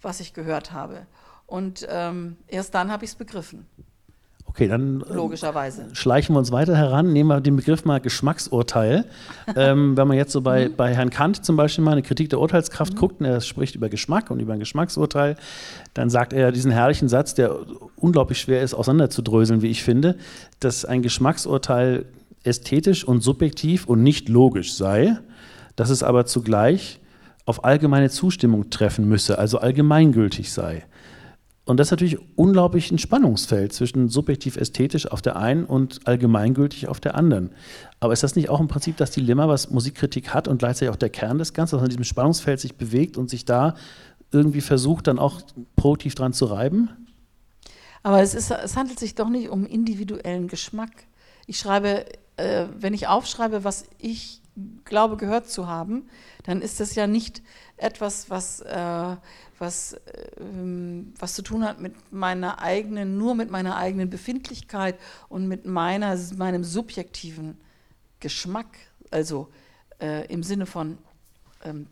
was 0.00 0.20
ich 0.20 0.32
gehört 0.32 0.72
habe. 0.72 1.06
Und 1.46 1.86
ähm, 1.88 2.36
erst 2.48 2.74
dann 2.74 2.90
habe 2.90 3.04
ich 3.04 3.12
es 3.12 3.16
begriffen. 3.16 3.66
Okay, 4.56 4.68
dann 4.68 5.02
äh, 5.02 5.12
Logischerweise. 5.12 5.84
schleichen 5.92 6.34
wir 6.34 6.38
uns 6.38 6.50
weiter 6.50 6.74
heran. 6.74 7.12
Nehmen 7.12 7.28
wir 7.28 7.42
den 7.42 7.56
Begriff 7.56 7.84
mal 7.84 8.00
Geschmacksurteil. 8.00 9.04
ähm, 9.54 9.98
wenn 9.98 10.08
man 10.08 10.16
jetzt 10.16 10.32
so 10.32 10.40
bei, 10.40 10.70
mhm. 10.70 10.76
bei 10.76 10.94
Herrn 10.94 11.10
Kant 11.10 11.44
zum 11.44 11.56
Beispiel 11.56 11.84
mal 11.84 11.92
eine 11.92 12.00
Kritik 12.00 12.30
der 12.30 12.40
Urteilskraft 12.40 12.94
mhm. 12.94 12.98
guckt 12.98 13.20
und 13.20 13.26
er 13.26 13.42
spricht 13.42 13.74
über 13.74 13.90
Geschmack 13.90 14.30
und 14.30 14.40
über 14.40 14.54
ein 14.54 14.58
Geschmacksurteil, 14.58 15.36
dann 15.92 16.08
sagt 16.08 16.32
er 16.32 16.52
diesen 16.52 16.70
herrlichen 16.70 17.10
Satz, 17.10 17.34
der 17.34 17.54
unglaublich 17.96 18.40
schwer 18.40 18.62
ist 18.62 18.72
auseinanderzudröseln, 18.72 19.60
wie 19.60 19.66
ich 19.66 19.82
finde, 19.82 20.16
dass 20.58 20.86
ein 20.86 21.02
Geschmacksurteil 21.02 22.06
ästhetisch 22.42 23.04
und 23.04 23.22
subjektiv 23.22 23.86
und 23.86 24.02
nicht 24.02 24.30
logisch 24.30 24.72
sei, 24.74 25.18
dass 25.74 25.90
es 25.90 26.02
aber 26.02 26.24
zugleich 26.24 26.98
auf 27.44 27.62
allgemeine 27.62 28.08
Zustimmung 28.08 28.70
treffen 28.70 29.06
müsse, 29.06 29.38
also 29.38 29.58
allgemeingültig 29.58 30.50
sei. 30.50 30.84
Und 31.66 31.78
das 31.78 31.88
ist 31.88 31.90
natürlich 31.90 32.18
unglaublich 32.36 32.92
ein 32.92 32.98
Spannungsfeld 32.98 33.72
zwischen 33.72 34.08
subjektiv-ästhetisch 34.08 35.10
auf 35.10 35.20
der 35.20 35.34
einen 35.34 35.64
und 35.64 36.06
allgemeingültig 36.06 36.86
auf 36.86 37.00
der 37.00 37.16
anderen. 37.16 37.50
Aber 37.98 38.12
ist 38.12 38.22
das 38.22 38.36
nicht 38.36 38.48
auch 38.48 38.60
im 38.60 38.68
Prinzip 38.68 38.96
das 38.96 39.10
Dilemma, 39.10 39.48
was 39.48 39.70
Musikkritik 39.70 40.32
hat 40.32 40.46
und 40.46 40.58
gleichzeitig 40.58 40.90
auch 40.90 40.96
der 40.96 41.10
Kern 41.10 41.38
des 41.38 41.54
Ganzen, 41.54 41.74
dass 41.74 41.80
man 41.80 41.86
in 41.86 41.96
diesem 41.96 42.04
Spannungsfeld 42.04 42.60
sich 42.60 42.76
bewegt 42.76 43.16
und 43.16 43.28
sich 43.28 43.44
da 43.44 43.74
irgendwie 44.30 44.60
versucht, 44.60 45.08
dann 45.08 45.18
auch 45.18 45.42
produktiv 45.74 46.14
dran 46.14 46.32
zu 46.32 46.44
reiben? 46.44 46.90
Aber 48.04 48.22
es, 48.22 48.34
ist, 48.34 48.52
es 48.52 48.76
handelt 48.76 49.00
sich 49.00 49.16
doch 49.16 49.28
nicht 49.28 49.48
um 49.48 49.66
individuellen 49.66 50.46
Geschmack. 50.46 50.92
Ich 51.48 51.58
schreibe, 51.58 52.04
äh, 52.36 52.66
wenn 52.78 52.94
ich 52.94 53.08
aufschreibe, 53.08 53.64
was 53.64 53.86
ich 53.98 54.40
glaube 54.84 55.16
gehört 55.16 55.50
zu 55.50 55.66
haben, 55.66 56.04
dann 56.44 56.62
ist 56.62 56.78
das 56.78 56.94
ja 56.94 57.08
nicht 57.08 57.42
etwas, 57.76 58.30
was, 58.30 58.60
äh, 58.60 59.16
was, 59.58 59.92
äh, 59.92 59.98
was 61.18 61.34
zu 61.34 61.42
tun 61.42 61.64
hat 61.64 61.80
mit 61.80 62.12
meiner 62.12 62.60
eigenen, 62.60 63.18
nur 63.18 63.34
mit 63.34 63.50
meiner 63.50 63.76
eigenen 63.76 64.10
Befindlichkeit 64.10 64.98
und 65.28 65.46
mit 65.48 65.66
meiner, 65.66 66.16
meinem 66.36 66.64
subjektiven 66.64 67.58
Geschmack, 68.20 68.78
also 69.10 69.48
äh, 70.00 70.26
im 70.32 70.42
Sinne 70.42 70.66
von 70.66 70.98
ähm, 71.64 71.86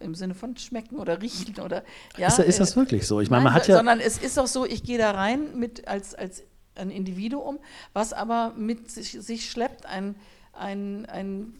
im 0.00 0.16
Sinne 0.16 0.34
von 0.34 0.56
schmecken 0.56 0.96
oder 0.96 1.22
riechen 1.22 1.60
oder 1.60 1.84
ja. 2.16 2.26
Ist, 2.26 2.40
ist 2.40 2.60
das 2.60 2.72
äh, 2.72 2.76
wirklich 2.76 3.06
so? 3.06 3.20
Ich 3.20 3.30
meine, 3.30 3.44
man 3.44 3.54
hat 3.54 3.68
ja 3.68 3.76
sondern 3.76 4.00
es 4.00 4.18
ist 4.18 4.38
auch 4.38 4.48
so, 4.48 4.66
ich 4.66 4.82
gehe 4.82 4.98
da 4.98 5.12
rein 5.12 5.56
mit 5.56 5.86
als 5.86 6.14
als 6.14 6.42
ein 6.74 6.90
Individuum, 6.90 7.60
was 7.92 8.12
aber 8.12 8.52
mit 8.56 8.90
sich, 8.90 9.12
sich 9.12 9.48
schleppt 9.48 9.86
ein 9.86 10.16
ein, 10.52 11.06
ein 11.06 11.54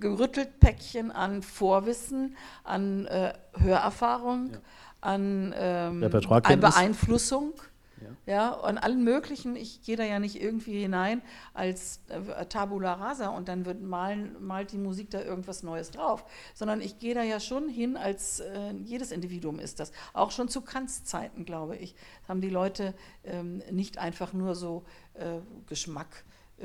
gerüttelt 0.00 0.60
Päckchen 0.60 1.10
an 1.10 1.42
Vorwissen, 1.42 2.36
an 2.64 3.06
äh, 3.06 3.32
Hörerfahrung, 3.54 4.50
ja. 4.52 4.58
an, 5.00 5.54
ähm, 5.56 6.02
an 6.02 6.60
Beeinflussung. 6.60 7.54
Ja. 8.26 8.34
ja, 8.34 8.60
an 8.60 8.76
allen 8.76 9.02
möglichen, 9.04 9.56
ich 9.56 9.80
gehe 9.82 9.96
da 9.96 10.04
ja 10.04 10.18
nicht 10.18 10.40
irgendwie 10.40 10.82
hinein 10.82 11.22
als 11.54 12.00
äh, 12.08 12.44
Tabula 12.44 12.92
rasa 12.92 13.28
und 13.28 13.48
dann 13.48 13.64
wird 13.64 13.80
malen, 13.80 14.36
malt 14.38 14.72
die 14.72 14.78
Musik 14.78 15.08
da 15.08 15.22
irgendwas 15.22 15.62
Neues 15.62 15.92
drauf, 15.92 16.26
sondern 16.52 16.82
ich 16.82 16.98
gehe 16.98 17.14
da 17.14 17.22
ja 17.22 17.40
schon 17.40 17.70
hin 17.70 17.96
als 17.96 18.40
äh, 18.40 18.72
jedes 18.84 19.12
Individuum 19.12 19.58
ist 19.58 19.80
das. 19.80 19.92
Auch 20.12 20.30
schon 20.30 20.50
zu 20.50 20.60
Kants 20.60 21.04
Zeiten, 21.04 21.46
glaube 21.46 21.76
ich, 21.76 21.94
haben 22.28 22.42
die 22.42 22.50
Leute 22.50 22.92
ähm, 23.24 23.62
nicht 23.70 23.96
einfach 23.96 24.34
nur 24.34 24.54
so 24.54 24.84
äh, 25.14 25.38
Geschmack 25.66 26.24
äh, 26.58 26.64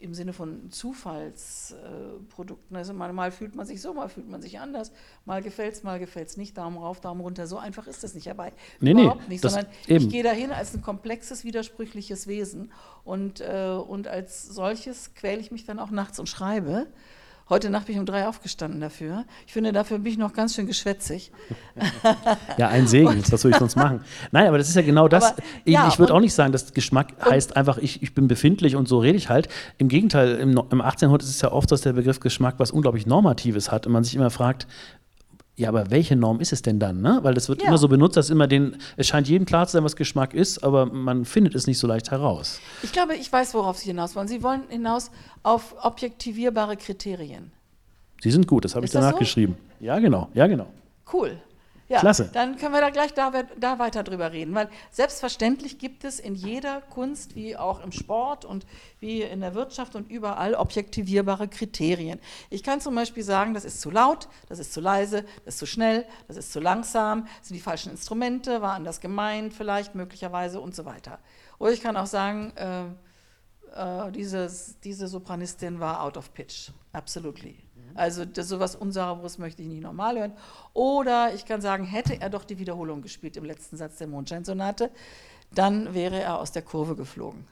im 0.00 0.14
Sinne 0.14 0.32
von 0.32 0.70
Zufallsprodukten. 0.70 2.76
also 2.76 2.94
mal, 2.94 3.12
mal, 3.12 3.32
fühlt 3.32 3.56
man 3.56 3.66
sich 3.66 3.80
so, 3.80 3.92
mal 3.92 4.08
fühlt 4.08 4.28
man 4.28 4.40
sich 4.40 4.60
anders, 4.60 4.92
mal 5.24 5.42
gefällt 5.42 5.74
es, 5.74 5.82
mal 5.82 5.98
gefällt 5.98 6.28
es 6.28 6.36
nicht, 6.36 6.56
Daumen 6.56 6.78
rauf, 6.78 7.00
Daumen 7.00 7.20
runter. 7.20 7.48
So 7.48 7.58
einfach 7.58 7.88
ist 7.88 8.04
das 8.04 8.14
nicht 8.14 8.28
dabei. 8.28 8.52
Nee, 8.78 8.92
Überhaupt 8.92 9.22
nee, 9.22 9.34
nicht, 9.34 9.42
sondern 9.42 9.66
eben. 9.88 10.04
ich 10.04 10.10
gehe 10.10 10.22
dahin 10.22 10.52
als 10.52 10.72
ein 10.74 10.82
komplexes, 10.82 11.44
widersprüchliches 11.44 12.28
Wesen 12.28 12.70
und, 13.02 13.40
äh, 13.40 13.70
und 13.70 14.06
als 14.06 14.44
solches 14.44 15.14
quäle 15.14 15.40
ich 15.40 15.50
mich 15.50 15.64
dann 15.64 15.80
auch 15.80 15.90
nachts 15.90 16.20
und 16.20 16.28
schreibe. 16.28 16.86
Heute 17.50 17.68
Nacht 17.68 17.86
bin 17.86 17.94
ich 17.94 18.00
um 18.00 18.06
drei 18.06 18.26
aufgestanden 18.26 18.80
dafür. 18.80 19.26
Ich 19.46 19.52
finde, 19.52 19.72
dafür 19.72 19.98
bin 19.98 20.12
ich 20.12 20.18
noch 20.18 20.32
ganz 20.32 20.54
schön 20.54 20.66
geschwätzig. 20.66 21.30
ja, 22.56 22.68
ein 22.68 22.86
Segen, 22.86 23.22
was 23.30 23.42
soll 23.42 23.50
ich 23.50 23.58
sonst 23.58 23.76
machen? 23.76 24.00
Nein, 24.32 24.46
aber 24.48 24.56
das 24.56 24.70
ist 24.70 24.76
ja 24.76 24.82
genau 24.82 25.08
das. 25.08 25.24
Aber, 25.32 25.42
ich, 25.64 25.74
ja, 25.74 25.86
ich 25.88 25.98
würde 25.98 26.14
auch 26.14 26.20
nicht 26.20 26.32
sagen, 26.32 26.52
dass 26.52 26.72
Geschmack 26.72 27.12
heißt 27.22 27.54
einfach, 27.54 27.76
ich, 27.76 28.02
ich 28.02 28.14
bin 28.14 28.28
befindlich 28.28 28.76
und 28.76 28.88
so 28.88 28.98
rede 28.98 29.18
ich 29.18 29.28
halt. 29.28 29.48
Im 29.76 29.88
Gegenteil, 29.88 30.36
im, 30.36 30.58
im 30.70 30.80
18. 30.80 31.06
Jahrhundert 31.06 31.22
ist 31.22 31.34
es 31.34 31.42
ja 31.42 31.52
oft, 31.52 31.70
dass 31.70 31.82
der 31.82 31.92
Begriff 31.92 32.18
Geschmack 32.20 32.54
was 32.56 32.70
unglaublich 32.70 33.06
Normatives 33.06 33.70
hat 33.70 33.86
und 33.86 33.92
man 33.92 34.04
sich 34.04 34.14
immer 34.14 34.30
fragt, 34.30 34.66
ja, 35.56 35.68
aber 35.68 35.90
welche 35.90 36.16
Norm 36.16 36.40
ist 36.40 36.52
es 36.52 36.62
denn 36.62 36.80
dann? 36.80 37.00
Ne? 37.00 37.20
Weil 37.22 37.34
das 37.34 37.48
wird 37.48 37.62
ja. 37.62 37.68
immer 37.68 37.78
so 37.78 37.86
benutzt, 37.86 38.16
dass 38.16 38.28
immer 38.28 38.48
den, 38.48 38.76
es 38.96 39.06
scheint 39.06 39.28
jedem 39.28 39.46
klar 39.46 39.66
zu 39.66 39.74
sein, 39.74 39.84
was 39.84 39.94
Geschmack 39.94 40.34
ist, 40.34 40.64
aber 40.64 40.86
man 40.86 41.24
findet 41.24 41.54
es 41.54 41.68
nicht 41.68 41.78
so 41.78 41.86
leicht 41.86 42.10
heraus. 42.10 42.60
Ich 42.82 42.92
glaube, 42.92 43.14
ich 43.14 43.32
weiß, 43.32 43.54
worauf 43.54 43.78
Sie 43.78 43.86
hinaus 43.86 44.16
wollen. 44.16 44.26
Sie 44.26 44.42
wollen 44.42 44.62
hinaus 44.68 45.12
auf 45.44 45.76
objektivierbare 45.80 46.76
Kriterien. 46.76 47.52
Sie 48.20 48.32
sind 48.32 48.48
gut, 48.48 48.64
das 48.64 48.74
habe 48.74 48.84
ich 48.84 48.90
danach 48.90 49.12
so? 49.12 49.18
geschrieben. 49.18 49.56
Ja, 49.78 49.98
genau, 50.00 50.28
ja, 50.34 50.46
genau. 50.48 50.66
Cool. 51.12 51.38
Ja, 51.94 52.00
Klasse. 52.00 52.28
Dann 52.32 52.56
können 52.56 52.74
wir 52.74 52.80
da 52.80 52.90
gleich 52.90 53.14
da, 53.14 53.30
da, 53.56 53.78
weiter 53.78 54.02
drüber 54.02 54.32
reden, 54.32 54.52
weil 54.52 54.68
selbstverständlich 54.90 55.78
gibt 55.78 56.02
es 56.02 56.18
in 56.18 56.34
jeder 56.34 56.80
Kunst, 56.80 57.36
wie 57.36 57.56
auch 57.56 57.84
im 57.84 57.92
Sport 57.92 58.44
und 58.44 58.66
wie 58.98 59.22
in 59.22 59.40
der 59.40 59.54
Wirtschaft 59.54 59.94
und 59.94 60.10
überall 60.10 60.56
objektivierbare 60.56 61.46
Kriterien. 61.46 62.18
Ich 62.50 62.64
kann 62.64 62.80
zum 62.80 62.96
Beispiel 62.96 63.22
sagen, 63.22 63.54
das 63.54 63.64
ist 63.64 63.80
zu 63.80 63.92
laut, 63.92 64.28
das 64.48 64.58
ist 64.58 64.72
zu 64.72 64.80
leise, 64.80 65.24
das 65.44 65.54
ist 65.54 65.58
zu 65.60 65.66
schnell, 65.66 66.04
das 66.26 66.36
ist 66.36 66.52
zu 66.52 66.58
langsam, 66.58 67.26
das 67.38 67.48
sind 67.48 67.54
die 67.54 67.62
falschen 67.62 67.92
Instrumente, 67.92 68.60
war 68.60 68.72
anders 68.72 69.00
gemeint 69.00 69.54
vielleicht, 69.54 69.94
möglicherweise 69.94 70.60
und 70.60 70.74
so 70.74 70.84
weiter. 70.84 71.20
Oder 71.60 71.70
ich 71.70 71.80
kann 71.80 71.96
auch 71.96 72.06
sagen, 72.06 72.52
äh, 72.56 72.86
äh, 74.08 74.10
dieses, 74.10 74.80
diese 74.80 75.06
Sopranistin 75.06 75.78
war 75.78 76.02
out 76.02 76.16
of 76.16 76.34
pitch, 76.34 76.70
absolutely. 76.92 77.63
Also 77.94 78.24
das, 78.24 78.48
sowas 78.48 78.74
Unsauberes 78.76 79.38
möchte 79.38 79.62
ich 79.62 79.68
nicht 79.68 79.82
normal 79.82 80.18
hören. 80.18 80.32
Oder 80.72 81.34
ich 81.34 81.44
kann 81.44 81.60
sagen, 81.60 81.84
hätte 81.84 82.20
er 82.20 82.30
doch 82.30 82.44
die 82.44 82.58
Wiederholung 82.58 83.02
gespielt 83.02 83.36
im 83.36 83.44
letzten 83.44 83.76
Satz 83.76 83.98
der 83.98 84.06
Mondscheinsonate, 84.06 84.90
dann 85.54 85.94
wäre 85.94 86.20
er 86.20 86.38
aus 86.40 86.52
der 86.52 86.62
Kurve 86.62 86.96
geflogen. 86.96 87.46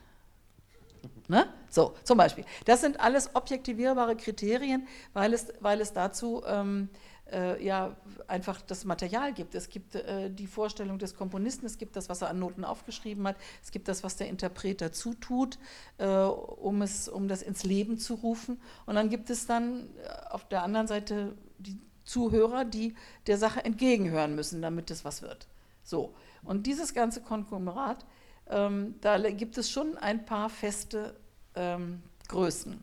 Ne? 1.33 1.47
So, 1.71 1.95
zum 2.05 2.19
Beispiel. 2.19 2.45
Das 2.67 2.83
sind 2.83 3.01
alles 3.01 3.35
objektivierbare 3.35 4.17
Kriterien, 4.17 4.87
weil 5.15 5.33
es, 5.33 5.47
weil 5.61 5.81
es 5.81 5.95
dazu 5.95 6.43
ähm, 6.47 6.91
äh, 7.33 7.65
ja 7.65 7.97
einfach 8.29 8.61
das 8.61 8.85
Material 8.85 9.33
gibt. 9.33 9.55
Es 9.55 9.71
gibt 9.71 9.95
äh, 9.95 10.29
die 10.29 10.47
Vorstellung 10.47 10.99
des 10.99 11.17
Komponisten, 11.17 11.65
es 11.65 11.79
gibt 11.79 11.97
das, 11.97 12.11
was 12.11 12.21
er 12.21 12.29
an 12.29 12.39
Noten 12.39 12.67
aufgeschrieben 12.67 13.27
hat, 13.27 13.37
es 13.63 13.71
gibt 13.71 13.89
das, 13.89 14.05
was 14.05 14.17
der 14.17 14.29
Interpret 14.29 14.83
dazu 14.83 15.15
tut, 15.15 15.59
äh, 15.97 16.07
um, 16.07 16.83
es, 16.83 17.09
um 17.09 17.29
das 17.29 17.41
ins 17.41 17.65
Leben 17.65 17.97
zu 17.97 18.13
rufen. 18.13 18.61
Und 18.85 18.97
dann 18.97 19.09
gibt 19.09 19.31
es 19.31 19.47
dann 19.47 19.89
äh, 20.05 20.29
auf 20.33 20.47
der 20.47 20.63
anderen 20.63 20.87
Seite 20.87 21.35
die 21.57 21.81
Zuhörer, 22.05 22.67
die 22.67 22.95
der 23.27 23.39
Sache 23.39 23.65
entgegenhören 23.65 24.35
müssen, 24.35 24.61
damit 24.61 24.91
es 24.91 25.03
was 25.03 25.23
wird. 25.23 25.49
So. 25.83 26.13
Und 26.43 26.67
dieses 26.67 26.93
ganze 26.93 27.23
Konglomerat, 27.23 28.05
ähm, 28.51 28.97
da 29.01 29.19
gibt 29.31 29.57
es 29.57 29.71
schon 29.71 29.97
ein 29.97 30.27
paar 30.27 30.51
feste 30.51 31.17
ähm, 31.55 32.03
Größen 32.29 32.83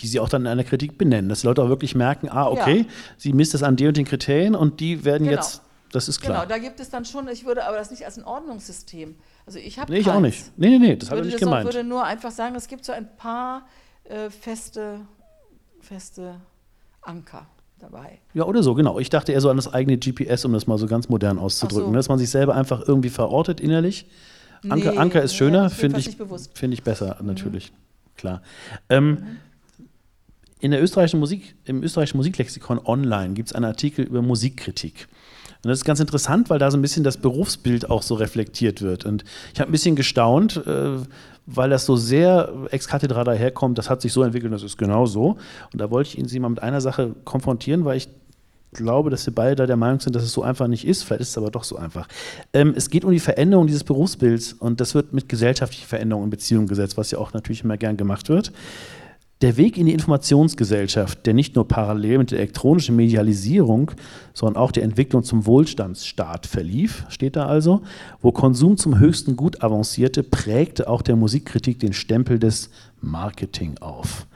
die 0.00 0.06
sie 0.06 0.20
auch 0.20 0.28
dann 0.28 0.42
in 0.42 0.48
einer 0.48 0.64
Kritik 0.64 0.96
benennen, 0.96 1.28
dass 1.28 1.42
die 1.42 1.46
Leute 1.46 1.62
auch 1.62 1.68
wirklich 1.68 1.94
merken, 1.94 2.28
ah, 2.30 2.48
okay, 2.48 2.78
ja. 2.78 2.84
sie 3.16 3.32
misst 3.32 3.54
es 3.54 3.62
an 3.62 3.76
den 3.76 3.88
und 3.88 3.96
den 3.96 4.06
Kriterien 4.06 4.54
und 4.54 4.80
die 4.80 5.04
werden 5.04 5.24
genau. 5.24 5.36
jetzt, 5.36 5.62
das 5.92 6.08
ist 6.08 6.20
klar. 6.20 6.46
Genau, 6.46 6.48
da 6.48 6.58
gibt 6.58 6.80
es 6.80 6.90
dann 6.90 7.04
schon, 7.04 7.28
ich 7.28 7.44
würde 7.44 7.66
aber 7.66 7.76
das 7.76 7.90
nicht 7.90 8.04
als 8.04 8.16
ein 8.16 8.24
Ordnungssystem, 8.24 9.16
also 9.46 9.58
ich 9.58 9.78
habe 9.78 9.92
Nee, 9.92 9.98
ich 9.98 10.10
auch 10.10 10.20
nicht. 10.20 10.52
Nee, 10.56 10.70
nee, 10.70 10.78
nee, 10.78 10.96
das 10.96 11.10
habe 11.10 11.20
ich 11.20 11.26
nicht 11.26 11.38
gemeint. 11.38 11.68
Ich 11.68 11.74
würde 11.74 11.86
nur 11.86 12.04
einfach 12.04 12.30
sagen, 12.30 12.54
es 12.54 12.68
gibt 12.68 12.84
so 12.84 12.92
ein 12.92 13.08
paar 13.16 13.66
äh, 14.04 14.30
feste, 14.30 15.00
feste 15.80 16.36
Anker 17.02 17.46
dabei. 17.78 18.20
Ja, 18.34 18.44
oder 18.44 18.62
so, 18.62 18.74
genau. 18.74 18.98
Ich 18.98 19.10
dachte 19.10 19.32
eher 19.32 19.40
so 19.40 19.50
an 19.50 19.56
das 19.56 19.72
eigene 19.72 19.98
GPS, 19.98 20.44
um 20.44 20.52
das 20.52 20.66
mal 20.66 20.78
so 20.78 20.86
ganz 20.86 21.08
modern 21.08 21.38
auszudrücken, 21.38 21.90
so. 21.90 21.96
Dass 21.96 22.08
man 22.08 22.18
sich 22.18 22.30
selber 22.30 22.54
einfach 22.54 22.86
irgendwie 22.86 23.10
verortet 23.10 23.60
innerlich. 23.60 24.06
Anker, 24.68 24.92
nee, 24.92 24.98
Anker 24.98 25.22
ist 25.22 25.34
schöner, 25.34 25.64
nee, 25.64 25.74
finde 25.74 26.00
ich, 26.00 26.16
find 26.54 26.74
ich 26.74 26.82
besser, 26.82 27.16
mhm. 27.20 27.26
natürlich. 27.26 27.72
Klar. 28.16 28.42
Ähm, 28.88 29.10
mhm. 29.10 29.16
In 30.60 30.72
der 30.72 30.82
österreichischen 30.82 31.20
Musik, 31.20 31.54
im 31.64 31.82
österreichischen 31.82 32.18
Musiklexikon 32.18 32.78
online 32.84 33.32
gibt 33.32 33.48
es 33.48 33.54
einen 33.54 33.64
Artikel 33.64 34.04
über 34.04 34.20
Musikkritik. 34.20 35.08
Und 35.62 35.68
das 35.68 35.78
ist 35.78 35.84
ganz 35.84 36.00
interessant, 36.00 36.50
weil 36.50 36.58
da 36.58 36.70
so 36.70 36.78
ein 36.78 36.82
bisschen 36.82 37.04
das 37.04 37.16
Berufsbild 37.16 37.90
auch 37.90 38.02
so 38.02 38.14
reflektiert 38.14 38.82
wird. 38.82 39.04
Und 39.04 39.24
ich 39.54 39.60
habe 39.60 39.70
ein 39.70 39.72
bisschen 39.72 39.96
gestaunt, 39.96 40.56
äh, 40.66 40.98
weil 41.46 41.70
das 41.70 41.86
so 41.86 41.96
sehr 41.96 42.52
ex 42.70 42.88
cathedra 42.88 43.24
daherkommt, 43.24 43.78
das 43.78 43.90
hat 43.90 44.02
sich 44.02 44.12
so 44.12 44.22
entwickelt, 44.22 44.52
das 44.52 44.62
ist 44.62 44.76
genau 44.76 45.06
so. 45.06 45.38
Und 45.72 45.80
da 45.80 45.90
wollte 45.90 46.10
ich 46.10 46.18
ihn 46.18 46.28
Sie 46.28 46.38
mal 46.40 46.50
mit 46.50 46.62
einer 46.62 46.80
Sache 46.80 47.14
konfrontieren, 47.24 47.84
weil 47.84 47.96
ich 47.96 48.08
glaube, 48.72 49.10
dass 49.10 49.26
wir 49.26 49.34
beide 49.34 49.56
da 49.56 49.66
der 49.66 49.76
Meinung 49.76 50.00
sind, 50.00 50.14
dass 50.14 50.22
es 50.22 50.32
so 50.32 50.42
einfach 50.42 50.68
nicht 50.68 50.86
ist. 50.86 51.02
Vielleicht 51.02 51.22
ist 51.22 51.28
es 51.30 51.38
aber 51.38 51.50
doch 51.50 51.64
so 51.64 51.76
einfach. 51.76 52.06
Ähm, 52.52 52.74
es 52.76 52.90
geht 52.90 53.04
um 53.04 53.10
die 53.10 53.20
Veränderung 53.20 53.66
dieses 53.66 53.84
Berufsbilds 53.84 54.52
und 54.52 54.80
das 54.80 54.94
wird 54.94 55.12
mit 55.12 55.28
gesellschaftlicher 55.28 55.86
Veränderung 55.86 56.24
in 56.24 56.30
Beziehung 56.30 56.66
gesetzt, 56.66 56.96
was 56.96 57.10
ja 57.10 57.18
auch 57.18 57.32
natürlich 57.32 57.64
immer 57.64 57.76
gern 57.76 57.96
gemacht 57.96 58.28
wird. 58.28 58.52
Der 59.42 59.56
Weg 59.56 59.78
in 59.78 59.86
die 59.86 59.94
Informationsgesellschaft, 59.94 61.24
der 61.24 61.32
nicht 61.32 61.56
nur 61.56 61.66
parallel 61.66 62.18
mit 62.18 62.30
der 62.30 62.40
elektronischen 62.40 62.94
Medialisierung, 62.94 63.92
sondern 64.34 64.62
auch 64.62 64.70
der 64.70 64.82
Entwicklung 64.82 65.22
zum 65.22 65.46
Wohlstandsstaat 65.46 66.46
verlief, 66.46 67.06
steht 67.08 67.36
da 67.36 67.46
also, 67.46 67.80
wo 68.20 68.32
Konsum 68.32 68.76
zum 68.76 68.98
höchsten 68.98 69.36
Gut 69.36 69.62
avancierte, 69.62 70.22
prägte 70.22 70.90
auch 70.90 71.00
der 71.00 71.16
Musikkritik 71.16 71.78
den 71.78 71.94
Stempel 71.94 72.38
des 72.38 72.68
Marketing 73.00 73.78
auf. 73.78 74.26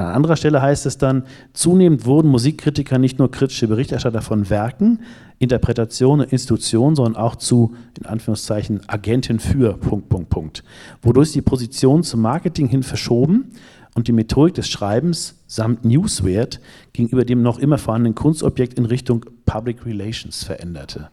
An 0.00 0.14
anderer 0.14 0.36
Stelle 0.36 0.62
heißt 0.62 0.86
es 0.86 0.98
dann, 0.98 1.24
zunehmend 1.52 2.06
wurden 2.06 2.28
Musikkritiker 2.30 2.98
nicht 2.98 3.18
nur 3.18 3.30
kritische 3.30 3.68
Berichterstatter 3.68 4.22
von 4.22 4.50
Werken, 4.50 5.00
Interpretationen 5.38 6.26
und 6.26 6.32
Institutionen, 6.32 6.96
sondern 6.96 7.16
auch 7.16 7.36
zu, 7.36 7.74
in 7.98 8.06
Anführungszeichen, 8.06 8.80
Agenten 8.88 9.38
für, 9.38 9.74
Punkt, 9.74 10.08
Punkt, 10.08 10.30
Punkt. 10.30 10.64
Wodurch 11.02 11.32
die 11.32 11.42
Position 11.42 12.02
zum 12.02 12.20
Marketing 12.22 12.68
hin 12.68 12.82
verschoben 12.82 13.52
und 13.94 14.08
die 14.08 14.12
Methodik 14.12 14.54
des 14.54 14.68
Schreibens 14.68 15.36
samt 15.46 15.84
Newswert 15.84 16.60
gegenüber 16.92 17.24
dem 17.24 17.42
noch 17.42 17.58
immer 17.58 17.78
vorhandenen 17.78 18.14
Kunstobjekt 18.14 18.74
in 18.78 18.84
Richtung 18.84 19.24
Public 19.46 19.86
Relations 19.86 20.44
veränderte. 20.44 21.10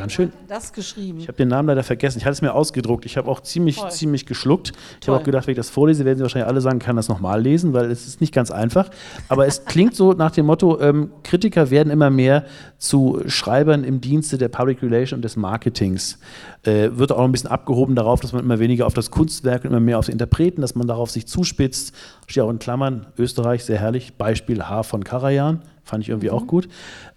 Ganz 0.00 0.12
schön. 0.12 0.32
Das 0.48 0.72
geschrieben. 0.72 1.20
Ich 1.20 1.28
habe 1.28 1.36
den 1.36 1.48
Namen 1.48 1.68
leider 1.68 1.82
vergessen. 1.82 2.18
Ich 2.18 2.24
hatte 2.24 2.32
es 2.32 2.42
mir 2.42 2.54
ausgedruckt. 2.54 3.06
Ich 3.06 3.16
habe 3.16 3.30
auch 3.30 3.40
ziemlich, 3.40 3.80
ziemlich 3.88 4.26
geschluckt. 4.26 4.72
Ich 5.00 5.08
habe 5.08 5.18
auch 5.18 5.22
gedacht, 5.22 5.46
wenn 5.46 5.52
ich 5.52 5.56
das 5.56 5.70
vorlese, 5.70 6.04
werden 6.04 6.18
Sie 6.18 6.22
wahrscheinlich 6.22 6.48
alle 6.48 6.60
sagen, 6.60 6.78
kann 6.78 6.96
das 6.96 7.08
nochmal 7.08 7.40
lesen, 7.40 7.72
weil 7.72 7.90
es 7.90 8.06
ist 8.06 8.20
nicht 8.20 8.34
ganz 8.34 8.50
einfach. 8.50 8.90
Aber 9.28 9.46
es 9.46 9.64
klingt 9.64 9.94
so 9.94 10.12
nach 10.12 10.30
dem 10.30 10.46
Motto, 10.46 10.80
ähm, 10.80 11.10
Kritiker 11.22 11.70
werden 11.70 11.90
immer 11.90 12.10
mehr 12.10 12.44
zu 12.78 13.20
Schreibern 13.26 13.84
im 13.84 14.00
Dienste 14.00 14.38
der 14.38 14.48
Public 14.48 14.82
Relation 14.82 15.18
und 15.18 15.22
des 15.22 15.36
Marketings. 15.36 16.18
Äh, 16.62 16.90
wird 16.92 17.12
auch 17.12 17.24
ein 17.24 17.32
bisschen 17.32 17.50
abgehoben 17.50 17.94
darauf, 17.94 18.20
dass 18.20 18.32
man 18.32 18.42
immer 18.42 18.58
weniger 18.58 18.86
auf 18.86 18.94
das 18.94 19.10
Kunstwerk 19.10 19.64
und 19.64 19.70
immer 19.70 19.80
mehr 19.80 19.98
auf 19.98 20.06
die 20.06 20.12
Interpreten, 20.12 20.60
dass 20.60 20.74
man 20.74 20.86
darauf 20.86 21.10
sich 21.10 21.26
zuspitzt. 21.26 21.94
Steht 22.26 22.42
auch 22.42 22.50
in 22.50 22.58
Klammern, 22.58 23.06
Österreich, 23.18 23.64
sehr 23.64 23.78
herrlich. 23.78 24.14
Beispiel 24.14 24.62
H 24.62 24.82
von 24.82 25.04
Karajan, 25.04 25.62
fand 25.84 26.04
ich 26.04 26.10
irgendwie 26.10 26.28
mhm. 26.28 26.34
auch 26.34 26.46
gut. 26.46 26.68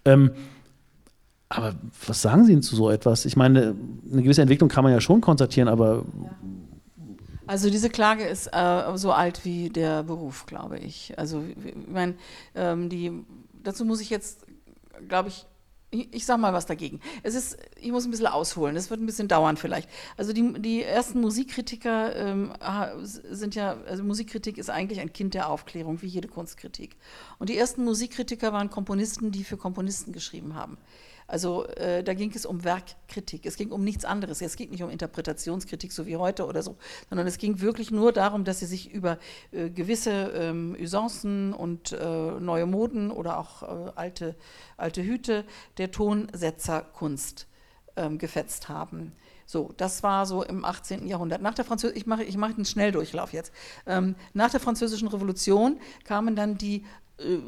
Ähm, 0.04 0.30
aber 1.56 1.74
was 2.06 2.22
sagen 2.22 2.44
Sie 2.44 2.52
denn 2.52 2.62
zu 2.62 2.76
so 2.76 2.90
etwas? 2.90 3.24
Ich 3.24 3.36
meine, 3.36 3.76
eine 4.10 4.22
gewisse 4.22 4.42
Entwicklung 4.42 4.68
kann 4.68 4.84
man 4.84 4.92
ja 4.92 5.00
schon 5.00 5.20
konstatieren, 5.20 5.68
aber. 5.68 6.04
Also 7.46 7.70
diese 7.70 7.90
Klage 7.90 8.24
ist 8.24 8.48
äh, 8.52 8.82
so 8.96 9.12
alt 9.12 9.44
wie 9.44 9.68
der 9.68 10.02
Beruf, 10.02 10.46
glaube 10.46 10.78
ich. 10.78 11.18
Also 11.18 11.42
ich 11.42 11.74
meine, 11.88 12.14
ähm, 12.54 12.88
die, 12.88 13.12
dazu 13.62 13.84
muss 13.84 14.00
ich 14.00 14.10
jetzt, 14.10 14.46
glaube 15.08 15.28
ich, 15.28 15.46
ich, 16.10 16.26
sage 16.26 16.40
mal 16.40 16.52
was 16.52 16.66
dagegen. 16.66 17.00
Es 17.22 17.34
ist, 17.34 17.56
ich 17.80 17.92
muss 17.92 18.04
ein 18.04 18.10
bisschen 18.10 18.26
ausholen, 18.26 18.76
es 18.76 18.90
wird 18.90 19.00
ein 19.00 19.06
bisschen 19.06 19.28
dauern 19.28 19.56
vielleicht. 19.56 19.88
Also 20.16 20.32
die, 20.32 20.54
die 20.60 20.82
ersten 20.82 21.20
Musikkritiker 21.20 22.16
ähm, 22.16 22.52
sind 23.30 23.54
ja, 23.54 23.76
also 23.86 24.02
Musikkritik 24.02 24.58
ist 24.58 24.70
eigentlich 24.70 25.00
ein 25.00 25.12
Kind 25.12 25.34
der 25.34 25.48
Aufklärung, 25.48 26.02
wie 26.02 26.06
jede 26.06 26.28
Kunstkritik. 26.28 26.96
Und 27.38 27.48
die 27.48 27.56
ersten 27.56 27.84
Musikkritiker 27.84 28.52
waren 28.52 28.70
Komponisten, 28.70 29.30
die 29.30 29.44
für 29.44 29.56
Komponisten 29.56 30.12
geschrieben 30.12 30.54
haben. 30.54 30.78
Also 31.34 31.66
äh, 31.66 32.04
da 32.04 32.14
ging 32.14 32.30
es 32.32 32.46
um 32.46 32.62
Werkkritik. 32.62 33.44
Es 33.44 33.56
ging 33.56 33.72
um 33.72 33.82
nichts 33.82 34.04
anderes. 34.04 34.40
Es 34.40 34.54
ging 34.54 34.70
nicht 34.70 34.84
um 34.84 34.88
Interpretationskritik, 34.88 35.90
so 35.90 36.06
wie 36.06 36.16
heute 36.16 36.46
oder 36.46 36.62
so, 36.62 36.76
sondern 37.08 37.26
es 37.26 37.38
ging 37.38 37.60
wirklich 37.60 37.90
nur 37.90 38.12
darum, 38.12 38.44
dass 38.44 38.60
sie 38.60 38.66
sich 38.66 38.92
über 38.92 39.18
äh, 39.50 39.68
gewisse 39.68 40.12
ähm, 40.12 40.76
Usancen 40.80 41.52
und 41.52 41.90
äh, 41.90 41.98
neue 42.38 42.66
Moden 42.66 43.10
oder 43.10 43.40
auch 43.40 43.64
äh, 43.64 43.92
alte, 43.96 44.36
alte 44.76 45.02
Hüte 45.02 45.44
der 45.76 45.90
Tonsetzerkunst 45.90 47.48
ähm, 47.96 48.18
gefetzt 48.18 48.68
haben. 48.68 49.10
So, 49.44 49.72
das 49.76 50.04
war 50.04 50.26
so 50.26 50.44
im 50.44 50.64
18. 50.64 51.08
Jahrhundert. 51.08 51.42
Nach 51.42 51.54
der 51.54 51.64
Französ 51.64 51.94
ich 51.96 52.06
mache 52.06 52.22
ich 52.22 52.36
mache 52.36 52.54
einen 52.54 52.64
Schnelldurchlauf 52.64 53.32
jetzt. 53.32 53.52
Ähm, 53.86 54.14
nach 54.34 54.52
der 54.52 54.60
Französischen 54.60 55.08
Revolution 55.08 55.80
kamen 56.04 56.36
dann 56.36 56.56
die 56.58 56.84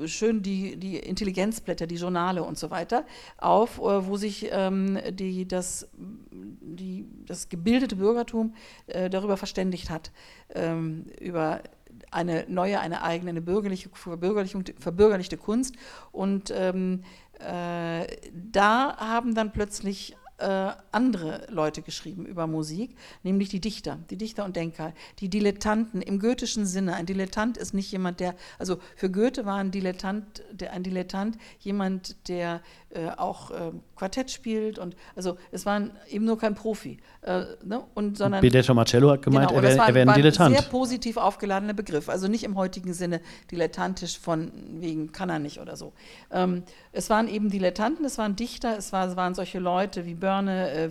schön 0.06 0.42
die, 0.42 0.76
die 0.76 0.96
Intelligenzblätter, 0.96 1.86
die 1.86 1.96
Journale 1.96 2.44
und 2.44 2.58
so 2.58 2.70
weiter 2.70 3.04
auf, 3.38 3.78
äh, 3.78 4.06
wo 4.06 4.16
sich 4.16 4.48
ähm, 4.50 4.98
die, 5.10 5.46
das, 5.46 5.88
die, 6.32 7.06
das 7.26 7.48
gebildete 7.48 7.96
Bürgertum 7.96 8.54
äh, 8.86 9.10
darüber 9.10 9.36
verständigt 9.36 9.90
hat, 9.90 10.12
ähm, 10.54 11.06
über 11.20 11.62
eine 12.10 12.44
neue, 12.48 12.78
eine 12.80 13.02
eigene, 13.02 13.30
eine 13.30 13.42
bürgerliche 13.42 13.90
verbürgerlichte 13.92 15.36
Kunst. 15.36 15.74
Und 16.12 16.52
ähm, 16.54 17.02
äh, 17.40 18.06
da 18.32 18.96
haben 18.98 19.34
dann 19.34 19.52
plötzlich 19.52 20.16
äh, 20.38 20.72
andere 20.92 21.46
Leute 21.50 21.82
geschrieben 21.82 22.26
über 22.26 22.46
Musik, 22.46 22.96
nämlich 23.22 23.48
die 23.48 23.60
Dichter, 23.60 23.98
die 24.10 24.16
Dichter 24.16 24.44
und 24.44 24.56
Denker, 24.56 24.92
die 25.18 25.28
Dilettanten 25.28 26.02
im 26.02 26.18
goethischen 26.18 26.66
Sinne. 26.66 26.94
Ein 26.94 27.06
Dilettant 27.06 27.56
ist 27.56 27.74
nicht 27.74 27.90
jemand, 27.90 28.20
der, 28.20 28.34
also 28.58 28.78
für 28.96 29.10
Goethe 29.10 29.46
war 29.46 29.56
ein 29.56 29.70
Dilettant, 29.70 30.42
der, 30.52 30.72
ein 30.72 30.82
Dilettant 30.82 31.38
jemand, 31.60 32.28
der 32.28 32.60
äh, 32.96 33.10
auch 33.16 33.50
äh, 33.50 33.72
Quartett 33.94 34.30
spielt 34.30 34.78
und 34.78 34.96
also 35.14 35.36
es 35.50 35.66
war 35.66 35.82
eben 36.08 36.24
nur 36.24 36.38
kein 36.38 36.54
Profi, 36.54 36.98
äh, 37.22 37.44
ne? 37.64 37.84
und 37.94 38.16
sondern 38.16 38.40
Benedetto 38.40 38.72
Marcello 38.74 39.10
hat 39.10 39.22
gemeint, 39.22 39.48
genau, 39.48 39.60
er 39.60 39.76
wäre 39.76 39.94
wär 39.94 40.08
ein 40.08 40.14
Dilettant. 40.14 40.54
Ein 40.54 40.62
sehr 40.62 40.70
positiv 40.70 41.16
aufgeladener 41.16 41.74
Begriff, 41.74 42.08
also 42.08 42.28
nicht 42.28 42.44
im 42.44 42.56
heutigen 42.56 42.94
Sinne 42.94 43.20
dilettantisch 43.50 44.18
von 44.18 44.50
wegen 44.80 45.12
kann 45.12 45.28
er 45.28 45.38
nicht 45.38 45.60
oder 45.60 45.76
so. 45.76 45.92
Ähm, 46.30 46.62
es 46.92 47.10
waren 47.10 47.28
eben 47.28 47.50
Dilettanten, 47.50 48.04
es 48.04 48.18
waren 48.18 48.36
Dichter, 48.36 48.76
es, 48.78 48.92
war, 48.92 49.08
es 49.08 49.16
waren 49.16 49.34
solche 49.34 49.58
Leute 49.58 50.06
wie 50.06 50.14
Börne, 50.14 50.70
äh, 50.70 50.90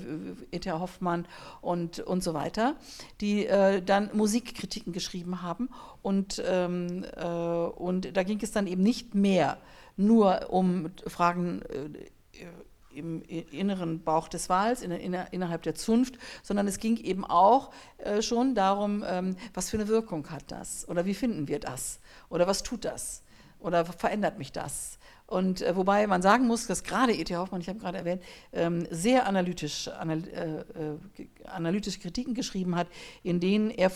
E.T.A. 0.51 0.79
Hoffmann 0.79 1.27
und 1.61 1.99
und 2.01 2.23
so 2.23 2.33
weiter, 2.33 2.75
die 3.21 3.47
äh, 3.47 3.81
dann 3.81 4.09
Musikkritiken 4.13 4.93
geschrieben 4.93 5.41
haben 5.41 5.69
und 6.01 6.43
ähm, 6.47 7.03
äh, 7.17 7.25
und 7.25 8.15
da 8.15 8.23
ging 8.23 8.39
es 8.41 8.51
dann 8.51 8.67
eben 8.67 8.83
nicht 8.83 9.15
mehr 9.15 9.57
nur 9.97 10.49
um 10.49 10.91
Fragen 11.07 11.61
äh, 11.63 12.47
im 12.95 13.21
inneren 13.23 14.03
Bauch 14.03 14.27
des 14.27 14.49
Wals, 14.49 14.81
in, 14.81 14.91
in, 14.91 15.13
innerhalb 15.31 15.63
der 15.63 15.75
Zunft, 15.75 16.17
sondern 16.43 16.67
es 16.67 16.79
ging 16.79 16.97
eben 16.97 17.25
auch 17.25 17.71
äh, 17.97 18.21
schon 18.21 18.55
darum, 18.55 19.03
ähm, 19.05 19.35
was 19.53 19.69
für 19.69 19.77
eine 19.77 19.87
Wirkung 19.87 20.29
hat 20.29 20.45
das? 20.47 20.87
Oder 20.87 21.05
wie 21.05 21.13
finden 21.13 21.47
wir 21.47 21.59
das? 21.59 21.99
Oder 22.29 22.47
was 22.47 22.63
tut 22.63 22.85
das? 22.85 23.23
Oder 23.59 23.85
verändert 23.85 24.37
mich 24.37 24.51
das. 24.51 24.97
Und 25.27 25.61
äh, 25.61 25.75
wobei 25.75 26.05
man 26.05 26.21
sagen 26.21 26.45
muss, 26.45 26.67
dass 26.67 26.83
gerade 26.83 27.13
E.T. 27.13 27.35
Hoffmann, 27.35 27.59
ich 27.59 27.67
habe 27.67 27.79
gerade 27.79 27.97
erwähnt, 27.97 28.21
ähm, 28.53 28.85
sehr 28.91 29.25
analytisch, 29.25 29.87
anal 29.87 30.23
äh, 30.27 30.81
äh 30.81 31.27
analytische 31.45 31.99
Kritiken 31.99 32.33
geschrieben 32.33 32.75
hat, 32.75 32.87
in 33.21 33.39
denen 33.39 33.69
er 33.69 33.91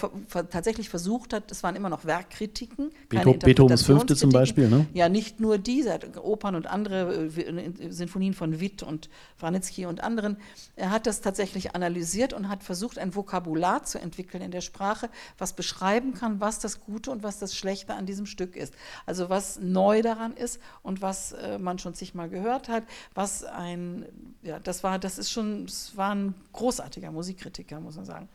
tatsächlich 0.51 0.87
versucht 0.87 1.33
hat, 1.33 1.51
es 1.51 1.63
waren 1.63 1.75
immer 1.75 1.89
noch 1.89 2.05
Werkkritiken. 2.05 2.91
Beetho 3.09 3.33
Beethovens 3.33 3.83
Fünfte 3.83 4.15
zum 4.15 4.31
Beispiel, 4.31 4.69
ne? 4.69 4.85
Ja, 4.93 5.09
nicht 5.09 5.39
nur 5.39 5.57
diese, 5.57 5.99
Opern 6.21 6.55
und 6.55 6.67
andere 6.67 7.25
äh, 7.25 7.91
Sinfonien 7.91 8.33
von 8.33 8.59
Witt 8.59 8.83
und 8.83 9.09
Wranitzky 9.39 9.85
und 9.85 10.03
anderen. 10.03 10.37
Er 10.75 10.91
hat 10.91 11.07
das 11.07 11.21
tatsächlich 11.21 11.75
analysiert 11.75 12.33
und 12.33 12.49
hat 12.49 12.63
versucht, 12.63 12.99
ein 12.99 13.15
Vokabular 13.15 13.83
zu 13.83 13.99
entwickeln 13.99 14.43
in 14.43 14.51
der 14.51 14.61
Sprache, 14.61 15.09
was 15.37 15.53
beschreiben 15.53 16.13
kann, 16.13 16.39
was 16.39 16.59
das 16.59 16.81
Gute 16.81 17.11
und 17.11 17.23
was 17.23 17.39
das 17.39 17.55
Schlechte 17.55 17.93
an 17.93 18.05
diesem 18.05 18.25
Stück 18.25 18.55
ist. 18.55 18.73
Also 19.05 19.29
was 19.29 19.59
neu 19.59 20.01
daran 20.01 20.33
ist 20.33 20.59
und 20.83 21.01
was 21.01 21.18
was 21.19 21.31
äh, 21.33 21.57
man 21.57 21.79
schon 21.79 21.93
zigmal 21.93 22.29
gehört 22.29 22.69
hat, 22.69 22.83
was 23.13 23.43
ein, 23.43 24.05
ja, 24.41 24.59
das 24.59 24.83
war, 24.83 24.99
das 24.99 25.17
ist 25.17 25.31
schon, 25.31 25.65
das 25.65 25.95
war 25.97 26.15
ein 26.15 26.33
großartiger 26.53 27.11
Musikkritiker, 27.11 27.79
muss 27.79 27.95
man 27.95 28.05
sagen. 28.05 28.29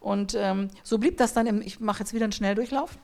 Und 0.00 0.34
ähm, 0.34 0.68
so 0.82 0.98
blieb 0.98 1.16
das 1.16 1.32
dann, 1.32 1.46
im, 1.46 1.62
ich 1.62 1.80
mache 1.80 2.00
jetzt 2.00 2.12
wieder 2.12 2.24
einen 2.24 2.32
Schnelldurchlauf, 2.32 2.98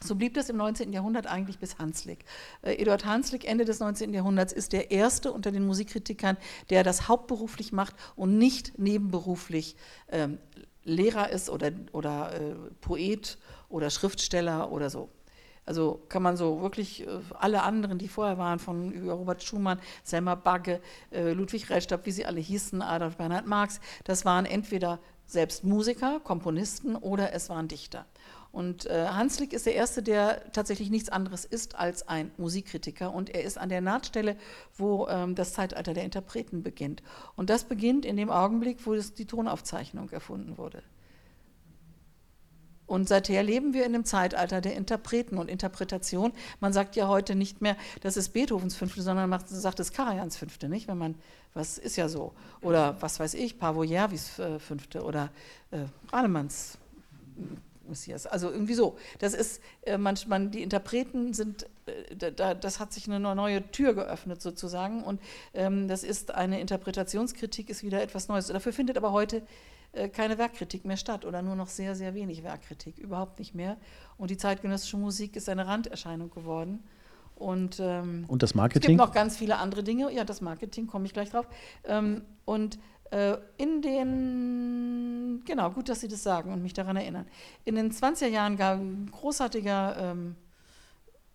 so 0.00 0.14
blieb 0.14 0.34
das 0.34 0.48
im 0.48 0.56
19. 0.56 0.92
Jahrhundert 0.92 1.26
eigentlich 1.26 1.58
bis 1.58 1.78
Hanslick. 1.78 2.24
Äh, 2.62 2.74
Eduard 2.74 3.04
Hanslick, 3.04 3.46
Ende 3.46 3.64
des 3.64 3.80
19. 3.80 4.12
Jahrhunderts, 4.12 4.52
ist 4.52 4.72
der 4.72 4.90
erste 4.90 5.32
unter 5.32 5.52
den 5.52 5.66
Musikkritikern, 5.66 6.36
der 6.70 6.82
das 6.82 7.08
hauptberuflich 7.08 7.72
macht 7.72 7.94
und 8.14 8.38
nicht 8.38 8.78
nebenberuflich 8.78 9.76
ähm, 10.10 10.38
Lehrer 10.84 11.30
ist 11.30 11.50
oder, 11.50 11.72
oder 11.92 12.32
äh, 12.34 12.54
Poet 12.80 13.38
oder 13.68 13.90
Schriftsteller 13.90 14.70
oder 14.70 14.88
so. 14.88 15.10
Also 15.66 16.00
kann 16.08 16.22
man 16.22 16.36
so 16.36 16.62
wirklich 16.62 17.06
äh, 17.06 17.20
alle 17.38 17.62
anderen, 17.62 17.98
die 17.98 18.08
vorher 18.08 18.38
waren, 18.38 18.58
von 18.58 19.08
Robert 19.08 19.42
Schumann, 19.42 19.80
Selma 20.04 20.36
Bagge, 20.36 20.80
äh, 21.10 21.32
Ludwig 21.32 21.68
Rellstab, 21.68 22.06
wie 22.06 22.12
sie 22.12 22.24
alle 22.24 22.40
hießen, 22.40 22.80
Adolf 22.80 23.16
Bernhard 23.16 23.46
Marx, 23.46 23.80
das 24.04 24.24
waren 24.24 24.46
entweder 24.46 25.00
selbst 25.26 25.64
Musiker, 25.64 26.20
Komponisten 26.20 26.94
oder 26.94 27.32
es 27.32 27.50
waren 27.50 27.66
Dichter. 27.66 28.06
Und 28.52 28.86
äh, 28.86 29.08
Hanslick 29.08 29.52
ist 29.52 29.66
der 29.66 29.74
Erste, 29.74 30.02
der 30.02 30.50
tatsächlich 30.52 30.88
nichts 30.88 31.10
anderes 31.10 31.44
ist 31.44 31.74
als 31.74 32.08
ein 32.08 32.30
Musikkritiker. 32.38 33.12
Und 33.12 33.28
er 33.28 33.42
ist 33.44 33.58
an 33.58 33.68
der 33.68 33.82
Nahtstelle, 33.82 34.36
wo 34.76 35.08
ähm, 35.08 35.34
das 35.34 35.52
Zeitalter 35.52 35.92
der 35.92 36.04
Interpreten 36.04 36.62
beginnt. 36.62 37.02
Und 37.34 37.50
das 37.50 37.64
beginnt 37.64 38.06
in 38.06 38.16
dem 38.16 38.30
Augenblick, 38.30 38.86
wo 38.86 38.94
die 38.94 39.26
Tonaufzeichnung 39.26 40.08
erfunden 40.08 40.56
wurde. 40.56 40.82
Und 42.86 43.08
seither 43.08 43.42
leben 43.42 43.74
wir 43.74 43.84
in 43.84 43.92
dem 43.92 44.04
Zeitalter 44.04 44.60
der 44.60 44.76
Interpreten 44.76 45.38
und 45.38 45.50
Interpretation. 45.50 46.32
Man 46.60 46.72
sagt 46.72 46.96
ja 46.96 47.08
heute 47.08 47.34
nicht 47.34 47.60
mehr, 47.60 47.76
das 48.00 48.16
ist 48.16 48.30
Beethovens 48.30 48.76
Fünfte, 48.76 49.02
sondern 49.02 49.28
man 49.28 49.40
sagt 49.46 49.80
es 49.80 49.92
Karajans 49.92 50.36
Fünfte, 50.36 50.68
nicht? 50.68 50.86
Wenn 50.88 50.98
man, 50.98 51.14
was 51.54 51.78
ist 51.78 51.96
ja 51.96 52.08
so. 52.08 52.32
Oder 52.62 52.96
was 53.00 53.18
weiß 53.18 53.34
ich, 53.34 53.58
Pavo 53.58 53.82
Järvis 53.82 54.38
äh, 54.38 54.58
Fünfte 54.58 55.02
oder 55.02 55.30
äh, 55.70 55.78
Rahnemanns 56.12 56.78
Messias. 57.88 58.26
Also 58.26 58.50
irgendwie 58.50 58.74
so. 58.74 58.96
Das 59.18 59.34
ist, 59.34 59.60
äh, 59.82 59.98
man, 59.98 60.50
die 60.50 60.62
Interpreten 60.62 61.34
sind, 61.34 61.66
äh, 61.86 62.32
da, 62.32 62.54
das 62.54 62.80
hat 62.80 62.92
sich 62.92 63.08
eine 63.08 63.20
neue 63.20 63.70
Tür 63.70 63.94
geöffnet 63.94 64.42
sozusagen 64.42 65.02
und 65.02 65.20
ähm, 65.54 65.88
das 65.88 66.02
ist 66.04 66.34
eine 66.34 66.60
Interpretationskritik, 66.60 67.70
ist 67.70 67.82
wieder 67.82 68.02
etwas 68.02 68.28
Neues. 68.28 68.48
Dafür 68.48 68.72
findet 68.72 68.96
aber 68.96 69.12
heute 69.12 69.42
keine 70.12 70.38
Werkkritik 70.38 70.84
mehr 70.84 70.96
statt 70.96 71.24
oder 71.24 71.42
nur 71.42 71.56
noch 71.56 71.68
sehr, 71.68 71.94
sehr 71.94 72.14
wenig 72.14 72.42
Werkkritik, 72.42 72.98
überhaupt 72.98 73.38
nicht 73.38 73.54
mehr. 73.54 73.76
Und 74.18 74.30
die 74.30 74.36
zeitgenössische 74.36 74.96
Musik 74.96 75.36
ist 75.36 75.48
eine 75.48 75.66
Randerscheinung 75.66 76.30
geworden. 76.30 76.84
Und, 77.36 77.80
ähm, 77.80 78.24
und 78.28 78.42
das 78.42 78.54
Marketing? 78.54 78.82
Es 78.82 78.86
gibt 78.88 78.98
noch 78.98 79.14
ganz 79.14 79.36
viele 79.36 79.58
andere 79.58 79.82
Dinge. 79.82 80.10
Ja, 80.12 80.24
das 80.24 80.40
Marketing 80.40 80.86
komme 80.86 81.04
ich 81.04 81.12
gleich 81.12 81.30
drauf. 81.30 81.46
Ähm, 81.84 82.22
und 82.46 82.78
äh, 83.10 83.36
in 83.58 83.82
den, 83.82 85.42
genau, 85.44 85.70
gut, 85.70 85.88
dass 85.88 86.00
Sie 86.00 86.08
das 86.08 86.22
sagen 86.22 86.52
und 86.52 86.62
mich 86.62 86.72
daran 86.72 86.96
erinnern. 86.96 87.26
In 87.64 87.74
den 87.74 87.92
20er 87.92 88.26
Jahren 88.26 88.56
gab 88.56 88.80
ein 88.80 89.10
großartiger 89.10 89.96
ähm, 89.98 90.36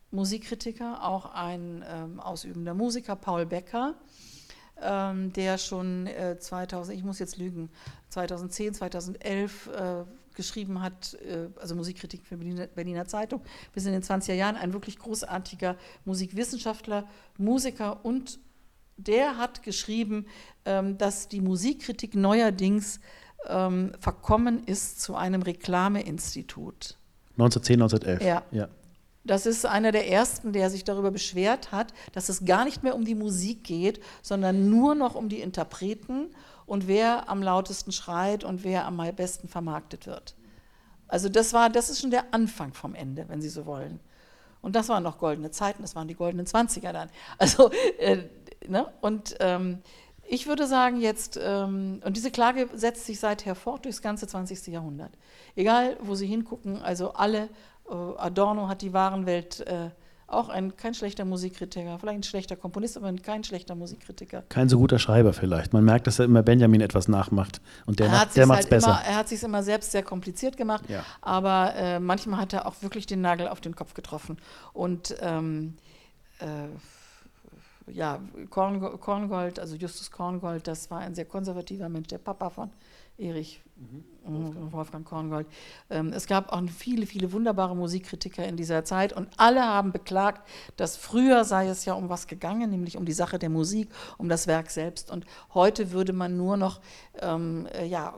Musikkritiker, 0.09 1.07
auch 1.07 1.33
ein 1.33 1.85
ähm, 1.87 2.19
ausübender 2.19 2.73
Musiker, 2.73 3.15
Paul 3.15 3.45
Becker, 3.45 3.93
ähm, 4.81 5.31
der 5.33 5.57
schon 5.57 6.07
äh, 6.07 6.37
2000, 6.37 6.97
ich 6.97 7.03
muss 7.03 7.19
jetzt 7.19 7.37
lügen, 7.37 7.69
2010, 8.11 8.73
2011 8.75 9.67
äh, 9.67 10.03
geschrieben 10.35 10.81
hat, 10.81 11.17
äh, 11.25 11.47
also 11.59 11.75
Musikkritik 11.75 12.25
für 12.25 12.37
Berliner, 12.37 12.67
Berliner 12.67 13.05
Zeitung, 13.05 13.41
bis 13.73 13.85
in 13.85 13.93
den 13.93 14.03
20er 14.03 14.33
Jahren, 14.33 14.55
ein 14.55 14.73
wirklich 14.73 14.97
großartiger 14.99 15.75
Musikwissenschaftler, 16.05 17.07
Musiker 17.37 18.05
und 18.05 18.39
der 18.97 19.37
hat 19.37 19.63
geschrieben, 19.63 20.27
ähm, 20.65 20.97
dass 20.97 21.27
die 21.27 21.41
Musikkritik 21.41 22.15
neuerdings 22.15 22.99
ähm, 23.47 23.93
verkommen 23.99 24.63
ist 24.65 25.01
zu 25.01 25.15
einem 25.15 25.41
Reklameinstitut. 25.41 26.97
1910, 27.37 27.81
1911. 27.81 28.21
Ja. 28.23 28.43
ja. 28.51 28.67
Das 29.23 29.45
ist 29.45 29.65
einer 29.65 29.91
der 29.91 30.09
ersten, 30.09 30.51
der 30.51 30.69
sich 30.69 30.83
darüber 30.83 31.11
beschwert 31.11 31.71
hat, 31.71 31.93
dass 32.11 32.29
es 32.29 32.43
gar 32.43 32.65
nicht 32.65 32.81
mehr 32.81 32.95
um 32.95 33.05
die 33.05 33.13
Musik 33.13 33.63
geht, 33.63 33.99
sondern 34.23 34.69
nur 34.69 34.95
noch 34.95 35.13
um 35.13 35.29
die 35.29 35.41
Interpreten 35.41 36.29
und 36.71 36.87
wer 36.87 37.27
am 37.27 37.43
lautesten 37.43 37.91
schreit 37.91 38.45
und 38.45 38.63
wer 38.63 38.85
am 38.85 38.95
besten 39.13 39.49
vermarktet 39.49 40.07
wird. 40.07 40.35
Also 41.09 41.27
das 41.27 41.51
war, 41.51 41.69
das 41.69 41.89
ist 41.89 41.99
schon 41.99 42.11
der 42.11 42.33
Anfang 42.33 42.73
vom 42.73 42.95
Ende, 42.95 43.25
wenn 43.27 43.41
Sie 43.41 43.49
so 43.49 43.65
wollen. 43.65 43.99
Und 44.61 44.77
das 44.77 44.87
waren 44.87 45.03
noch 45.03 45.17
goldene 45.17 45.51
Zeiten, 45.51 45.81
das 45.81 45.97
waren 45.97 46.07
die 46.07 46.15
goldenen 46.15 46.45
Zwanziger 46.45 46.93
dann. 46.93 47.09
Also 47.37 47.71
äh, 47.99 48.19
ne? 48.65 48.87
Und 49.01 49.35
ähm, 49.41 49.79
ich 50.25 50.47
würde 50.47 50.65
sagen 50.65 51.01
jetzt, 51.01 51.37
ähm, 51.43 52.01
und 52.05 52.15
diese 52.15 52.31
Klage 52.31 52.69
setzt 52.73 53.05
sich 53.05 53.19
seither 53.19 53.53
fort 53.53 53.83
durchs 53.83 54.01
ganze 54.01 54.25
20. 54.25 54.67
Jahrhundert. 54.67 55.11
Egal, 55.57 55.97
wo 55.99 56.15
Sie 56.15 56.25
hingucken, 56.25 56.81
also 56.81 57.11
alle, 57.11 57.49
äh, 57.89 57.93
Adorno 58.15 58.69
hat 58.69 58.81
die 58.81 58.93
Warenwelt 58.93 59.59
äh, 59.67 59.89
auch 60.33 60.49
ein, 60.49 60.75
kein 60.77 60.93
schlechter 60.93 61.25
Musikkritiker, 61.25 61.97
vielleicht 61.99 62.19
ein 62.19 62.23
schlechter 62.23 62.55
Komponist, 62.55 62.97
aber 62.97 63.13
kein 63.13 63.43
schlechter 63.43 63.75
Musikkritiker. 63.75 64.43
Kein 64.49 64.69
so 64.69 64.77
guter 64.77 64.99
Schreiber 64.99 65.33
vielleicht. 65.33 65.73
Man 65.73 65.83
merkt, 65.83 66.07
dass 66.07 66.19
er 66.19 66.25
immer 66.25 66.43
Benjamin 66.43 66.81
etwas 66.81 67.07
nachmacht 67.07 67.61
und 67.85 67.99
der, 67.99 68.09
macht, 68.09 68.35
der 68.35 68.43
es 68.43 68.49
halt 68.49 68.69
besser. 68.69 68.87
Immer, 68.89 69.01
er 69.05 69.15
hat 69.15 69.29
sich 69.29 69.43
immer 69.43 69.63
selbst 69.63 69.91
sehr 69.91 70.03
kompliziert 70.03 70.57
gemacht, 70.57 70.83
ja. 70.89 71.03
aber 71.21 71.75
äh, 71.75 71.99
manchmal 71.99 72.39
hat 72.39 72.53
er 72.53 72.65
auch 72.65 72.75
wirklich 72.81 73.05
den 73.05 73.21
Nagel 73.21 73.47
auf 73.47 73.61
den 73.61 73.75
Kopf 73.75 73.93
getroffen. 73.93 74.37
Und 74.73 75.15
ähm, 75.21 75.77
äh, 76.39 76.67
ja, 77.91 78.19
Korngold, 78.49 79.59
also 79.59 79.75
Justus 79.75 80.11
Korngold, 80.11 80.67
das 80.67 80.89
war 80.91 80.99
ein 80.99 81.15
sehr 81.15 81.25
konservativer 81.25 81.89
Mensch, 81.89 82.07
der 82.07 82.19
Papa 82.19 82.49
von 82.49 82.69
Erich 83.21 83.61
mhm. 83.75 84.71
Wolfgang 84.71 85.05
Korngold. 85.05 85.47
Ähm, 85.89 86.13
es 86.13 86.27
gab 86.27 86.51
auch 86.51 86.61
viele, 86.69 87.05
viele 87.05 87.31
wunderbare 87.31 87.75
Musikkritiker 87.75 88.45
in 88.45 88.57
dieser 88.57 88.83
Zeit 88.85 89.13
und 89.13 89.29
alle 89.37 89.63
haben 89.63 89.91
beklagt, 89.91 90.47
dass 90.77 90.97
früher 90.97 91.43
sei 91.45 91.67
es 91.67 91.85
ja 91.85 91.93
um 91.93 92.09
was 92.09 92.27
gegangen, 92.27 92.69
nämlich 92.69 92.97
um 92.97 93.05
die 93.05 93.13
Sache 93.13 93.39
der 93.39 93.49
Musik, 93.49 93.89
um 94.17 94.29
das 94.29 94.47
Werk 94.47 94.69
selbst. 94.69 95.11
Und 95.11 95.25
heute 95.53 95.91
würde 95.91 96.13
man 96.13 96.37
nur 96.37 96.57
noch 96.57 96.81
ähm, 97.19 97.67
äh, 97.73 97.85
ja, 97.85 98.15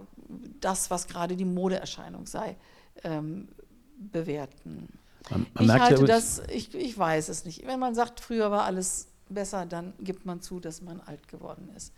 das, 0.59 0.89
was 0.89 1.07
gerade 1.07 1.35
die 1.35 1.45
Modeerscheinung 1.45 2.25
sei, 2.25 2.57
ähm, 3.03 3.49
bewerten. 3.97 4.89
Man, 5.29 5.45
man 5.53 5.65
ich 5.65 5.71
halte 5.71 6.01
ja, 6.01 6.07
das, 6.07 6.41
ich, 6.51 6.73
ich 6.75 6.97
weiß 6.97 7.29
es 7.29 7.45
nicht. 7.45 7.65
Wenn 7.65 7.79
man 7.79 7.95
sagt, 7.95 8.19
früher 8.19 8.51
war 8.51 8.63
alles 8.63 9.07
besser, 9.29 9.65
dann 9.65 9.93
gibt 9.99 10.25
man 10.25 10.41
zu, 10.41 10.59
dass 10.59 10.81
man 10.81 10.99
alt 11.01 11.27
geworden 11.27 11.69
ist, 11.75 11.93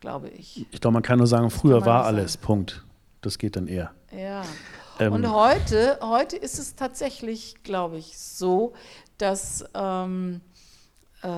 glaube 0.00 0.28
ich. 0.28 0.66
Ich 0.70 0.80
glaube, 0.80 0.94
man 0.94 1.02
kann 1.02 1.18
nur 1.18 1.26
sagen, 1.26 1.50
früher 1.50 1.84
war 1.84 2.04
alles, 2.04 2.34
sagen. 2.34 2.44
Punkt. 2.44 2.84
Das 3.20 3.38
geht 3.38 3.56
dann 3.56 3.66
eher. 3.66 3.92
Ja. 4.10 4.42
Ähm. 4.98 5.12
Und 5.12 5.30
heute, 5.30 5.98
heute 6.02 6.36
ist 6.36 6.58
es 6.58 6.74
tatsächlich, 6.74 7.62
glaube 7.62 7.98
ich, 7.98 8.18
so, 8.18 8.72
dass 9.18 9.64
ähm, 9.74 10.40
äh, 11.22 11.28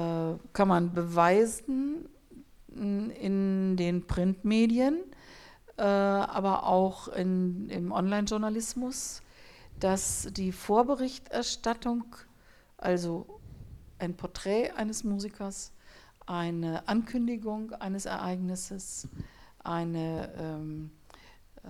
kann 0.53 0.69
man 0.69 0.93
beweisen 0.93 2.09
in 2.75 3.77
den 3.77 4.07
Printmedien, 4.07 5.01
äh, 5.77 5.83
aber 5.83 6.67
auch 6.67 7.09
in, 7.09 7.69
im 7.69 7.93
Online-Journalismus, 7.93 9.23
dass 9.79 10.29
die 10.31 10.53
Vorberichterstattung, 10.53 12.05
also 12.79 13.41
ein 13.99 14.17
Porträt 14.17 14.71
eines 14.71 15.05
Musikers, 15.05 15.73
eine 16.27 16.87
Ankündigung 16.89 17.73
eines 17.73 18.07
Ereignisses, 18.07 19.09
eine, 19.63 20.33
ähm, 20.39 20.91
äh, 21.65 21.69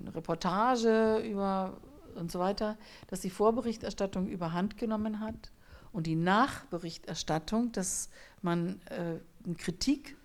eine 0.00 0.14
Reportage 0.14 1.18
über 1.18 1.76
und 2.14 2.30
so 2.30 2.38
weiter, 2.38 2.76
dass 3.08 3.20
die 3.20 3.30
Vorberichterstattung 3.30 4.28
überhand 4.28 4.76
genommen 4.76 5.20
hat 5.20 5.52
und 5.92 6.06
die 6.06 6.16
Nachberichterstattung, 6.16 7.72
dass 7.72 8.08
man 8.42 8.80
äh, 8.90 9.18
eine 9.44 9.54
Kritik 9.56 10.16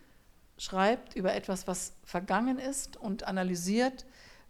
schreibt 0.57 1.15
über 1.15 1.34
etwas, 1.34 1.67
was 1.67 1.93
vergangen 2.03 2.59
ist 2.59 2.97
und 2.97 3.23
analysiert, 3.23 4.05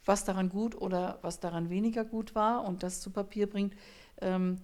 was 0.06 0.26
daran 0.26 0.50
gut 0.50 0.76
oder 0.76 1.20
was 1.22 1.40
daran 1.40 1.70
weniger 1.70 2.04
gut 2.04 2.36
war 2.36 2.66
und 2.66 2.84
das 2.84 3.02
zu 3.02 3.12
Papier 3.12 3.50
bringt. 3.50 3.76
Ähm, 4.22 4.60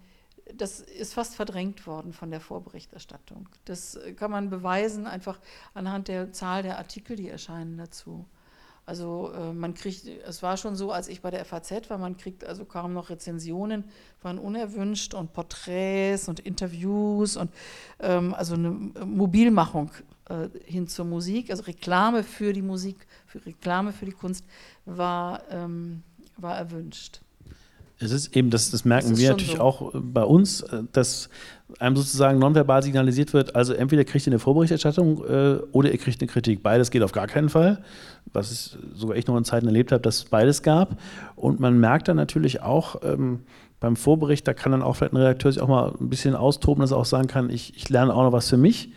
das 0.53 0.79
ist 0.79 1.13
fast 1.13 1.35
verdrängt 1.35 1.87
worden 1.87 2.13
von 2.13 2.29
der 2.29 2.39
Vorberichterstattung. 2.39 3.49
Das 3.65 3.99
kann 4.15 4.31
man 4.31 4.49
beweisen 4.49 5.07
einfach 5.07 5.39
anhand 5.73 6.07
der 6.07 6.31
Zahl 6.31 6.63
der 6.63 6.77
Artikel, 6.77 7.15
die 7.15 7.29
erscheinen 7.29 7.77
dazu. 7.77 8.25
Also 8.85 9.31
äh, 9.33 9.51
man 9.51 9.73
kriegt, 9.73 10.05
es 10.05 10.43
war 10.43 10.57
schon 10.57 10.75
so, 10.75 10.91
als 10.91 11.07
ich 11.07 11.21
bei 11.21 11.31
der 11.31 11.43
FAZ 11.43 11.89
war, 11.89 11.97
man 11.97 12.17
kriegt 12.17 12.43
also 12.45 12.65
kaum 12.65 12.93
noch 12.93 13.09
Rezensionen, 13.09 13.83
waren 14.21 14.37
unerwünscht 14.37 15.15
und 15.15 15.33
Porträts 15.33 16.29
und 16.29 16.39
Interviews 16.39 17.35
und 17.35 17.49
ähm, 17.99 18.35
also 18.35 18.53
eine 18.53 18.69
Mobilmachung 18.69 19.89
äh, 20.29 20.49
hin 20.65 20.87
zur 20.87 21.05
Musik, 21.05 21.49
also 21.49 21.63
Reklame 21.63 22.23
für 22.23 22.53
die 22.53 22.61
Musik, 22.61 23.07
für 23.25 23.43
Reklame 23.43 23.91
für 23.91 24.05
die 24.05 24.11
Kunst 24.11 24.45
war, 24.85 25.41
ähm, 25.49 26.03
war 26.37 26.55
erwünscht. 26.55 27.21
Es 27.97 28.11
ist 28.11 28.35
eben, 28.35 28.49
das, 28.49 28.71
das 28.71 28.83
merken 28.83 29.11
das 29.11 29.19
wir 29.19 29.29
natürlich 29.29 29.55
so. 29.55 29.61
auch 29.61 29.95
äh, 29.95 29.99
bei 29.99 30.23
uns, 30.23 30.61
äh, 30.61 30.83
dass 30.91 31.29
einem 31.79 31.95
sozusagen 31.95 32.39
nonverbal 32.39 32.83
signalisiert 32.83 33.33
wird, 33.33 33.55
also 33.55 33.73
entweder 33.73 34.03
kriegt 34.03 34.27
ihr 34.27 34.33
eine 34.33 34.39
Vorberichterstattung 34.39 35.23
äh, 35.25 35.57
oder 35.71 35.91
ihr 35.91 35.97
kriegt 35.97 36.21
eine 36.21 36.27
Kritik. 36.27 36.61
Beides 36.61 36.91
geht 36.91 37.01
auf 37.01 37.11
gar 37.11 37.27
keinen 37.27 37.49
Fall, 37.49 37.81
was 38.33 38.51
ich 38.51 38.77
sogar 38.93 39.15
ich 39.15 39.27
noch 39.27 39.37
in 39.37 39.45
Zeiten 39.45 39.65
erlebt 39.65 39.91
habe, 39.91 40.01
dass 40.01 40.17
es 40.17 40.25
beides 40.25 40.61
gab. 40.61 40.97
Und 41.35 41.59
man 41.59 41.79
merkt 41.79 42.07
dann 42.07 42.17
natürlich 42.17 42.61
auch 42.61 43.01
ähm, 43.03 43.41
beim 43.79 43.95
Vorbericht, 43.95 44.47
da 44.47 44.53
kann 44.53 44.71
dann 44.71 44.81
auch 44.81 44.95
vielleicht 44.97 45.13
ein 45.13 45.17
Redakteur 45.17 45.51
sich 45.51 45.61
auch 45.61 45.67
mal 45.67 45.93
ein 45.99 46.09
bisschen 46.09 46.35
austoben, 46.35 46.81
dass 46.81 46.91
er 46.91 46.97
auch 46.97 47.05
sagen 47.05 47.27
kann, 47.27 47.49
ich, 47.49 47.75
ich 47.75 47.89
lerne 47.89 48.13
auch 48.13 48.23
noch 48.23 48.31
was 48.31 48.49
für 48.49 48.57
mich 48.57 48.89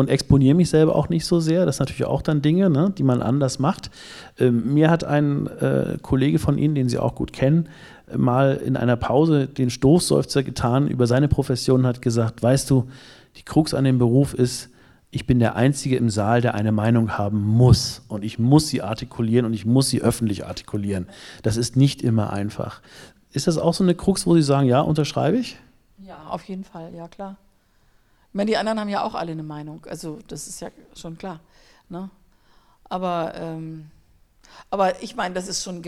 und 0.00 0.10
exponiere 0.10 0.54
mich 0.54 0.70
selber 0.70 0.96
auch 0.96 1.08
nicht 1.08 1.24
so 1.24 1.40
sehr. 1.40 1.66
Das 1.66 1.76
sind 1.76 1.88
natürlich 1.88 2.06
auch 2.06 2.22
dann 2.22 2.42
Dinge, 2.42 2.70
ne, 2.70 2.92
die 2.96 3.02
man 3.02 3.22
anders 3.22 3.58
macht. 3.58 3.90
Ähm, 4.38 4.74
mir 4.74 4.90
hat 4.90 5.04
ein 5.04 5.46
äh, 5.46 5.98
Kollege 6.02 6.38
von 6.38 6.58
Ihnen, 6.58 6.74
den 6.74 6.88
Sie 6.88 6.98
auch 6.98 7.14
gut 7.14 7.32
kennen, 7.32 7.68
mal 8.16 8.60
in 8.64 8.76
einer 8.76 8.96
Pause 8.96 9.46
den 9.46 9.70
Stoßseufzer 9.70 10.42
getan 10.42 10.88
über 10.88 11.06
seine 11.06 11.28
Profession 11.28 11.80
und 11.80 11.86
hat 11.86 12.02
gesagt, 12.02 12.42
weißt 12.42 12.68
du, 12.70 12.88
die 13.36 13.44
Krux 13.44 13.74
an 13.74 13.84
dem 13.84 13.98
Beruf 13.98 14.34
ist, 14.34 14.70
ich 15.12 15.26
bin 15.26 15.40
der 15.40 15.56
Einzige 15.56 15.96
im 15.96 16.08
Saal, 16.08 16.40
der 16.40 16.54
eine 16.54 16.72
Meinung 16.72 17.18
haben 17.18 17.40
muss. 17.40 18.02
Und 18.08 18.24
ich 18.24 18.38
muss 18.38 18.68
sie 18.68 18.82
artikulieren 18.82 19.44
und 19.44 19.54
ich 19.54 19.66
muss 19.66 19.88
sie 19.88 20.02
öffentlich 20.02 20.46
artikulieren. 20.46 21.06
Das 21.42 21.56
ist 21.56 21.76
nicht 21.76 22.02
immer 22.02 22.32
einfach. 22.32 22.80
Ist 23.32 23.46
das 23.46 23.58
auch 23.58 23.74
so 23.74 23.84
eine 23.84 23.94
Krux, 23.94 24.26
wo 24.26 24.34
Sie 24.34 24.42
sagen, 24.42 24.68
ja, 24.68 24.80
unterschreibe 24.80 25.36
ich? 25.36 25.56
Ja, 25.98 26.16
auf 26.28 26.44
jeden 26.44 26.64
Fall, 26.64 26.92
ja 26.94 27.08
klar. 27.08 27.36
Ich 28.30 28.34
meine, 28.34 28.50
die 28.50 28.56
anderen 28.56 28.78
haben 28.80 28.88
ja 28.88 29.02
auch 29.02 29.14
alle 29.14 29.32
eine 29.32 29.42
Meinung, 29.42 29.84
also 29.86 30.18
das 30.28 30.46
ist 30.46 30.60
ja 30.60 30.70
schon 30.94 31.18
klar. 31.18 31.40
Ne? 31.88 32.10
Aber 32.84 33.32
ähm, 33.34 33.90
aber 34.70 35.02
ich 35.02 35.16
meine, 35.16 35.34
das 35.34 35.48
ist 35.48 35.62
schon 35.62 35.82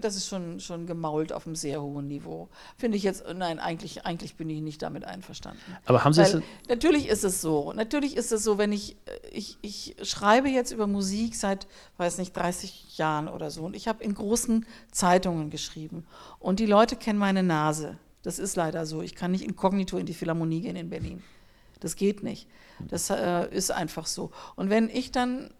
das 0.00 0.16
ist 0.16 0.28
schon, 0.28 0.60
schon 0.60 0.86
gemault 0.86 1.32
auf 1.32 1.46
einem 1.46 1.56
sehr 1.56 1.82
hohen 1.82 2.08
Niveau. 2.08 2.48
Finde 2.76 2.96
ich 2.96 3.02
jetzt, 3.02 3.24
nein, 3.34 3.58
eigentlich, 3.58 4.06
eigentlich 4.06 4.36
bin 4.36 4.48
ich 4.50 4.60
nicht 4.60 4.82
damit 4.82 5.04
einverstanden. 5.04 5.60
Aber 5.86 6.04
haben 6.04 6.12
Sie 6.12 6.22
Weil, 6.22 6.42
Natürlich 6.68 7.08
ist 7.08 7.24
es 7.24 7.40
so. 7.40 7.72
Natürlich 7.72 8.16
ist 8.16 8.32
es 8.32 8.42
so, 8.44 8.58
wenn 8.58 8.72
ich, 8.72 8.96
ich, 9.30 9.58
ich 9.62 9.96
schreibe 10.02 10.48
jetzt 10.48 10.72
über 10.72 10.86
Musik 10.86 11.34
seit, 11.34 11.66
weiß 11.96 12.18
nicht, 12.18 12.36
30 12.36 12.98
Jahren 12.98 13.28
oder 13.28 13.50
so 13.50 13.64
und 13.64 13.76
ich 13.76 13.88
habe 13.88 14.02
in 14.02 14.14
großen 14.14 14.66
Zeitungen 14.90 15.50
geschrieben 15.50 16.06
und 16.38 16.60
die 16.60 16.66
Leute 16.66 16.96
kennen 16.96 17.18
meine 17.18 17.42
Nase. 17.42 17.98
Das 18.22 18.38
ist 18.38 18.56
leider 18.56 18.84
so. 18.84 19.00
Ich 19.02 19.14
kann 19.14 19.30
nicht 19.30 19.44
inkognito 19.44 19.96
in 19.96 20.06
die 20.06 20.14
Philharmonie 20.14 20.60
gehen 20.62 20.76
in 20.76 20.90
Berlin. 20.90 21.22
Das 21.80 21.96
geht 21.96 22.22
nicht. 22.22 22.48
Das 22.88 23.10
äh, 23.10 23.48
ist 23.54 23.70
einfach 23.70 24.06
so. 24.06 24.30
Und 24.56 24.70
wenn 24.70 24.88
ich 24.88 25.12
dann 25.12 25.50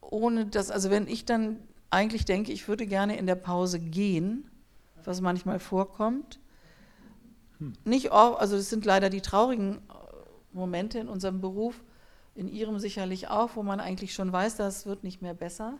ohne 0.00 0.46
das, 0.46 0.70
also 0.70 0.90
wenn 0.90 1.08
ich 1.08 1.24
dann 1.24 1.58
eigentlich 1.90 2.24
denke, 2.24 2.52
ich 2.52 2.68
würde 2.68 2.86
gerne 2.86 3.16
in 3.16 3.26
der 3.26 3.34
Pause 3.34 3.78
gehen, 3.80 4.50
was 5.04 5.20
manchmal 5.20 5.58
vorkommt. 5.58 6.40
Hm. 7.58 7.74
Nicht 7.84 8.10
auch, 8.10 8.38
also 8.38 8.56
es 8.56 8.70
sind 8.70 8.84
leider 8.84 9.10
die 9.10 9.20
traurigen 9.20 9.76
äh, 9.76 9.78
Momente 10.52 10.98
in 10.98 11.08
unserem 11.08 11.40
Beruf, 11.40 11.82
in 12.34 12.48
Ihrem 12.48 12.78
sicherlich 12.78 13.28
auch, 13.28 13.56
wo 13.56 13.62
man 13.62 13.80
eigentlich 13.80 14.12
schon 14.12 14.32
weiß, 14.32 14.56
das 14.56 14.86
wird 14.86 15.04
nicht 15.04 15.22
mehr 15.22 15.34
besser 15.34 15.78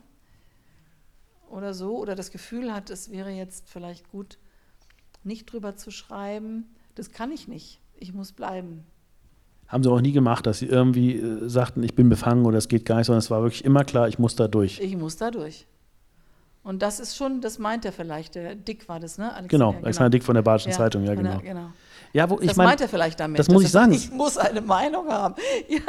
oder 1.49 1.75
so, 1.75 1.99
oder 1.99 2.15
das 2.15 2.31
Gefühl 2.31 2.73
hat, 2.73 2.91
es 2.91 3.11
wäre 3.11 3.31
jetzt 3.31 3.69
vielleicht 3.69 4.11
gut, 4.11 4.39
nicht 5.23 5.53
drüber 5.53 5.77
zu 5.77 5.91
schreiben. 5.91 6.75
Das 6.95 7.11
kann 7.11 7.31
ich 7.31 7.47
nicht. 7.47 7.81
Ich 7.95 8.13
muss 8.13 8.33
bleiben. 8.33 8.87
Haben 9.69 9.83
sie 9.83 9.91
auch 9.91 10.01
nie 10.01 10.13
gemacht, 10.13 10.47
dass 10.47 10.61
sie 10.61 10.67
irgendwie 10.67 11.17
äh, 11.17 11.49
sagten, 11.49 11.83
ich 11.83 11.95
bin 11.95 12.09
befangen 12.09 12.47
oder 12.47 12.59
es 12.59 12.69
geht 12.69 12.85
gar 12.85 12.99
nicht, 12.99 13.07
sondern 13.07 13.19
es 13.19 13.31
war 13.31 13.43
wirklich 13.43 13.65
immer 13.65 13.85
klar, 13.85 14.09
ich 14.09 14.19
muss 14.19 14.37
da 14.37 14.49
durch. 14.49 14.81
Ich 14.81 14.97
muss 14.97 15.17
da 15.17 15.31
durch. 15.31 15.67
Und 16.67 16.83
das 16.83 16.99
ist 16.99 17.17
schon, 17.17 17.41
das 17.41 17.61
meint 17.61 17.85
er 17.85 17.93
vielleicht, 17.93 18.35
der 18.35 18.57
Dick 18.57 18.89
war 18.89 18.99
das, 18.99 19.19
ne? 19.19 19.33
Alexander, 19.33 19.49
genau, 19.49 19.69
Alexander 19.85 19.93
genau. 19.93 20.09
Dick 20.11 20.25
von 20.25 20.35
der 20.35 20.43
Badischen 20.43 20.73
ja, 20.73 20.77
Zeitung, 20.77 21.05
ja, 21.05 21.15
genau. 21.15 21.39
Der, 21.39 21.41
genau. 21.41 21.71
Ja, 22.13 22.31
wo, 22.31 22.41
ich 22.41 22.49
das 22.49 22.57
mein, 22.57 22.69
meint 22.69 22.81
er 22.81 22.89
vielleicht 22.89 23.21
damit. 23.21 23.39
Das 23.39 23.49
muss 23.49 23.63
ich 23.63 23.71
sagen. 23.71 23.93
Ich 23.97 24.11
muss 24.11 24.37
eine 24.37 24.63
Meinung 24.63 25.07
haben. 25.09 25.35
Ja, 25.69 25.81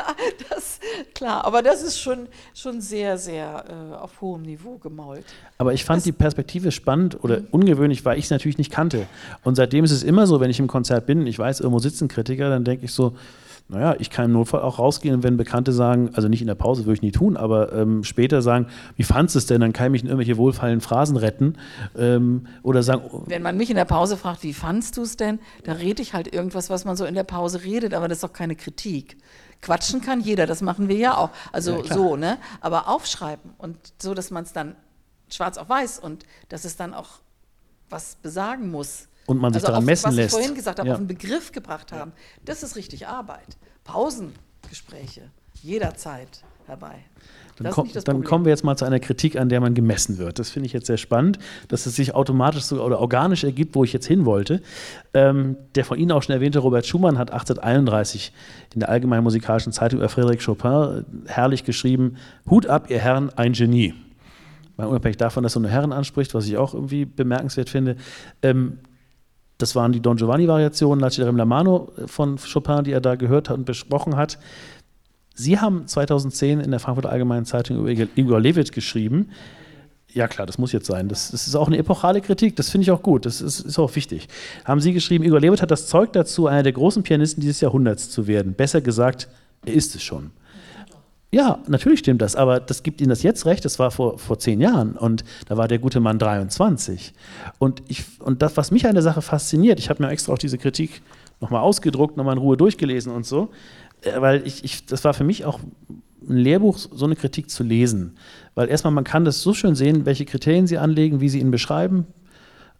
das, 0.50 0.80
klar. 1.16 1.46
Aber 1.46 1.64
das 1.64 1.82
ist 1.82 2.00
schon, 2.00 2.28
schon 2.54 2.82
sehr, 2.82 3.18
sehr 3.18 3.64
äh, 3.68 3.96
auf 3.96 4.22
hohem 4.22 4.42
Niveau 4.42 4.78
gemault. 4.78 5.24
Aber 5.58 5.74
ich 5.74 5.86
fand 5.86 5.98
das, 5.98 6.04
die 6.04 6.12
Perspektive 6.12 6.72
spannend 6.72 7.24
oder 7.24 7.40
mhm. 7.40 7.48
ungewöhnlich, 7.52 8.06
weil 8.06 8.20
ich 8.20 8.26
es 8.26 8.32
natürlich 8.32 8.58
nicht 8.58 8.72
kannte. 8.72 9.08
Und 9.44 9.56
seitdem 9.56 9.84
ist 9.84 9.92
es 9.92 10.04
immer 10.04 10.28
so, 10.28 10.40
wenn 10.40 10.50
ich 10.50 10.60
im 10.60 10.68
Konzert 10.68 11.06
bin, 11.06 11.26
ich 11.28 11.40
weiß, 11.40 11.60
irgendwo 11.62 11.80
sitzen 11.80 12.08
Kritiker, 12.08 12.50
dann 12.50 12.64
denke 12.64 12.86
ich 12.86 12.94
so, 12.94 13.16
naja, 13.70 13.96
ich 14.00 14.10
kann 14.10 14.26
im 14.26 14.32
Notfall 14.32 14.62
auch 14.62 14.80
rausgehen, 14.80 15.24
wenn 15.24 15.36
Bekannte 15.36 15.74
sagen, 15.74 16.12
also 16.14 16.30
nicht 16.30 16.40
in 16.40 16.48
der 16.48 16.56
Pause, 16.56 16.86
würde 16.86 16.94
ich 16.94 17.02
nie 17.02 17.12
tun, 17.12 17.36
aber 17.36 17.74
ähm, 17.74 18.04
später 18.06 18.42
sagen, 18.42 18.68
wie 18.96 19.04
fandest 19.04 19.36
du 19.36 19.40
es 19.40 19.46
denn? 19.46 19.60
Dann 19.60 19.74
kann 19.74 19.88
ich 19.88 19.92
mich 19.92 20.02
in 20.04 20.08
irgendwelche 20.08 20.38
wohlfallenden 20.38 20.80
Phrasen 20.80 21.18
retten. 21.18 21.58
Ähm, 21.98 22.48
oder 22.64 22.82
sagen. 22.82 23.02
Oh 23.12 23.24
wenn 23.26 23.42
man 23.42 23.58
mich 23.58 23.70
in 23.70 23.76
der 23.76 23.86
Pause 23.86 24.16
fragt, 24.16 24.44
wie 24.44 24.54
fandest 24.54 24.96
du 24.96 25.02
es 25.02 25.18
denn? 25.18 25.40
Da 25.66 25.74
rede 25.74 26.02
ich 26.02 26.14
halt 26.14 26.34
irgendwas, 26.34 26.70
was 26.70 26.86
man 26.86 26.96
so 26.96 27.04
in 27.04 27.14
der 27.14 27.26
Pause 27.26 27.64
redet, 27.64 27.94
aber 27.94 28.08
das 28.08 28.20
ist 28.20 28.24
doch 28.24 28.34
keine 28.34 28.56
Kritik. 28.56 29.18
Quatschen 29.62 30.02
kann 30.02 30.22
jeder, 30.22 30.46
das 30.46 30.62
machen 30.62 30.88
wir 30.88 30.98
ja 30.98 31.18
auch. 31.18 31.32
Also 31.52 31.84
ja, 31.84 31.94
so, 31.94 32.16
ne? 32.16 32.38
Aber 32.62 32.88
aufschreiben 32.88 33.52
und 33.58 33.76
so, 34.02 34.14
dass 34.14 34.32
man 34.32 34.44
es 34.44 34.54
dann 34.54 34.76
schwarz 35.30 35.58
auf 35.58 35.68
weiß 35.68 36.00
und 36.00 36.26
dass 36.48 36.64
es 36.64 36.78
dann 36.78 36.94
auch 36.94 37.20
was 37.90 38.16
besagen 38.16 38.72
muss. 38.72 39.10
Und 39.28 39.40
man 39.40 39.54
sich 39.54 39.62
also 39.62 39.68
daran 39.68 39.84
auf, 39.84 39.86
messen 39.86 40.12
lässt. 40.14 40.34
Was 40.34 40.40
ich 40.40 40.46
vorhin 40.46 40.56
gesagt 40.56 40.80
habe, 40.80 40.88
ja. 40.88 40.96
auf 40.96 41.00
einen 41.00 41.08
Begriff 41.08 41.52
gebracht 41.52 41.92
haben. 41.92 42.14
Das 42.44 42.64
ist 42.64 42.76
richtig 42.76 43.08
Arbeit. 43.08 43.58
Pausengespräche, 43.84 45.30
jederzeit 45.62 46.44
herbei. 46.66 46.96
Dann, 47.58 47.72
komm, 47.72 47.90
dann, 48.06 48.24
kommen 48.24 48.46
wir 48.46 48.52
jetzt 48.52 48.64
mal 48.64 48.76
zu 48.76 48.86
einer 48.86 49.00
Kritik, 49.00 49.36
an 49.36 49.50
der 49.50 49.60
man 49.60 49.74
gemessen 49.74 50.20
wird. 50.20 50.38
Das 50.38 50.52
finde 50.52 50.68
ich 50.68 50.74
jetzt 50.74 50.86
sehr 50.86 50.98
spannend, 50.98 51.40
dass 51.70 51.88
es 51.88 51.96
sich 51.96 52.14
automatisch 52.14 52.64
so, 52.64 52.84
oder 52.84 53.00
organisch 53.00 53.44
ergibt, 53.44 53.74
wo 53.74 53.84
ich 53.84 53.94
jetzt 53.94 54.06
hin 54.06 54.26
wollte. 54.26 54.62
Ähm, 55.16 55.58
der 55.74 55.84
von 55.84 55.98
Ihnen 55.98 56.12
auch 56.12 56.22
schon 56.22 56.36
erwähnte 56.36 56.60
Robert 56.60 56.86
Schumann 56.86 57.18
hat 57.18 57.32
1831 57.32 58.32
in 58.76 58.82
der 58.82 58.90
Allgemeinen 58.90 59.24
Musikalischen 59.24 59.72
Zeitung 59.72 60.00
über 60.00 60.08
Frédéric 60.08 60.46
Chopin 60.46 61.06
äh, 61.26 61.30
herrlich 61.32 61.64
geschrieben: 61.64 62.18
Hut 62.48 62.68
ab, 62.68 62.92
ihr 62.92 63.00
Herren, 63.00 63.32
ein 63.36 63.54
Genie. 63.54 63.96
Mal 64.76 64.86
unabhängig 64.86 65.18
davon, 65.18 65.42
dass 65.42 65.58
er 65.58 65.62
nur 65.62 65.72
Herren 65.72 65.92
anspricht, 65.92 66.36
was 66.36 66.46
ich 66.46 66.58
auch 66.58 66.76
irgendwie 66.76 67.06
bemerkenswert 67.06 67.70
finde. 67.70 67.96
Ähm, 68.44 68.78
das 69.58 69.76
waren 69.76 69.92
die 69.92 70.02
Don 70.02 70.18
Giovanni-Variationen, 70.18 71.00
la 71.00 71.46
Mano 71.46 71.92
von 72.06 72.38
Chopin, 72.38 72.84
die 72.84 72.92
er 72.92 73.02
da 73.02 73.16
gehört 73.16 73.50
hat 73.50 73.58
und 73.58 73.66
besprochen 73.66 74.16
hat. 74.16 74.38
Sie 75.34 75.60
haben 75.60 75.88
2010 75.88 76.60
in 76.60 76.72
der 76.72 76.80
Frankfurter 76.80 77.12
Allgemeinen 77.12 77.46
Zeitung 77.46 77.78
über 77.78 77.90
Igor 77.90 78.40
Levit 78.40 78.72
geschrieben. 78.72 79.30
Ja, 80.14 80.28
klar, 80.28 80.48
das 80.48 80.58
muss 80.58 80.72
jetzt 80.72 80.88
sein. 80.88 81.10
Das, 81.10 81.32
das 81.32 81.48
ist 81.48 81.56
auch 81.56 81.68
eine 81.68 81.78
epochale 81.78 82.22
Kritik, 82.22 82.56
das 82.56 82.70
finde 82.70 82.84
ich 82.84 82.92
auch 82.92 83.04
gut, 83.04 83.26
das 83.26 83.42
ist, 83.42 83.60
ist, 83.60 83.78
auch 83.78 83.96
wichtig. 83.96 84.28
Haben 84.66 84.80
Sie 84.80 84.94
geschrieben, 84.94 85.24
Igor 85.24 85.40
Levit 85.40 85.62
hat 85.62 85.70
das 85.70 85.88
Zeug 85.88 86.14
dazu, 86.14 86.48
einer 86.48 86.64
der 86.64 86.72
großen 86.72 87.04
Pianisten 87.04 87.42
dieses 87.42 87.62
Jahrhunderts 87.62 88.10
zu 88.10 88.26
werden. 88.26 88.54
Besser 88.54 88.82
gesagt, 88.82 89.28
er 89.66 89.74
ist 89.74 89.96
es 89.96 90.02
schon. 90.02 90.32
Ja, 91.30 91.60
natürlich 91.68 92.00
stimmt 92.00 92.22
das, 92.22 92.38
aber 92.38 92.62
das 92.62 92.84
gibt 92.84 93.02
Ihnen 93.02 93.10
das 93.10 93.22
jetzt 93.22 93.46
recht, 93.46 93.66
das 93.66 93.80
war 93.80 93.92
vor, 93.92 94.18
vor 94.18 94.40
zehn 94.40 94.62
Jahren 94.62 94.94
und 94.94 95.26
da 95.48 95.58
war 95.58 95.68
der 95.68 95.78
gute 95.78 96.00
Mann 96.00 96.20
23. 96.20 97.14
Und, 97.60 97.84
ich, 97.90 98.06
und 98.22 98.42
das, 98.42 98.56
was 98.56 98.72
mich 98.72 98.88
an 98.88 98.94
der 98.94 99.04
Sache 99.04 99.22
fasziniert, 99.22 99.78
ich 99.80 99.90
habe 99.90 100.02
mir 100.02 100.10
extra 100.10 100.32
auch 100.32 100.38
diese 100.38 100.58
Kritik 100.58 101.02
nochmal 101.42 101.62
ausgedruckt, 101.62 102.16
nochmal 102.16 102.36
in 102.36 102.42
Ruhe 102.42 102.56
durchgelesen 102.56 103.12
und 103.12 103.26
so, 103.26 103.50
äh, 104.02 104.22
weil 104.22 104.48
ich, 104.48 104.64
ich, 104.64 104.86
das 104.86 105.04
war 105.04 105.14
für 105.14 105.26
mich 105.26 105.44
auch 105.44 105.60
ein 106.30 106.38
Lehrbuch, 106.38 106.78
so 106.78 107.06
eine 107.06 107.16
Kritik 107.16 107.50
zu 107.50 107.64
lesen. 107.64 108.16
Weil 108.56 108.70
erstmal, 108.70 108.94
man 108.94 109.04
kann 109.04 109.26
das 109.26 109.42
so 109.42 109.54
schön 109.54 109.76
sehen, 109.76 110.06
welche 110.06 110.26
Kriterien 110.26 110.66
Sie 110.66 110.78
anlegen, 110.78 111.20
wie 111.20 111.30
Sie 111.30 111.40
ihn 111.40 111.52
beschreiben. 111.52 112.08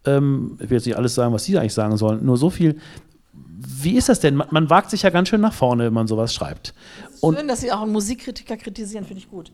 Ähm, 0.06 0.58
ich 0.60 0.70
will 0.70 0.78
jetzt 0.78 0.86
nicht 0.86 0.98
alles 0.98 1.16
sagen, 1.16 1.34
was 1.34 1.44
Sie 1.44 1.58
eigentlich 1.58 1.74
sagen 1.74 1.98
sollen, 1.98 2.26
nur 2.26 2.38
so 2.38 2.50
viel, 2.50 2.78
wie 3.60 3.98
ist 3.98 4.08
das 4.08 4.20
denn? 4.20 4.36
Man, 4.36 4.48
man, 4.52 4.70
wagt 4.70 4.92
sich 4.92 5.02
ja 5.02 5.10
ganz 5.10 5.30
schön 5.30 5.42
nach 5.42 5.54
vorne, 5.54 5.86
wenn 5.86 5.94
man 5.94 6.08
sowas 6.08 6.34
schreibt. 6.34 6.76
Und 7.22 7.38
schön, 7.38 7.48
dass 7.48 7.62
Sie 7.62 7.72
auch 7.72 7.82
einen 7.82 7.92
Musikkritiker 7.92 8.56
kritisieren, 8.56 9.04
finde 9.04 9.20
ich 9.20 9.30
gut. 9.30 9.52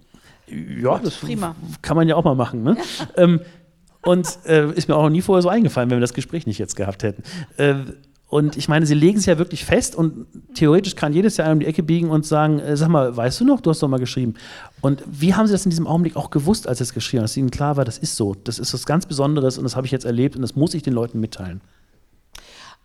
Ja, 0.47 0.99
das 0.99 1.15
Prima. 1.15 1.55
kann 1.81 1.95
man 1.95 2.07
ja 2.07 2.15
auch 2.15 2.25
mal 2.25 2.35
machen. 2.35 2.63
Ne? 2.63 2.77
ähm, 3.17 3.39
und 4.01 4.27
äh, 4.45 4.69
ist 4.73 4.89
mir 4.89 4.95
auch 4.95 5.03
noch 5.03 5.09
nie 5.09 5.21
vorher 5.21 5.41
so 5.41 5.47
eingefallen, 5.47 5.89
wenn 5.89 5.97
wir 5.97 6.01
das 6.01 6.13
Gespräch 6.13 6.45
nicht 6.45 6.57
jetzt 6.57 6.75
gehabt 6.75 7.03
hätten. 7.03 7.23
Äh, 7.55 7.75
und 8.27 8.57
ich 8.57 8.67
meine, 8.67 8.85
sie 8.85 8.95
legen 8.95 9.19
es 9.19 9.27
ja 9.27 9.37
wirklich 9.37 9.63
fest 9.63 9.95
und 9.95 10.25
theoretisch 10.55 10.95
kann 10.95 11.13
jedes 11.13 11.37
Jahr 11.37 11.51
um 11.51 11.59
die 11.59 11.67
Ecke 11.67 11.83
biegen 11.83 12.09
und 12.09 12.25
sagen, 12.25 12.59
äh, 12.59 12.75
sag 12.75 12.89
mal, 12.89 13.15
weißt 13.15 13.39
du 13.39 13.45
noch, 13.45 13.61
du 13.61 13.69
hast 13.69 13.81
doch 13.81 13.87
mal 13.87 13.99
geschrieben. 13.99 14.33
Und 14.81 15.03
wie 15.07 15.33
haben 15.33 15.47
sie 15.47 15.53
das 15.53 15.65
in 15.65 15.69
diesem 15.69 15.87
Augenblick 15.87 16.17
auch 16.17 16.29
gewusst, 16.29 16.67
als 16.67 16.79
sie 16.79 16.83
es 16.83 16.93
geschrieben 16.93 17.19
haben, 17.19 17.25
dass 17.25 17.37
ihnen 17.37 17.51
klar 17.51 17.77
war, 17.77 17.85
das 17.85 17.99
ist 17.99 18.17
so, 18.17 18.33
das 18.33 18.59
ist 18.59 18.73
was 18.73 18.85
ganz 18.85 19.05
Besonderes 19.05 19.57
und 19.57 19.63
das 19.63 19.75
habe 19.77 19.85
ich 19.85 19.91
jetzt 19.91 20.03
erlebt 20.03 20.35
und 20.35 20.41
das 20.41 20.55
muss 20.55 20.73
ich 20.73 20.81
den 20.81 20.93
Leuten 20.93 21.19
mitteilen. 21.19 21.61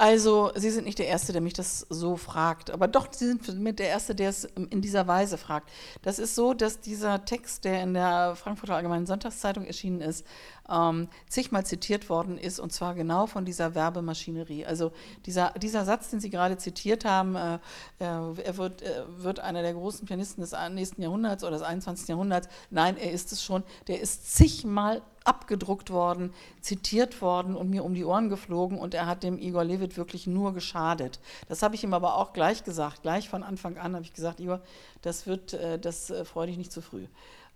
Also, 0.00 0.52
Sie 0.54 0.70
sind 0.70 0.84
nicht 0.84 1.00
der 1.00 1.08
Erste, 1.08 1.32
der 1.32 1.42
mich 1.42 1.54
das 1.54 1.84
so 1.90 2.16
fragt, 2.16 2.70
aber 2.70 2.86
doch, 2.86 3.08
Sie 3.12 3.26
sind 3.26 3.58
mit 3.58 3.80
der 3.80 3.88
Erste, 3.88 4.14
der 4.14 4.28
es 4.28 4.44
in 4.44 4.80
dieser 4.80 5.08
Weise 5.08 5.36
fragt. 5.38 5.70
Das 6.02 6.20
ist 6.20 6.36
so, 6.36 6.54
dass 6.54 6.78
dieser 6.78 7.24
Text, 7.24 7.64
der 7.64 7.82
in 7.82 7.94
der 7.94 8.36
Frankfurter 8.36 8.76
Allgemeinen 8.76 9.06
Sonntagszeitung 9.06 9.64
erschienen 9.64 10.00
ist, 10.00 10.24
ähm, 10.70 11.08
zigmal 11.28 11.64
zitiert 11.64 12.08
worden 12.08 12.38
ist, 12.38 12.60
und 12.60 12.72
zwar 12.72 12.94
genau 12.94 13.26
von 13.26 13.44
dieser 13.44 13.74
Werbemaschinerie. 13.74 14.66
Also 14.66 14.92
dieser, 15.26 15.50
dieser 15.52 15.84
Satz, 15.84 16.10
den 16.10 16.20
Sie 16.20 16.30
gerade 16.30 16.58
zitiert 16.58 17.04
haben, 17.04 17.36
äh, 17.36 17.54
äh 17.54 17.58
er 18.00 18.56
wird, 18.56 18.82
äh, 18.82 19.04
wird 19.08 19.40
einer 19.40 19.62
der 19.62 19.74
großen 19.74 20.06
Pianisten 20.06 20.40
des 20.40 20.54
nächsten 20.70 21.02
Jahrhunderts 21.02 21.44
oder 21.44 21.52
des 21.52 21.62
21. 21.62 22.08
Jahrhunderts. 22.08 22.48
Nein, 22.70 22.96
er 22.96 23.12
ist 23.12 23.32
es 23.32 23.42
schon. 23.42 23.62
Der 23.86 24.00
ist 24.00 24.34
zigmal 24.34 25.02
abgedruckt 25.24 25.90
worden, 25.90 26.32
zitiert 26.60 27.20
worden 27.20 27.54
und 27.54 27.68
mir 27.68 27.84
um 27.84 27.94
die 27.94 28.04
Ohren 28.04 28.30
geflogen 28.30 28.78
und 28.78 28.94
er 28.94 29.06
hat 29.06 29.22
dem 29.22 29.38
Igor 29.38 29.62
Levit 29.62 29.98
wirklich 29.98 30.26
nur 30.26 30.54
geschadet. 30.54 31.20
Das 31.48 31.62
habe 31.62 31.74
ich 31.74 31.84
ihm 31.84 31.92
aber 31.92 32.16
auch 32.16 32.32
gleich 32.32 32.64
gesagt, 32.64 33.02
gleich 33.02 33.28
von 33.28 33.42
Anfang 33.42 33.76
an 33.76 33.94
habe 33.94 34.04
ich 34.04 34.14
gesagt, 34.14 34.40
Igor, 34.40 34.60
das 35.02 35.26
wird, 35.26 35.52
äh, 35.52 35.78
das 35.78 36.08
äh, 36.10 36.24
freue 36.24 36.46
dich 36.46 36.56
nicht 36.56 36.72
zu 36.72 36.80
früh. 36.80 37.06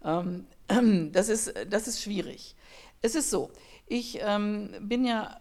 Ähm, 0.05 0.47
das 1.13 1.29
ist, 1.29 1.55
das 1.71 1.89
ist 1.89 2.03
schwierig. 2.03 2.55
Es 3.03 3.15
ist 3.15 3.31
so, 3.31 3.51
ich 3.87 4.19
ähm, 4.23 4.71
bin 4.81 5.05
ja 5.05 5.41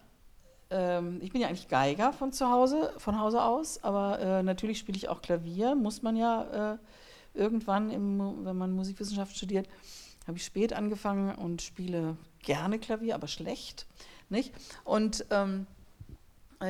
ähm, 0.69 1.19
ich 1.21 1.31
bin 1.31 1.41
ja 1.41 1.47
eigentlich 1.47 1.67
Geiger 1.67 2.11
von 2.11 2.33
zu 2.33 2.49
Hause, 2.49 2.93
von 2.97 3.19
Hause 3.19 3.43
aus, 3.43 3.83
aber 3.83 4.19
äh, 4.19 4.43
natürlich 4.43 4.79
spiele 4.79 4.97
ich 4.97 5.09
auch 5.09 5.21
Klavier, 5.21 5.75
muss 5.75 6.01
man 6.01 6.15
ja 6.15 6.79
irgendwann, 7.33 7.91
im, 7.91 8.43
wenn 8.43 8.57
man 8.57 8.71
Musikwissenschaft 8.71 9.37
studiert 9.37 9.67
habe 10.27 10.37
ich 10.37 10.45
spät 10.45 10.73
angefangen 10.73 11.35
und 11.35 11.61
spiele 11.61 12.17
gerne 12.39 12.79
Klavier, 12.79 13.15
aber 13.15 13.27
schlecht. 13.27 13.87
Nicht? 14.29 14.53
Und 14.83 15.25
ähm, 15.29 15.67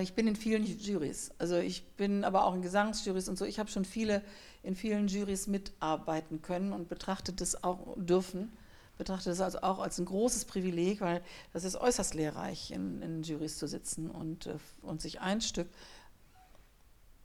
ich 0.02 0.14
bin 0.14 0.28
in 0.28 0.36
vielen 0.36 0.66
Jurys. 0.66 1.32
Also 1.38 1.58
ich 1.58 1.84
bin 1.98 2.24
aber 2.24 2.46
auch 2.46 2.56
in 2.56 2.62
Gesangsjurys 2.62 3.28
und 3.28 3.38
so. 3.38 3.46
Ich 3.46 3.60
habe 3.60 3.70
schon 3.70 3.86
viele 3.86 4.24
in 4.64 4.76
vielen 4.76 5.08
Jurys 5.08 5.48
mitarbeiten 5.48 6.42
können 6.42 6.72
und 6.72 6.88
betrachtet 6.88 7.42
das 7.42 7.64
auch 7.64 7.96
dürfen 7.98 8.52
betrachte 9.02 9.32
das 9.32 9.42
also 9.42 9.62
auch 9.64 9.80
als 9.80 9.98
ein 9.98 10.06
großes 10.06 10.46
Privileg, 10.46 11.02
weil 11.02 11.24
das 11.54 11.64
ist 11.64 11.76
äußerst 11.76 12.14
lehrreich, 12.14 12.70
in, 12.70 13.02
in 13.02 13.24
Jurys 13.24 13.58
zu 13.58 13.66
sitzen 13.66 14.12
und, 14.12 14.46
äh, 14.46 14.58
und 14.84 15.02
sich 15.02 15.22
ein 15.22 15.42
Stück 15.42 15.68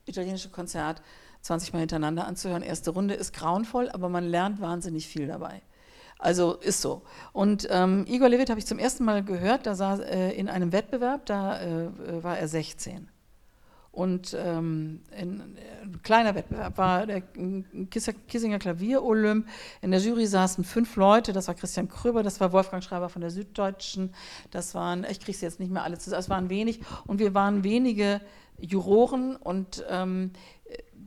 italienische 0.06 0.48
Konzert 0.48 1.02
20 1.42 1.74
Mal 1.74 1.80
hintereinander 1.80 2.26
anzuhören. 2.26 2.62
Erste 2.62 2.92
Runde 2.92 3.12
ist 3.12 3.34
grauenvoll, 3.34 3.90
aber 3.90 4.08
man 4.08 4.24
lernt 4.24 4.62
wahnsinnig 4.62 5.06
viel 5.06 5.26
dabei. 5.26 5.60
Also 6.18 6.54
ist 6.54 6.80
so. 6.80 7.02
Und 7.34 7.68
ähm, 7.70 8.06
Igor 8.08 8.30
Levit 8.30 8.48
habe 8.48 8.58
ich 8.58 8.64
zum 8.64 8.78
ersten 8.78 9.04
Mal 9.04 9.22
gehört, 9.22 9.66
da 9.66 9.74
saß 9.74 10.00
äh, 10.00 10.30
in 10.30 10.48
einem 10.48 10.72
Wettbewerb, 10.72 11.26
da 11.26 11.60
äh, 11.60 12.22
war 12.22 12.38
er 12.38 12.48
16. 12.48 13.10
Und 13.96 14.36
ähm, 14.38 15.00
ein, 15.10 15.40
ein, 15.82 16.02
kleiner 16.02 16.34
Wettbewerb 16.34 16.76
war 16.76 17.06
der 17.06 17.22
Kissinger 17.88 18.58
Klavier-Olymp. 18.58 19.48
In 19.80 19.90
der 19.90 20.00
Jury 20.00 20.26
saßen 20.26 20.64
fünf 20.64 20.96
Leute, 20.96 21.32
das 21.32 21.48
war 21.48 21.54
Christian 21.54 21.88
Kröber, 21.88 22.22
das 22.22 22.38
war 22.38 22.52
Wolfgang 22.52 22.84
Schreiber 22.84 23.08
von 23.08 23.22
der 23.22 23.30
Süddeutschen, 23.30 24.12
das 24.50 24.74
waren, 24.74 25.06
ich 25.10 25.18
kriege 25.18 25.32
es 25.32 25.40
jetzt 25.40 25.60
nicht 25.60 25.72
mehr 25.72 25.82
alle 25.82 25.96
zusammen, 25.96 26.20
es 26.20 26.28
waren 26.28 26.50
wenig. 26.50 26.80
Und 27.06 27.20
wir 27.20 27.32
waren 27.32 27.64
wenige 27.64 28.20
Juroren 28.60 29.34
und 29.34 29.82
ähm, 29.88 30.32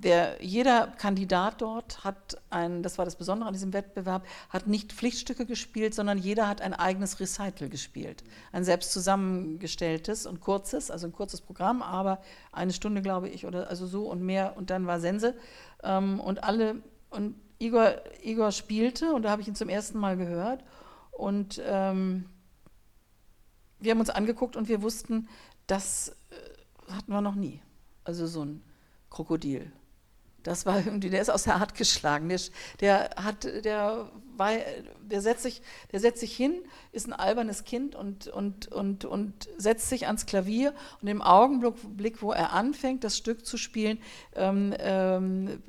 der, 0.03 0.43
jeder 0.43 0.87
Kandidat 0.97 1.61
dort 1.61 2.03
hat 2.03 2.41
ein, 2.49 2.83
das 2.83 2.97
war 2.97 3.05
das 3.05 3.15
Besondere 3.15 3.47
an 3.47 3.53
diesem 3.53 3.73
Wettbewerb, 3.73 4.25
hat 4.49 4.67
nicht 4.67 4.93
Pflichtstücke 4.93 5.45
gespielt, 5.45 5.93
sondern 5.93 6.17
jeder 6.17 6.47
hat 6.47 6.61
ein 6.61 6.73
eigenes 6.73 7.19
Recital 7.19 7.69
gespielt. 7.69 8.23
Ein 8.51 8.63
selbst 8.63 8.93
zusammengestelltes 8.93 10.25
und 10.25 10.39
kurzes, 10.39 10.89
also 10.89 11.07
ein 11.07 11.13
kurzes 11.13 11.41
Programm, 11.41 11.81
aber 11.81 12.21
eine 12.51 12.73
Stunde, 12.73 13.01
glaube 13.01 13.29
ich, 13.29 13.45
oder 13.45 13.69
also 13.69 13.87
so 13.87 14.09
und 14.09 14.21
mehr 14.21 14.55
und 14.57 14.69
dann 14.69 14.87
war 14.87 14.99
Sense. 14.99 15.35
Ähm, 15.83 16.19
und 16.19 16.43
alle, 16.43 16.81
und 17.09 17.35
Igor, 17.59 17.95
Igor 18.23 18.51
spielte 18.51 19.13
und 19.13 19.23
da 19.23 19.31
habe 19.31 19.41
ich 19.41 19.47
ihn 19.47 19.55
zum 19.55 19.69
ersten 19.69 19.99
Mal 19.99 20.15
gehört 20.15 20.63
und 21.11 21.61
ähm, 21.65 22.25
wir 23.79 23.91
haben 23.91 23.99
uns 23.99 24.09
angeguckt 24.09 24.55
und 24.55 24.69
wir 24.69 24.81
wussten, 24.81 25.27
das 25.67 26.15
äh, 26.29 26.93
hatten 26.93 27.11
wir 27.11 27.21
noch 27.21 27.35
nie. 27.35 27.61
Also 28.05 28.27
so 28.27 28.45
ein 28.45 28.63
Krokodil. 29.09 29.71
Das 30.43 30.65
war 30.65 30.77
irgendwie, 30.77 31.09
der 31.09 31.21
ist 31.21 31.29
aus 31.29 31.43
der 31.43 31.55
Art 31.55 31.75
geschlagen. 31.75 32.29
Der, 32.29 32.39
der, 32.79 33.09
hat, 33.23 33.43
der, 33.43 34.09
war, 34.35 34.51
der, 35.01 35.21
setzt 35.21 35.43
sich, 35.43 35.61
der 35.91 35.99
setzt 35.99 36.19
sich 36.19 36.35
hin, 36.35 36.53
ist 36.91 37.07
ein 37.07 37.13
albernes 37.13 37.65
Kind 37.65 37.95
und, 37.95 38.27
und, 38.27 38.67
und, 38.71 39.05
und 39.05 39.49
setzt 39.57 39.89
sich 39.89 40.07
ans 40.07 40.25
Klavier. 40.25 40.73
Und 41.01 41.07
im 41.07 41.21
Augenblick, 41.21 42.21
wo 42.21 42.31
er 42.31 42.53
anfängt, 42.53 43.03
das 43.03 43.17
Stück 43.17 43.45
zu 43.45 43.57
spielen, 43.57 43.99
ähm, 44.35 44.73
ähm, 44.79 45.61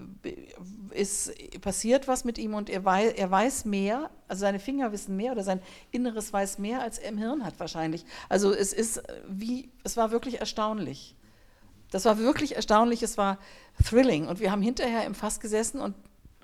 ist, 0.92 1.32
passiert 1.60 2.08
was 2.08 2.24
mit 2.24 2.38
ihm 2.38 2.54
und 2.54 2.70
er 2.70 2.84
weiß, 2.84 3.12
er 3.14 3.30
weiß 3.30 3.64
mehr, 3.64 4.10
also 4.28 4.40
seine 4.40 4.60
Finger 4.60 4.92
wissen 4.92 5.16
mehr 5.16 5.32
oder 5.32 5.42
sein 5.42 5.60
Inneres 5.90 6.32
weiß 6.32 6.58
mehr, 6.58 6.80
als 6.82 6.98
er 6.98 7.10
im 7.10 7.18
Hirn 7.18 7.44
hat 7.44 7.58
wahrscheinlich. 7.58 8.04
Also 8.28 8.52
es 8.52 8.72
ist 8.72 9.02
wie, 9.28 9.70
es 9.82 9.96
war 9.96 10.10
wirklich 10.12 10.40
erstaunlich. 10.40 11.16
Das 11.90 12.04
war 12.04 12.18
wirklich 12.18 12.56
erstaunlich, 12.56 13.02
es 13.02 13.18
war 13.18 13.38
thrilling. 13.84 14.28
Und 14.28 14.40
wir 14.40 14.50
haben 14.50 14.62
hinterher 14.62 15.04
im 15.04 15.14
Fass 15.14 15.40
gesessen 15.40 15.80
und, 15.80 15.94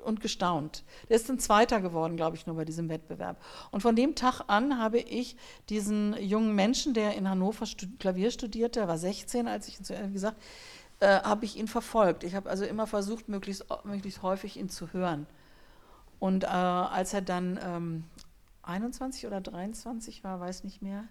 und 0.02 0.20
gestaunt. 0.20 0.84
Der 1.08 1.16
ist 1.16 1.30
ein 1.30 1.38
Zweiter 1.38 1.80
geworden, 1.80 2.16
glaube 2.16 2.36
ich, 2.36 2.46
nur 2.46 2.56
bei 2.56 2.64
diesem 2.64 2.88
Wettbewerb. 2.88 3.40
Und 3.70 3.80
von 3.80 3.96
dem 3.96 4.14
Tag 4.14 4.42
an 4.48 4.78
habe 4.78 4.98
ich 4.98 5.36
diesen 5.68 6.16
jungen 6.20 6.54
Menschen, 6.54 6.94
der 6.94 7.14
in 7.14 7.28
Hannover 7.28 7.66
stud 7.66 7.98
Klavier 7.98 8.30
studierte, 8.30 8.80
er 8.80 8.88
war 8.88 8.98
16, 8.98 9.46
als 9.48 9.68
ich 9.68 9.78
ihn 9.78 9.84
zu 9.84 9.94
gesagt 10.12 10.36
äh, 11.00 11.20
habe 11.22 11.44
ich 11.44 11.56
ihn 11.56 11.68
verfolgt. 11.68 12.24
Ich 12.24 12.34
habe 12.34 12.48
also 12.48 12.64
immer 12.64 12.86
versucht, 12.86 13.28
möglichst, 13.28 13.66
möglichst 13.84 14.22
häufig 14.22 14.56
ihn 14.56 14.68
zu 14.68 14.92
hören. 14.92 15.26
Und 16.18 16.44
äh, 16.44 16.46
als 16.46 17.12
er 17.12 17.20
dann 17.20 17.60
ähm, 17.62 18.04
21 18.62 19.26
oder 19.26 19.40
23 19.40 20.24
war, 20.24 20.40
weiß 20.40 20.64
nicht 20.64 20.80
mehr, 20.80 21.04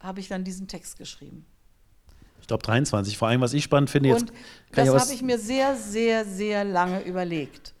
habe 0.00 0.20
ich 0.20 0.28
dann 0.28 0.44
diesen 0.44 0.68
Text 0.68 0.98
geschrieben 0.98 1.46
ich 2.42 2.48
glaube 2.48 2.62
23. 2.64 3.16
Vor 3.16 3.28
allem, 3.28 3.40
was 3.40 3.54
ich 3.54 3.64
spannend 3.64 3.88
finde, 3.88 4.10
jetzt. 4.10 4.30
Und 4.30 4.32
das 4.74 4.88
habe 4.88 5.14
ich 5.14 5.22
mir 5.22 5.38
sehr, 5.38 5.76
sehr, 5.76 6.24
sehr 6.24 6.64
lange 6.64 7.02
überlegt. 7.02 7.72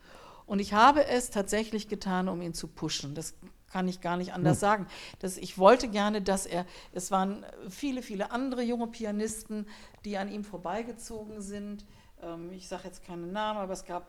Und 0.46 0.60
ich 0.60 0.72
habe 0.72 1.06
es 1.06 1.30
tatsächlich 1.30 1.88
getan, 1.88 2.28
um 2.28 2.40
ihn 2.40 2.54
zu 2.54 2.68
pushen. 2.68 3.14
Das 3.14 3.34
kann 3.72 3.88
ich 3.88 4.00
gar 4.00 4.16
nicht 4.16 4.32
anders 4.32 4.58
hm. 4.58 4.60
sagen. 4.60 4.86
Das, 5.18 5.36
ich 5.36 5.58
wollte 5.58 5.88
gerne, 5.88 6.22
dass 6.22 6.46
er, 6.46 6.64
es 6.92 7.10
waren 7.10 7.44
viele, 7.68 8.02
viele 8.02 8.30
andere 8.30 8.62
junge 8.62 8.86
Pianisten, 8.86 9.66
die 10.04 10.16
an 10.16 10.30
ihm 10.30 10.44
vorbeigezogen 10.44 11.40
sind. 11.40 11.84
Ähm, 12.22 12.52
ich 12.52 12.68
sage 12.68 12.84
jetzt 12.84 13.04
keinen 13.04 13.32
Namen, 13.32 13.58
aber 13.58 13.72
es 13.72 13.84
gab 13.84 14.08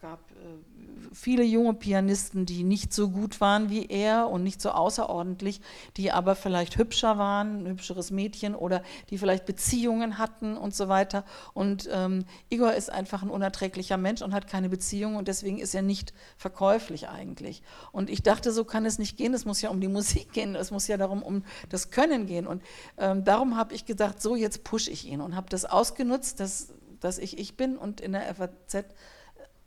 gab 0.00 0.20
äh, 0.30 1.12
viele 1.12 1.42
junge 1.42 1.74
Pianisten, 1.74 2.46
die 2.46 2.62
nicht 2.62 2.92
so 2.92 3.08
gut 3.10 3.40
waren 3.40 3.68
wie 3.68 3.86
er 3.86 4.28
und 4.28 4.44
nicht 4.44 4.60
so 4.60 4.70
außerordentlich, 4.70 5.60
die 5.96 6.12
aber 6.12 6.36
vielleicht 6.36 6.78
hübscher 6.78 7.18
waren, 7.18 7.64
ein 7.64 7.66
hübscheres 7.66 8.10
Mädchen 8.10 8.54
oder 8.54 8.82
die 9.10 9.18
vielleicht 9.18 9.44
Beziehungen 9.44 10.18
hatten 10.18 10.56
und 10.56 10.74
so 10.74 10.88
weiter. 10.88 11.24
Und 11.52 11.88
ähm, 11.92 12.24
Igor 12.48 12.74
ist 12.74 12.92
einfach 12.92 13.22
ein 13.22 13.30
unerträglicher 13.30 13.96
Mensch 13.96 14.22
und 14.22 14.34
hat 14.34 14.46
keine 14.46 14.68
Beziehung 14.68 15.16
und 15.16 15.26
deswegen 15.26 15.58
ist 15.58 15.74
er 15.74 15.82
nicht 15.82 16.12
verkäuflich 16.36 17.08
eigentlich. 17.08 17.62
Und 17.90 18.08
ich 18.08 18.22
dachte, 18.22 18.52
so 18.52 18.64
kann 18.64 18.86
es 18.86 18.98
nicht 18.98 19.16
gehen. 19.16 19.34
Es 19.34 19.44
muss 19.44 19.62
ja 19.62 19.70
um 19.70 19.80
die 19.80 19.88
Musik 19.88 20.32
gehen, 20.32 20.54
es 20.54 20.70
muss 20.70 20.86
ja 20.86 20.96
darum 20.96 21.22
um 21.22 21.42
das 21.70 21.90
Können 21.90 22.26
gehen. 22.26 22.46
Und 22.46 22.62
ähm, 22.98 23.24
darum 23.24 23.56
habe 23.56 23.74
ich 23.74 23.84
gedacht, 23.84 24.22
so 24.22 24.36
jetzt 24.36 24.62
pushe 24.62 24.90
ich 24.90 25.06
ihn 25.06 25.20
und 25.20 25.34
habe 25.34 25.48
das 25.48 25.64
ausgenutzt, 25.64 26.38
dass, 26.38 26.72
dass 27.00 27.18
ich 27.18 27.38
ich 27.38 27.56
bin 27.56 27.76
und 27.76 28.00
in 28.00 28.12
der 28.12 28.32
FAZ 28.34 28.84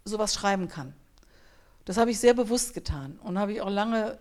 sowas 0.06 0.34
schreiben 0.34 0.68
kann. 0.68 0.94
Das 1.86 1.98
habe 1.98 2.12
ich 2.12 2.20
sehr 2.20 2.34
bewusst 2.34 2.74
getan 2.74 3.20
und 3.24 3.40
habe 3.40 3.54
ich 3.54 3.62
auch 3.62 3.70
lange 3.70 4.20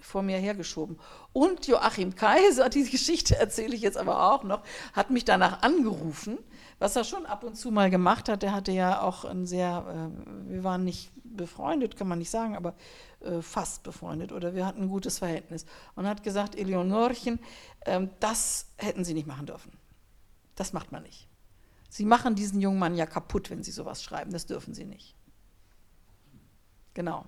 vor 0.00 0.22
mir 0.22 0.36
hergeschoben. 0.38 0.98
Und 1.32 1.66
Joachim 1.66 2.14
Kaiser, 2.14 2.68
die 2.70 2.88
Geschichte 2.88 3.36
erzähle 3.36 3.74
ich 3.74 3.82
jetzt 3.82 3.96
aber 3.96 4.32
auch 4.32 4.42
noch, 4.42 4.62
hat 4.92 5.10
mich 5.10 5.24
danach 5.24 5.62
angerufen, 5.62 6.38
was 6.78 6.96
er 6.96 7.04
schon 7.04 7.26
ab 7.26 7.44
und 7.44 7.56
zu 7.56 7.70
mal 7.70 7.90
gemacht 7.90 8.28
hat. 8.28 8.42
Der 8.42 8.52
hatte 8.52 8.72
ja 8.72 9.00
auch 9.00 9.24
ein 9.24 9.46
sehr, 9.46 10.10
äh, 10.14 10.50
wir 10.50 10.64
waren 10.64 10.84
nicht 10.84 11.10
befreundet, 11.24 11.96
kann 11.96 12.08
man 12.08 12.18
nicht 12.18 12.30
sagen, 12.30 12.56
aber 12.56 12.74
äh, 13.20 13.40
fast 13.40 13.82
befreundet 13.84 14.32
oder 14.32 14.54
wir 14.54 14.66
hatten 14.66 14.82
ein 14.82 14.88
gutes 14.88 15.18
Verhältnis. 15.18 15.64
Und 15.94 16.06
hat 16.06 16.22
gesagt, 16.22 16.56
Eleonorchen, 16.56 17.38
äh, 17.80 18.06
das 18.20 18.66
hätten 18.76 19.04
Sie 19.04 19.14
nicht 19.14 19.26
machen 19.26 19.46
dürfen. 19.46 19.72
Das 20.56 20.72
macht 20.72 20.92
man 20.92 21.04
nicht. 21.04 21.28
Sie 21.88 22.04
machen 22.04 22.34
diesen 22.34 22.60
jungen 22.60 22.78
Mann 22.78 22.96
ja 22.96 23.06
kaputt, 23.06 23.50
wenn 23.50 23.62
Sie 23.62 23.70
sowas 23.70 24.02
schreiben. 24.02 24.32
Das 24.32 24.46
dürfen 24.46 24.74
Sie 24.74 24.84
nicht. 24.84 25.14
Genau. 26.94 27.24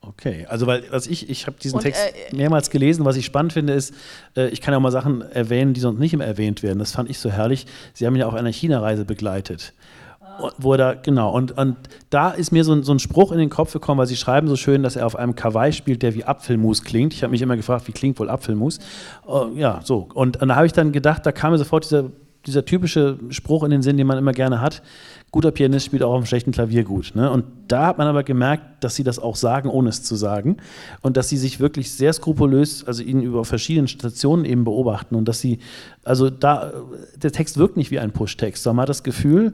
Okay, 0.00 0.46
also 0.48 0.66
weil 0.66 0.84
was 0.90 1.06
ich, 1.06 1.28
ich 1.28 1.46
habe 1.46 1.56
diesen 1.60 1.76
und, 1.76 1.82
Text 1.82 2.00
äh, 2.00 2.34
mehrmals 2.34 2.70
gelesen, 2.70 3.04
was 3.04 3.16
ich 3.16 3.26
spannend 3.26 3.52
finde, 3.52 3.72
ist, 3.72 3.92
äh, 4.36 4.48
ich 4.48 4.60
kann 4.60 4.72
ja 4.72 4.78
auch 4.78 4.82
mal 4.82 4.92
Sachen 4.92 5.22
erwähnen, 5.22 5.74
die 5.74 5.80
sonst 5.80 5.98
nicht 5.98 6.14
immer 6.14 6.24
erwähnt 6.24 6.62
werden. 6.62 6.78
Das 6.78 6.92
fand 6.92 7.10
ich 7.10 7.18
so 7.18 7.30
herrlich. 7.30 7.66
Sie 7.94 8.06
haben 8.06 8.14
ja 8.14 8.26
auch 8.26 8.34
eine 8.34 8.50
China-Reise 8.50 9.04
begleitet. 9.04 9.74
Ah. 10.20 10.52
Wo 10.56 10.72
er 10.72 10.78
da, 10.78 10.94
genau, 10.94 11.32
und, 11.32 11.58
und 11.58 11.76
da 12.10 12.30
ist 12.30 12.52
mir 12.52 12.62
so, 12.62 12.80
so 12.82 12.92
ein 12.92 13.00
Spruch 13.00 13.32
in 13.32 13.38
den 13.38 13.50
Kopf 13.50 13.72
gekommen, 13.72 13.98
weil 13.98 14.06
Sie 14.06 14.16
schreiben 14.16 14.46
so 14.46 14.56
schön, 14.56 14.84
dass 14.84 14.94
er 14.94 15.04
auf 15.04 15.16
einem 15.16 15.34
Kawaii 15.34 15.72
spielt, 15.72 16.02
der 16.02 16.14
wie 16.14 16.24
Apfelmus 16.24 16.84
klingt. 16.84 17.12
Ich 17.12 17.24
habe 17.24 17.32
mich 17.32 17.42
immer 17.42 17.56
gefragt, 17.56 17.88
wie 17.88 17.92
klingt 17.92 18.20
wohl 18.20 18.30
Apfelmus? 18.30 18.78
Uh, 19.26 19.48
ja, 19.56 19.80
so. 19.82 20.08
Und, 20.14 20.40
und 20.40 20.48
da 20.48 20.54
habe 20.54 20.66
ich 20.66 20.72
dann 20.72 20.92
gedacht, 20.92 21.26
da 21.26 21.32
kam 21.32 21.52
mir 21.52 21.58
sofort 21.58 21.84
dieser, 21.84 22.04
dieser 22.48 22.64
typische 22.64 23.18
Spruch 23.30 23.62
in 23.62 23.70
den 23.70 23.82
Sinn, 23.82 23.96
den 23.96 24.06
man 24.06 24.18
immer 24.18 24.32
gerne 24.32 24.60
hat 24.60 24.82
guter 25.30 25.50
Pianist 25.50 25.86
spielt 25.86 26.02
auch 26.02 26.10
auf 26.10 26.16
einem 26.16 26.26
schlechten 26.26 26.52
Klavier 26.52 26.84
gut. 26.84 27.12
Ne? 27.14 27.30
Und 27.30 27.44
da 27.68 27.86
hat 27.86 27.98
man 27.98 28.06
aber 28.06 28.22
gemerkt, 28.22 28.82
dass 28.82 28.94
sie 28.94 29.04
das 29.04 29.18
auch 29.18 29.36
sagen, 29.36 29.68
ohne 29.68 29.90
es 29.90 30.02
zu 30.02 30.16
sagen. 30.16 30.56
Und 31.02 31.16
dass 31.16 31.28
sie 31.28 31.36
sich 31.36 31.60
wirklich 31.60 31.92
sehr 31.92 32.12
skrupulös, 32.12 32.84
also 32.84 33.02
ihn 33.02 33.20
über 33.20 33.44
verschiedene 33.44 33.88
Stationen 33.88 34.44
eben 34.44 34.64
beobachten. 34.64 35.14
Und 35.14 35.26
dass 35.26 35.40
sie, 35.40 35.58
also 36.02 36.30
da, 36.30 36.72
der 37.16 37.32
Text 37.32 37.58
wirkt 37.58 37.76
nicht 37.76 37.90
wie 37.90 37.98
ein 37.98 38.12
Push-Text, 38.12 38.62
sondern 38.62 38.76
man 38.76 38.82
hat 38.84 38.90
das 38.90 39.02
Gefühl, 39.02 39.52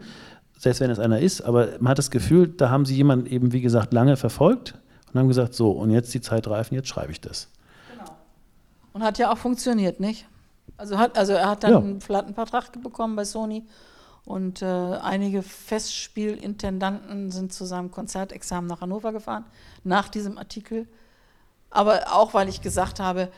selbst 0.59 0.81
wenn 0.81 0.91
es 0.91 0.99
einer 0.99 1.19
ist, 1.19 1.41
aber 1.41 1.71
man 1.81 1.91
hat 1.91 1.99
das 1.99 2.11
Gefühl, 2.11 2.49
da 2.49 2.71
haben 2.71 2.85
sie 2.85 2.95
jemanden 2.95 3.27
eben, 3.27 3.53
wie 3.53 3.61
gesagt, 3.61 3.93
lange 3.93 4.17
verfolgt 4.17 4.75
und 5.13 5.19
haben 5.19 5.29
gesagt, 5.29 5.55
so, 5.55 5.73
und 5.73 5.91
jetzt 5.91 6.15
die 6.15 6.21
Zeit 6.21 6.47
reifen, 6.47 6.75
jetzt 6.75 6.89
schreibe 6.89 7.11
ich 7.11 7.21
das. 7.21 7.49
Genau. 7.93 8.11
Und 8.93 9.03
hat 9.03 9.19
ja 9.19 9.33
auch 9.33 9.39
funktioniert, 9.39 9.99
nicht? 9.99 10.27
Also, 10.77 10.99
hat, 10.99 11.17
also 11.17 11.33
er 11.33 11.49
hat 11.49 11.65
dann 11.65 11.73
ja. 11.73 11.79
einen 11.79 11.99
Plattenvertrag 11.99 12.83
bekommen 12.83 13.17
bei 13.17 13.25
Sony 13.25 13.65
und 14.25 14.63
äh, 14.63 14.67
einige 14.67 15.43
Festspielintendanten 15.43 17.31
sind 17.31 17.53
zu 17.53 17.65
seinem 17.65 17.91
Konzertexamen 17.91 18.67
nach 18.67 18.81
Hannover 18.81 19.13
gefahren, 19.13 19.45
nach 19.85 20.09
diesem 20.09 20.39
Artikel. 20.39 20.89
Aber 21.71 22.15
auch, 22.15 22.35
weil 22.35 22.49
ich 22.49 22.63
gesagt 22.63 23.01
habe, 23.01 23.31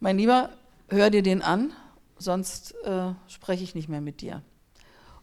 mein 0.00 0.18
Lieber, 0.18 0.50
hör 0.88 1.10
dir 1.10 1.22
den 1.22 1.42
an, 1.42 1.72
sonst 2.18 2.74
äh, 2.84 3.12
spreche 3.28 3.64
ich 3.64 3.74
nicht 3.74 3.88
mehr 3.88 4.00
mit 4.00 4.20
dir. 4.20 4.42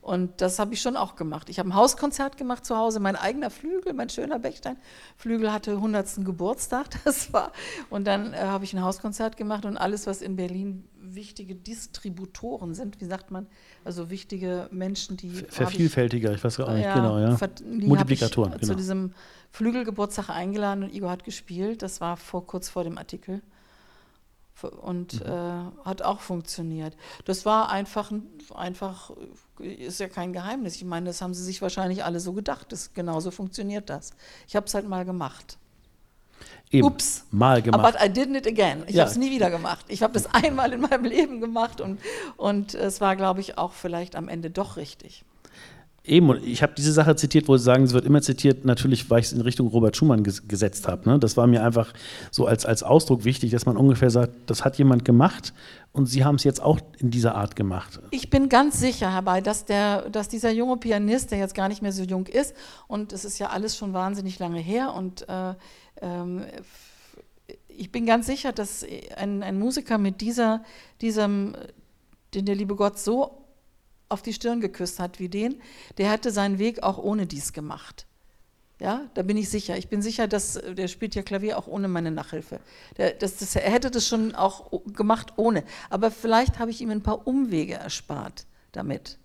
Und 0.04 0.42
das 0.42 0.60
habe 0.60 0.74
ich 0.74 0.82
schon 0.82 0.98
auch 0.98 1.16
gemacht. 1.16 1.48
Ich 1.48 1.60
habe 1.60 1.70
ein 1.70 1.76
Hauskonzert 1.76 2.36
gemacht 2.36 2.66
zu 2.66 2.76
Hause, 2.76 3.00
mein 3.00 3.16
eigener 3.16 3.50
Flügel, 3.50 3.94
mein 3.94 4.10
schöner 4.10 4.38
Bechstein-Flügel 4.38 5.54
hatte 5.54 5.72
100. 5.72 6.26
Geburtstag, 6.26 6.88
das 7.06 7.32
war. 7.32 7.54
Und 7.90 8.06
dann 8.06 8.34
äh, 8.34 8.38
habe 8.40 8.66
ich 8.66 8.74
ein 8.74 8.84
Hauskonzert 8.84 9.38
gemacht 9.38 9.64
und 9.64 9.78
alles, 9.78 10.06
was 10.06 10.22
in 10.22 10.36
Berlin 10.36 10.84
wichtige 11.00 11.56
Distributoren 11.56 12.74
sind, 12.74 13.00
wie 13.00 13.06
sagt 13.06 13.32
man, 13.32 13.48
also 13.86 14.10
wichtige 14.10 14.68
Menschen, 14.72 15.16
die. 15.16 15.30
Vervielfältiger, 15.30 16.32
ich, 16.32 16.38
ich 16.38 16.44
weiß 16.44 16.60
auch 16.60 16.74
nicht 16.74 16.84
ja, 16.84 16.96
genau, 16.96 17.20
ja. 17.20 17.38
Multiplikatoren. 17.88 18.54
Ich 18.56 18.60
genau. 18.60 18.74
Zu 18.74 18.76
diesem 18.76 19.14
Flügelgeburtstag 19.52 20.30
eingeladen 20.30 20.84
und 20.84 20.94
Igor 20.94 21.12
hat 21.12 21.24
gespielt. 21.24 21.82
Das 21.82 22.02
war 22.02 22.18
vor, 22.18 22.46
kurz 22.46 22.68
vor 22.68 22.84
dem 22.84 22.98
Artikel 22.98 23.42
und 24.82 25.26
mhm. 25.26 25.32
äh, 25.32 25.86
hat 25.86 26.02
auch 26.02 26.20
funktioniert. 26.20 26.96
Das 27.26 27.46
war 27.46 27.70
einfach, 27.70 28.12
einfach, 28.56 29.12
ist 29.60 30.00
ja 30.00 30.08
kein 30.08 30.34
Geheimnis. 30.34 30.76
Ich 30.76 30.86
meine, 30.86 31.08
das 31.08 31.22
haben 31.22 31.34
sie 31.34 31.44
sich 31.44 31.62
wahrscheinlich 31.62 32.04
alle 32.04 32.20
so 32.20 32.34
gedacht. 32.34 32.72
Das, 32.72 32.94
genauso 32.94 33.32
funktioniert 33.32 33.90
das. 33.90 34.12
Ich 34.48 34.56
habe 34.56 34.66
es 34.66 34.74
halt 34.74 34.88
mal 34.88 35.06
gemacht. 35.06 35.58
Eben, 36.72 36.88
Ups, 36.88 37.26
mal 37.32 37.62
gemacht. 37.62 37.94
But 37.94 38.02
I 38.02 38.10
didn't 38.10 38.38
it 38.38 38.48
again. 38.48 38.84
Ich 38.88 38.96
ja. 38.96 39.02
habe 39.02 39.12
es 39.12 39.18
nie 39.18 39.32
wieder 39.32 39.50
gemacht. 39.50 39.86
Ich 39.90 40.02
habe 40.02 40.14
das 40.14 40.26
einmal 40.34 40.74
in 40.74 40.82
meinem 40.82 41.06
Leben 41.06 41.40
gemacht 41.40 41.82
und, 41.82 42.00
und 42.38 42.74
es 42.74 43.02
war, 43.02 43.16
glaube 43.16 43.42
ich, 43.42 43.58
auch 43.58 43.74
vielleicht 43.74 44.16
am 44.16 44.28
Ende 44.28 44.50
doch 44.50 44.78
richtig. 44.78 45.24
Eben, 46.06 46.38
ich 46.44 46.62
habe 46.62 46.74
diese 46.76 46.92
Sache 46.92 47.16
zitiert, 47.16 47.48
wo 47.48 47.56
Sie 47.56 47.64
sagen, 47.64 47.86
es 47.86 47.94
wird 47.94 48.04
immer 48.04 48.22
zitiert, 48.22 48.66
natürlich, 48.66 49.10
weil 49.10 49.22
ich 49.22 49.28
es 49.28 49.32
in 49.32 49.40
Richtung 49.40 49.68
Robert 49.68 49.96
Schumann 49.96 50.24
ges 50.24 50.50
gesetzt 50.50 50.86
habe. 50.86 51.08
Ne? 51.10 51.18
Das 51.18 51.38
war 51.38 51.48
mir 51.48 51.64
einfach 51.64 51.94
so 52.30 52.46
als, 52.46 52.66
als 52.66 52.84
Ausdruck 52.84 53.24
wichtig, 53.24 53.52
dass 53.52 53.66
man 53.66 53.78
ungefähr 53.78 54.10
sagt, 54.10 54.34
das 54.48 54.66
hat 54.66 54.78
jemand 54.78 55.06
gemacht 55.06 55.54
und 55.94 56.08
Sie 56.08 56.26
haben 56.26 56.36
es 56.36 56.44
jetzt 56.44 56.62
auch 56.62 56.82
in 57.00 57.10
dieser 57.10 57.36
Art 57.36 57.56
gemacht. 57.56 58.02
Ich 58.12 58.30
bin 58.30 58.50
ganz 58.50 58.82
sicher 58.82 59.14
herbei, 59.14 59.40
dass, 59.40 59.64
der, 59.64 60.10
dass 60.10 60.28
dieser 60.28 60.52
junge 60.52 60.76
Pianist, 60.76 61.32
der 61.32 61.38
jetzt 61.38 61.56
gar 61.56 61.70
nicht 61.70 61.82
mehr 61.82 61.94
so 61.94 62.04
jung 62.04 62.28
ist, 62.28 62.54
und 62.88 63.14
es 63.14 63.24
ist 63.24 63.40
ja 63.40 63.52
alles 63.52 63.78
schon 63.78 63.94
wahnsinnig 63.94 64.40
lange 64.40 64.60
her, 64.60 64.94
und 64.94 65.30
äh, 65.30 65.54
ähm, 66.02 66.42
ich 67.70 67.94
bin 67.94 68.06
ganz 68.06 68.26
sicher, 68.26 68.52
dass 68.52 68.86
ein, 69.16 69.42
ein 69.42 69.58
Musiker 69.58 69.98
mit 69.98 70.20
dieser, 70.20 70.64
diesem, 71.00 71.56
den 72.34 72.46
der 72.46 72.56
liebe 72.56 72.76
Gott 72.76 73.00
so 73.00 73.43
auf 74.14 74.22
die 74.22 74.34
Stirn 74.34 74.62
geküsst 74.62 75.00
hat 75.00 75.20
wie 75.20 75.30
den, 75.30 75.62
der 75.98 76.12
hätte 76.12 76.32
seinen 76.32 76.60
Weg 76.60 76.84
auch 76.84 76.98
ohne 76.98 77.26
dies 77.26 77.52
gemacht. 77.52 78.06
Ja, 78.80 79.02
da 79.14 79.22
bin 79.22 79.38
ich 79.38 79.50
sicher. 79.50 79.78
Ich 79.78 79.88
bin 79.88 80.02
sicher, 80.02 80.28
dass 80.28 80.60
der 80.78 80.88
spielt 80.88 81.16
ja 81.16 81.22
Klavier 81.22 81.58
auch 81.58 81.68
ohne 81.68 81.88
meine 81.88 82.12
Nachhilfe. 82.12 82.60
Der, 82.98 83.12
das, 83.12 83.38
das, 83.38 83.56
er 83.56 83.72
hätte 83.72 83.92
das 83.92 84.08
schon 84.08 84.36
auch 84.36 84.72
gemacht 84.94 85.34
ohne. 85.38 85.64
Aber 85.90 86.12
vielleicht 86.12 86.60
habe 86.60 86.72
ich 86.72 86.82
ihm 86.82 86.90
ein 86.90 87.02
paar 87.02 87.26
Umwege 87.26 87.76
erspart 87.76 88.46
damit. 88.72 89.20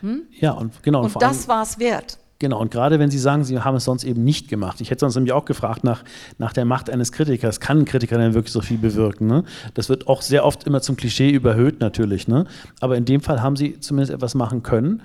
Hm? 0.00 0.26
Ja, 0.32 0.52
und 0.52 0.82
genau. 0.82 1.04
Und, 1.04 1.14
und 1.14 1.22
das 1.22 1.48
war 1.48 1.62
es 1.62 1.78
wert. 1.78 2.18
Genau, 2.40 2.60
und 2.60 2.70
gerade 2.70 3.00
wenn 3.00 3.10
Sie 3.10 3.18
sagen, 3.18 3.42
Sie 3.42 3.58
haben 3.58 3.76
es 3.76 3.84
sonst 3.84 4.04
eben 4.04 4.22
nicht 4.22 4.48
gemacht. 4.48 4.80
Ich 4.80 4.90
hätte 4.90 5.00
sonst 5.00 5.16
nämlich 5.16 5.32
auch 5.32 5.44
gefragt 5.44 5.82
nach, 5.82 6.04
nach 6.38 6.52
der 6.52 6.64
Macht 6.64 6.88
eines 6.88 7.10
Kritikers. 7.10 7.58
Kann 7.58 7.80
ein 7.80 7.84
Kritiker 7.84 8.16
denn 8.16 8.34
wirklich 8.34 8.52
so 8.52 8.60
viel 8.60 8.78
bewirken? 8.78 9.26
Ne? 9.26 9.42
Das 9.74 9.88
wird 9.88 10.06
auch 10.06 10.22
sehr 10.22 10.44
oft 10.44 10.64
immer 10.64 10.80
zum 10.80 10.96
Klischee 10.96 11.30
überhöht 11.30 11.80
natürlich. 11.80 12.28
Ne? 12.28 12.46
Aber 12.80 12.96
in 12.96 13.04
dem 13.04 13.20
Fall 13.20 13.42
haben 13.42 13.56
Sie 13.56 13.80
zumindest 13.80 14.12
etwas 14.12 14.36
machen 14.36 14.62
können. 14.62 15.02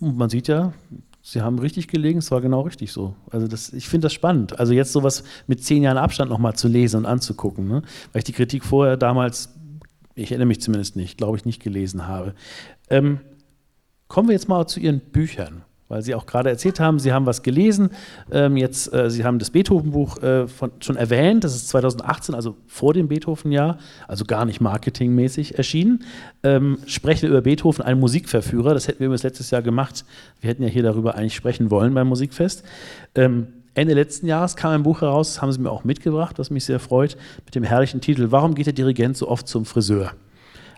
Und 0.00 0.16
man 0.16 0.30
sieht 0.30 0.48
ja, 0.48 0.72
Sie 1.20 1.42
haben 1.42 1.58
richtig 1.58 1.88
gelegen, 1.88 2.18
es 2.18 2.30
war 2.30 2.40
genau 2.40 2.62
richtig 2.62 2.90
so. 2.90 3.16
Also 3.30 3.46
das, 3.46 3.74
ich 3.74 3.88
finde 3.88 4.06
das 4.06 4.14
spannend. 4.14 4.58
Also 4.58 4.72
jetzt 4.72 4.92
sowas 4.92 5.24
mit 5.46 5.62
zehn 5.62 5.82
Jahren 5.82 5.98
Abstand 5.98 6.30
nochmal 6.30 6.54
zu 6.54 6.68
lesen 6.68 6.98
und 6.98 7.06
anzugucken. 7.06 7.68
Ne? 7.68 7.82
Weil 8.12 8.20
ich 8.20 8.24
die 8.24 8.32
Kritik 8.32 8.64
vorher 8.64 8.96
damals, 8.96 9.50
ich 10.14 10.30
erinnere 10.30 10.46
mich 10.46 10.62
zumindest 10.62 10.96
nicht, 10.96 11.18
glaube 11.18 11.36
ich, 11.36 11.44
nicht 11.44 11.62
gelesen 11.62 12.06
habe. 12.06 12.34
Ähm, 12.88 13.20
kommen 14.08 14.28
wir 14.28 14.34
jetzt 14.34 14.48
mal 14.48 14.66
zu 14.66 14.80
Ihren 14.80 15.00
Büchern 15.00 15.64
weil 15.94 16.02
Sie 16.02 16.16
auch 16.16 16.26
gerade 16.26 16.50
erzählt 16.50 16.80
haben, 16.80 16.98
Sie 16.98 17.12
haben 17.12 17.24
was 17.24 17.44
gelesen. 17.44 17.90
Ähm, 18.32 18.56
jetzt, 18.56 18.92
äh, 18.92 19.08
Sie 19.10 19.24
haben 19.24 19.38
das 19.38 19.50
Beethoven-Buch 19.50 20.18
äh, 20.24 20.46
schon 20.80 20.96
erwähnt. 20.96 21.44
Das 21.44 21.54
ist 21.54 21.68
2018, 21.68 22.34
also 22.34 22.56
vor 22.66 22.92
dem 22.92 23.06
Beethoven-Jahr, 23.06 23.78
also 24.08 24.24
gar 24.24 24.44
nicht 24.44 24.60
marketingmäßig 24.60 25.56
erschienen. 25.56 26.02
Ähm, 26.42 26.78
sprechen 26.86 27.28
über 27.28 27.42
Beethoven, 27.42 27.84
einen 27.84 28.00
Musikverführer. 28.00 28.74
Das 28.74 28.88
hätten 28.88 28.98
wir 28.98 29.06
übrigens 29.06 29.22
letztes 29.22 29.52
Jahr 29.52 29.62
gemacht. 29.62 30.04
Wir 30.40 30.50
hätten 30.50 30.64
ja 30.64 30.68
hier 30.68 30.82
darüber 30.82 31.14
eigentlich 31.14 31.36
sprechen 31.36 31.70
wollen 31.70 31.94
beim 31.94 32.08
Musikfest. 32.08 32.64
Ähm, 33.14 33.46
Ende 33.74 33.94
letzten 33.94 34.26
Jahres 34.26 34.56
kam 34.56 34.72
ein 34.72 34.82
Buch 34.82 35.00
heraus, 35.00 35.34
das 35.34 35.42
haben 35.42 35.52
Sie 35.52 35.60
mir 35.60 35.70
auch 35.70 35.84
mitgebracht, 35.84 36.40
was 36.40 36.50
mich 36.50 36.64
sehr 36.64 36.80
freut, 36.80 37.16
mit 37.44 37.54
dem 37.54 37.62
herrlichen 37.62 38.00
Titel 38.00 38.32
Warum 38.32 38.56
geht 38.56 38.66
der 38.66 38.72
Dirigent 38.72 39.16
so 39.16 39.28
oft 39.28 39.46
zum 39.46 39.64
Friseur? 39.64 40.10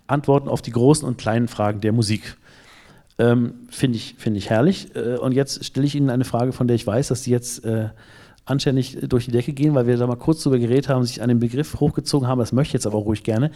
Antworten 0.08 0.50
auf 0.50 0.60
die 0.60 0.72
großen 0.72 1.08
und 1.08 1.16
kleinen 1.16 1.48
Fragen 1.48 1.80
der 1.80 1.92
Musik. 1.92 2.36
Ähm, 3.18 3.66
Finde 3.70 3.96
ich, 3.96 4.14
find 4.18 4.36
ich 4.36 4.50
herrlich. 4.50 4.94
Äh, 4.94 5.16
und 5.16 5.32
jetzt 5.32 5.64
stelle 5.64 5.86
ich 5.86 5.94
Ihnen 5.94 6.10
eine 6.10 6.24
Frage, 6.24 6.52
von 6.52 6.66
der 6.66 6.76
ich 6.76 6.86
weiß, 6.86 7.08
dass 7.08 7.22
Sie 7.22 7.30
jetzt 7.30 7.64
äh, 7.64 7.88
anständig 8.44 8.98
durch 9.08 9.26
die 9.26 9.32
Decke 9.32 9.52
gehen, 9.52 9.74
weil 9.74 9.86
wir 9.86 9.96
da 9.96 10.06
mal 10.06 10.16
kurz 10.16 10.42
drüber 10.42 10.58
geredet 10.58 10.88
haben, 10.88 11.04
sich 11.04 11.22
an 11.22 11.28
den 11.28 11.40
Begriff 11.40 11.80
hochgezogen 11.80 12.28
haben, 12.28 12.38
das 12.38 12.52
möchte 12.52 12.70
ich 12.70 12.74
jetzt 12.74 12.86
aber 12.86 12.98
ruhig 12.98 13.22
gerne. 13.24 13.50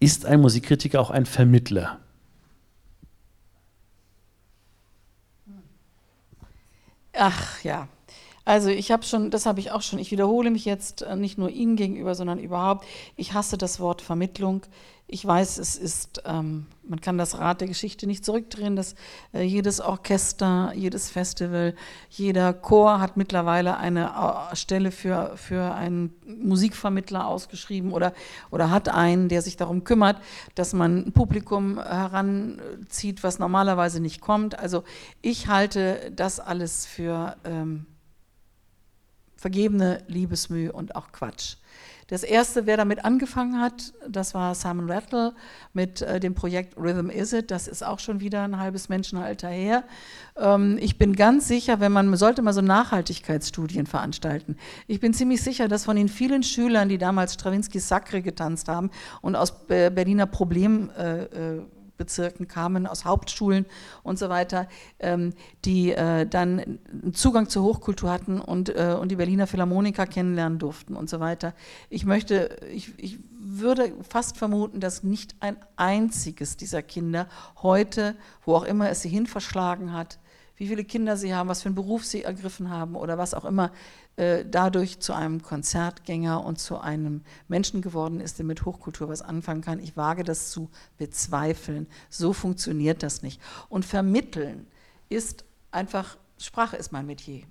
Ist 0.00 0.24
ein 0.24 0.40
Musikkritiker 0.40 1.00
auch 1.00 1.10
ein 1.10 1.26
Vermittler? 1.26 1.98
Ach 7.12 7.64
ja, 7.64 7.88
also 8.46 8.68
ich 8.68 8.92
habe 8.92 9.02
schon, 9.02 9.32
das 9.32 9.44
habe 9.44 9.58
ich 9.58 9.72
auch 9.72 9.82
schon, 9.82 9.98
ich 9.98 10.12
wiederhole 10.12 10.52
mich 10.52 10.64
jetzt 10.64 11.02
äh, 11.02 11.16
nicht 11.16 11.36
nur 11.36 11.50
Ihnen 11.50 11.74
gegenüber, 11.74 12.14
sondern 12.14 12.38
überhaupt. 12.38 12.86
Ich 13.16 13.34
hasse 13.34 13.58
das 13.58 13.80
Wort 13.80 14.00
Vermittlung. 14.00 14.62
Ich 15.08 15.26
weiß, 15.26 15.58
es 15.58 15.74
ist, 15.74 16.22
ähm, 16.24 16.66
man 16.84 17.00
kann 17.00 17.18
das 17.18 17.38
Rad 17.38 17.60
der 17.60 17.66
Geschichte 17.66 18.06
nicht 18.06 18.24
zurückdrehen, 18.24 18.76
dass 18.76 18.94
äh, 19.34 19.42
jedes 19.42 19.80
Orchester, 19.80 20.72
jedes 20.76 21.10
Festival, 21.10 21.74
jeder 22.08 22.52
Chor 22.52 23.00
hat 23.00 23.16
mittlerweile 23.16 23.78
eine 23.78 24.12
äh, 24.52 24.54
Stelle 24.54 24.92
für, 24.92 25.32
für 25.34 25.74
einen 25.74 26.14
Musikvermittler 26.24 27.26
ausgeschrieben 27.26 27.92
oder, 27.92 28.12
oder 28.52 28.70
hat 28.70 28.88
einen, 28.88 29.28
der 29.28 29.42
sich 29.42 29.56
darum 29.56 29.82
kümmert, 29.82 30.22
dass 30.54 30.72
man 30.72 31.08
ein 31.08 31.12
Publikum 31.12 31.82
heranzieht, 31.82 33.24
was 33.24 33.40
normalerweise 33.40 33.98
nicht 33.98 34.20
kommt. 34.20 34.56
Also 34.56 34.84
ich 35.20 35.48
halte 35.48 36.12
das 36.14 36.38
alles 36.38 36.86
für 36.86 37.36
ähm, 37.44 37.86
vergebene 39.46 40.02
Liebesmühe 40.08 40.72
und 40.72 40.96
auch 40.96 41.12
Quatsch. 41.12 41.54
Das 42.08 42.24
erste, 42.24 42.66
wer 42.66 42.76
damit 42.76 43.04
angefangen 43.04 43.60
hat, 43.60 43.92
das 44.08 44.34
war 44.34 44.56
Simon 44.56 44.90
Rattle 44.90 45.34
mit 45.72 46.02
äh, 46.02 46.18
dem 46.18 46.34
Projekt 46.34 46.76
Rhythm 46.76 47.10
Is 47.10 47.32
It. 47.32 47.52
Das 47.52 47.68
ist 47.68 47.84
auch 47.84 48.00
schon 48.00 48.18
wieder 48.18 48.42
ein 48.42 48.58
halbes 48.58 48.88
Menschenalter 48.88 49.48
her. 49.48 49.84
Ähm, 50.36 50.78
ich 50.80 50.98
bin 50.98 51.14
ganz 51.14 51.46
sicher, 51.46 51.78
wenn 51.78 51.92
man 51.92 52.16
sollte 52.16 52.42
mal 52.42 52.52
so 52.52 52.60
Nachhaltigkeitsstudien 52.60 53.86
veranstalten. 53.86 54.56
Ich 54.88 54.98
bin 54.98 55.14
ziemlich 55.14 55.42
sicher, 55.42 55.68
dass 55.68 55.84
von 55.84 55.94
den 55.94 56.08
vielen 56.08 56.42
Schülern, 56.42 56.88
die 56.88 56.98
damals 56.98 57.34
Stravinsky 57.34 57.78
Sacre 57.78 58.22
getanzt 58.22 58.66
haben 58.66 58.90
und 59.20 59.36
aus 59.36 59.66
Berliner 59.68 60.26
Problem 60.26 60.90
äh, 60.98 61.22
äh 61.22 61.62
Bezirken 61.96 62.48
kamen, 62.48 62.86
aus 62.86 63.04
Hauptschulen 63.04 63.66
und 64.02 64.18
so 64.18 64.28
weiter, 64.28 64.68
ähm, 64.98 65.32
die 65.64 65.92
äh, 65.92 66.26
dann 66.26 66.78
Zugang 67.12 67.48
zur 67.48 67.64
Hochkultur 67.64 68.10
hatten 68.10 68.40
und, 68.40 68.68
äh, 68.68 68.96
und 69.00 69.10
die 69.10 69.16
Berliner 69.16 69.46
Philharmoniker 69.46 70.06
kennenlernen 70.06 70.58
durften 70.58 70.96
und 70.96 71.08
so 71.10 71.20
weiter. 71.20 71.54
Ich 71.90 72.04
möchte, 72.04 72.56
ich, 72.72 72.92
ich 72.98 73.18
würde 73.38 73.92
fast 74.08 74.36
vermuten, 74.36 74.80
dass 74.80 75.02
nicht 75.02 75.36
ein 75.40 75.56
einziges 75.76 76.56
dieser 76.56 76.82
Kinder 76.82 77.28
heute, 77.62 78.16
wo 78.44 78.54
auch 78.54 78.64
immer 78.64 78.90
es 78.90 79.02
sie 79.02 79.08
hin 79.08 79.26
verschlagen 79.26 79.92
hat, 79.92 80.18
wie 80.56 80.68
viele 80.68 80.84
Kinder 80.84 81.16
sie 81.16 81.34
haben, 81.34 81.48
was 81.48 81.62
für 81.62 81.68
einen 81.68 81.74
Beruf 81.74 82.04
sie 82.04 82.22
ergriffen 82.22 82.70
haben 82.70 82.96
oder 82.96 83.18
was 83.18 83.34
auch 83.34 83.44
immer, 83.44 83.72
dadurch 84.16 85.00
zu 85.00 85.12
einem 85.12 85.42
Konzertgänger 85.42 86.42
und 86.42 86.58
zu 86.58 86.78
einem 86.78 87.20
Menschen 87.48 87.82
geworden 87.82 88.20
ist, 88.20 88.38
der 88.38 88.46
mit 88.46 88.64
Hochkultur 88.64 89.10
was 89.10 89.20
anfangen 89.20 89.60
kann. 89.60 89.78
Ich 89.78 89.96
wage 89.96 90.24
das 90.24 90.50
zu 90.50 90.70
bezweifeln. 90.96 91.86
So 92.08 92.32
funktioniert 92.32 93.02
das 93.02 93.22
nicht. 93.22 93.42
Und 93.68 93.84
vermitteln 93.84 94.66
ist 95.10 95.44
einfach, 95.70 96.16
Sprache 96.38 96.76
ist 96.76 96.92
mein 96.92 97.06
Metier. 97.06 97.42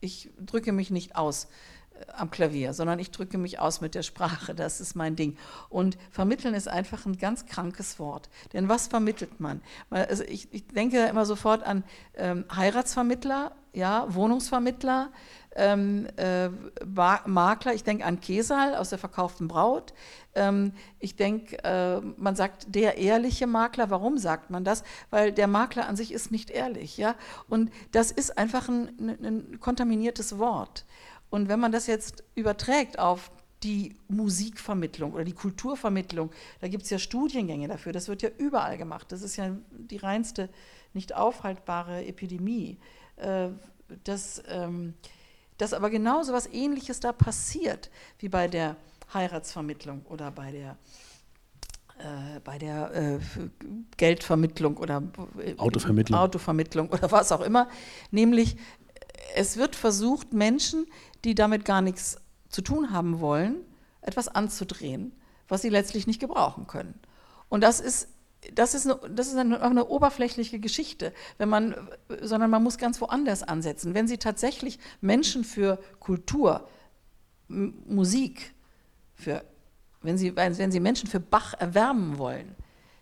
Ich 0.00 0.30
drücke 0.44 0.72
mich 0.72 0.90
nicht 0.90 1.14
aus 1.14 1.46
am 2.14 2.30
Klavier, 2.30 2.72
sondern 2.72 2.98
ich 2.98 3.10
drücke 3.10 3.38
mich 3.38 3.58
aus 3.58 3.80
mit 3.80 3.94
der 3.94 4.02
Sprache. 4.02 4.54
Das 4.54 4.80
ist 4.80 4.94
mein 4.94 5.16
Ding. 5.16 5.36
Und 5.68 5.98
vermitteln 6.10 6.54
ist 6.54 6.68
einfach 6.68 7.06
ein 7.06 7.18
ganz 7.18 7.46
krankes 7.46 7.98
Wort. 7.98 8.28
Denn 8.52 8.68
was 8.68 8.88
vermittelt 8.88 9.40
man? 9.40 9.60
Also 9.90 10.24
ich, 10.24 10.52
ich 10.52 10.66
denke 10.68 11.04
immer 11.06 11.26
sofort 11.26 11.62
an 11.62 11.84
ähm, 12.16 12.44
Heiratsvermittler, 12.54 13.52
ja, 13.72 14.06
Wohnungsvermittler, 14.08 15.10
ähm, 15.56 16.06
äh, 16.16 16.48
Makler. 17.26 17.74
Ich 17.74 17.84
denke 17.84 18.04
an 18.04 18.20
Kesal 18.20 18.76
aus 18.76 18.90
der 18.90 18.98
verkauften 18.98 19.48
Braut. 19.48 19.92
Ähm, 20.34 20.72
ich 20.98 21.16
denke, 21.16 21.62
äh, 21.64 22.00
man 22.16 22.36
sagt 22.36 22.74
der 22.74 22.98
ehrliche 22.98 23.46
Makler. 23.46 23.90
Warum 23.90 24.18
sagt 24.18 24.50
man 24.50 24.64
das? 24.64 24.84
Weil 25.10 25.32
der 25.32 25.48
Makler 25.48 25.88
an 25.88 25.96
sich 25.96 26.12
ist 26.12 26.30
nicht 26.30 26.50
ehrlich. 26.50 26.96
Ja? 26.96 27.16
Und 27.48 27.70
das 27.92 28.12
ist 28.12 28.38
einfach 28.38 28.68
ein, 28.68 29.18
ein, 29.22 29.60
kontaminiertes 29.60 30.38
Wort. 30.38 30.84
Und 31.30 31.48
wenn 31.48 31.60
man 31.60 31.72
das 31.72 31.86
jetzt 31.86 32.24
überträgt 32.34 32.98
auf 32.98 33.30
die 33.62 33.96
Musikvermittlung 34.08 35.12
oder 35.12 35.24
die 35.24 35.32
Kulturvermittlung, 35.32 36.30
da 36.60 36.68
gibt 36.68 36.84
es 36.84 36.90
ja 36.90 36.98
Studiengänge 36.98 37.68
dafür, 37.68 37.92
das 37.92 38.08
wird 38.08 38.22
ja 38.22 38.30
überall 38.38 38.78
gemacht. 38.78 39.12
Das 39.12 39.22
ist 39.22 39.36
ja 39.36 39.54
die 39.70 39.98
reinste, 39.98 40.48
nicht 40.94 41.14
aufhaltbare 41.14 42.04
Epidemie. 42.06 42.78
Äh, 43.16 43.50
dass, 45.60 45.72
aber 45.72 45.90
genau 45.90 46.22
so 46.22 46.32
etwas 46.32 46.46
Ähnliches 46.52 47.00
da 47.00 47.12
passiert, 47.12 47.90
wie 48.18 48.28
bei 48.28 48.48
der 48.48 48.76
Heiratsvermittlung 49.12 50.06
oder 50.06 50.30
bei 50.30 50.52
der 50.52 50.76
äh, 51.98 52.40
bei 52.44 52.58
der 52.58 52.94
äh, 52.94 53.18
Geldvermittlung 53.98 54.78
oder 54.78 55.02
äh, 55.38 55.54
Autovermittlung. 55.58 56.18
Autovermittlung 56.18 56.88
oder 56.88 57.10
was 57.12 57.30
auch 57.30 57.42
immer. 57.42 57.68
Nämlich, 58.10 58.56
es 59.34 59.58
wird 59.58 59.76
versucht, 59.76 60.32
Menschen, 60.32 60.86
die 61.24 61.34
damit 61.34 61.66
gar 61.66 61.82
nichts 61.82 62.16
zu 62.48 62.62
tun 62.62 62.90
haben 62.90 63.20
wollen, 63.20 63.56
etwas 64.00 64.28
anzudrehen, 64.28 65.12
was 65.48 65.60
sie 65.60 65.68
letztlich 65.68 66.06
nicht 66.06 66.20
gebrauchen 66.20 66.66
können. 66.66 66.94
Und 67.50 67.62
das 67.62 67.80
ist, 67.80 68.08
das 68.54 68.74
ist, 68.74 68.86
eine, 68.86 68.98
das 69.10 69.28
ist 69.28 69.36
eine, 69.36 69.60
eine 69.60 69.86
oberflächliche 69.86 70.58
Geschichte, 70.58 71.12
wenn 71.38 71.48
man, 71.48 71.74
sondern 72.22 72.50
man 72.50 72.62
muss 72.62 72.78
ganz 72.78 73.00
woanders 73.00 73.42
ansetzen. 73.42 73.94
Wenn 73.94 74.08
Sie 74.08 74.18
tatsächlich 74.18 74.78
Menschen 75.00 75.44
für 75.44 75.78
Kultur, 75.98 76.68
Musik, 77.48 78.54
für 79.14 79.44
wenn 80.02 80.16
Sie, 80.16 80.34
wenn 80.34 80.72
Sie 80.72 80.80
Menschen 80.80 81.08
für 81.08 81.20
Bach 81.20 81.54
erwärmen 81.58 82.16
wollen, 82.16 82.54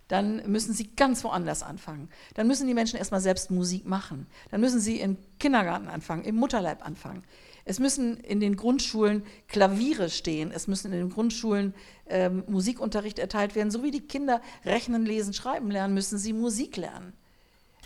dann 0.08 0.50
müssen 0.50 0.72
Sie 0.72 0.88
ganz 0.96 1.22
woanders 1.22 1.62
anfangen. 1.62 2.08
Dann 2.34 2.46
müssen 2.46 2.66
die 2.66 2.74
Menschen 2.74 2.98
erstmal 2.98 3.20
selbst 3.20 3.50
Musik 3.50 3.86
machen. 3.86 4.26
Dann 4.50 4.60
müssen 4.60 4.80
sie 4.80 5.00
im 5.00 5.18
Kindergarten 5.38 5.88
anfangen, 5.88 6.24
im 6.24 6.36
Mutterleib 6.36 6.84
anfangen. 6.84 7.22
Es 7.66 7.78
müssen 7.78 8.16
in 8.20 8.40
den 8.40 8.56
Grundschulen 8.56 9.22
Klaviere 9.46 10.08
stehen. 10.08 10.50
Es 10.50 10.66
müssen 10.66 10.90
in 10.90 10.98
den 10.98 11.10
Grundschulen 11.10 11.74
ähm, 12.08 12.42
Musikunterricht 12.48 13.18
erteilt 13.18 13.54
werden. 13.54 13.70
So 13.70 13.82
wie 13.82 13.90
die 13.90 14.00
Kinder 14.00 14.40
rechnen, 14.64 15.04
lesen, 15.04 15.34
schreiben 15.34 15.70
lernen, 15.70 15.92
müssen 15.92 16.16
sie 16.16 16.32
Musik 16.32 16.78
lernen. 16.78 17.12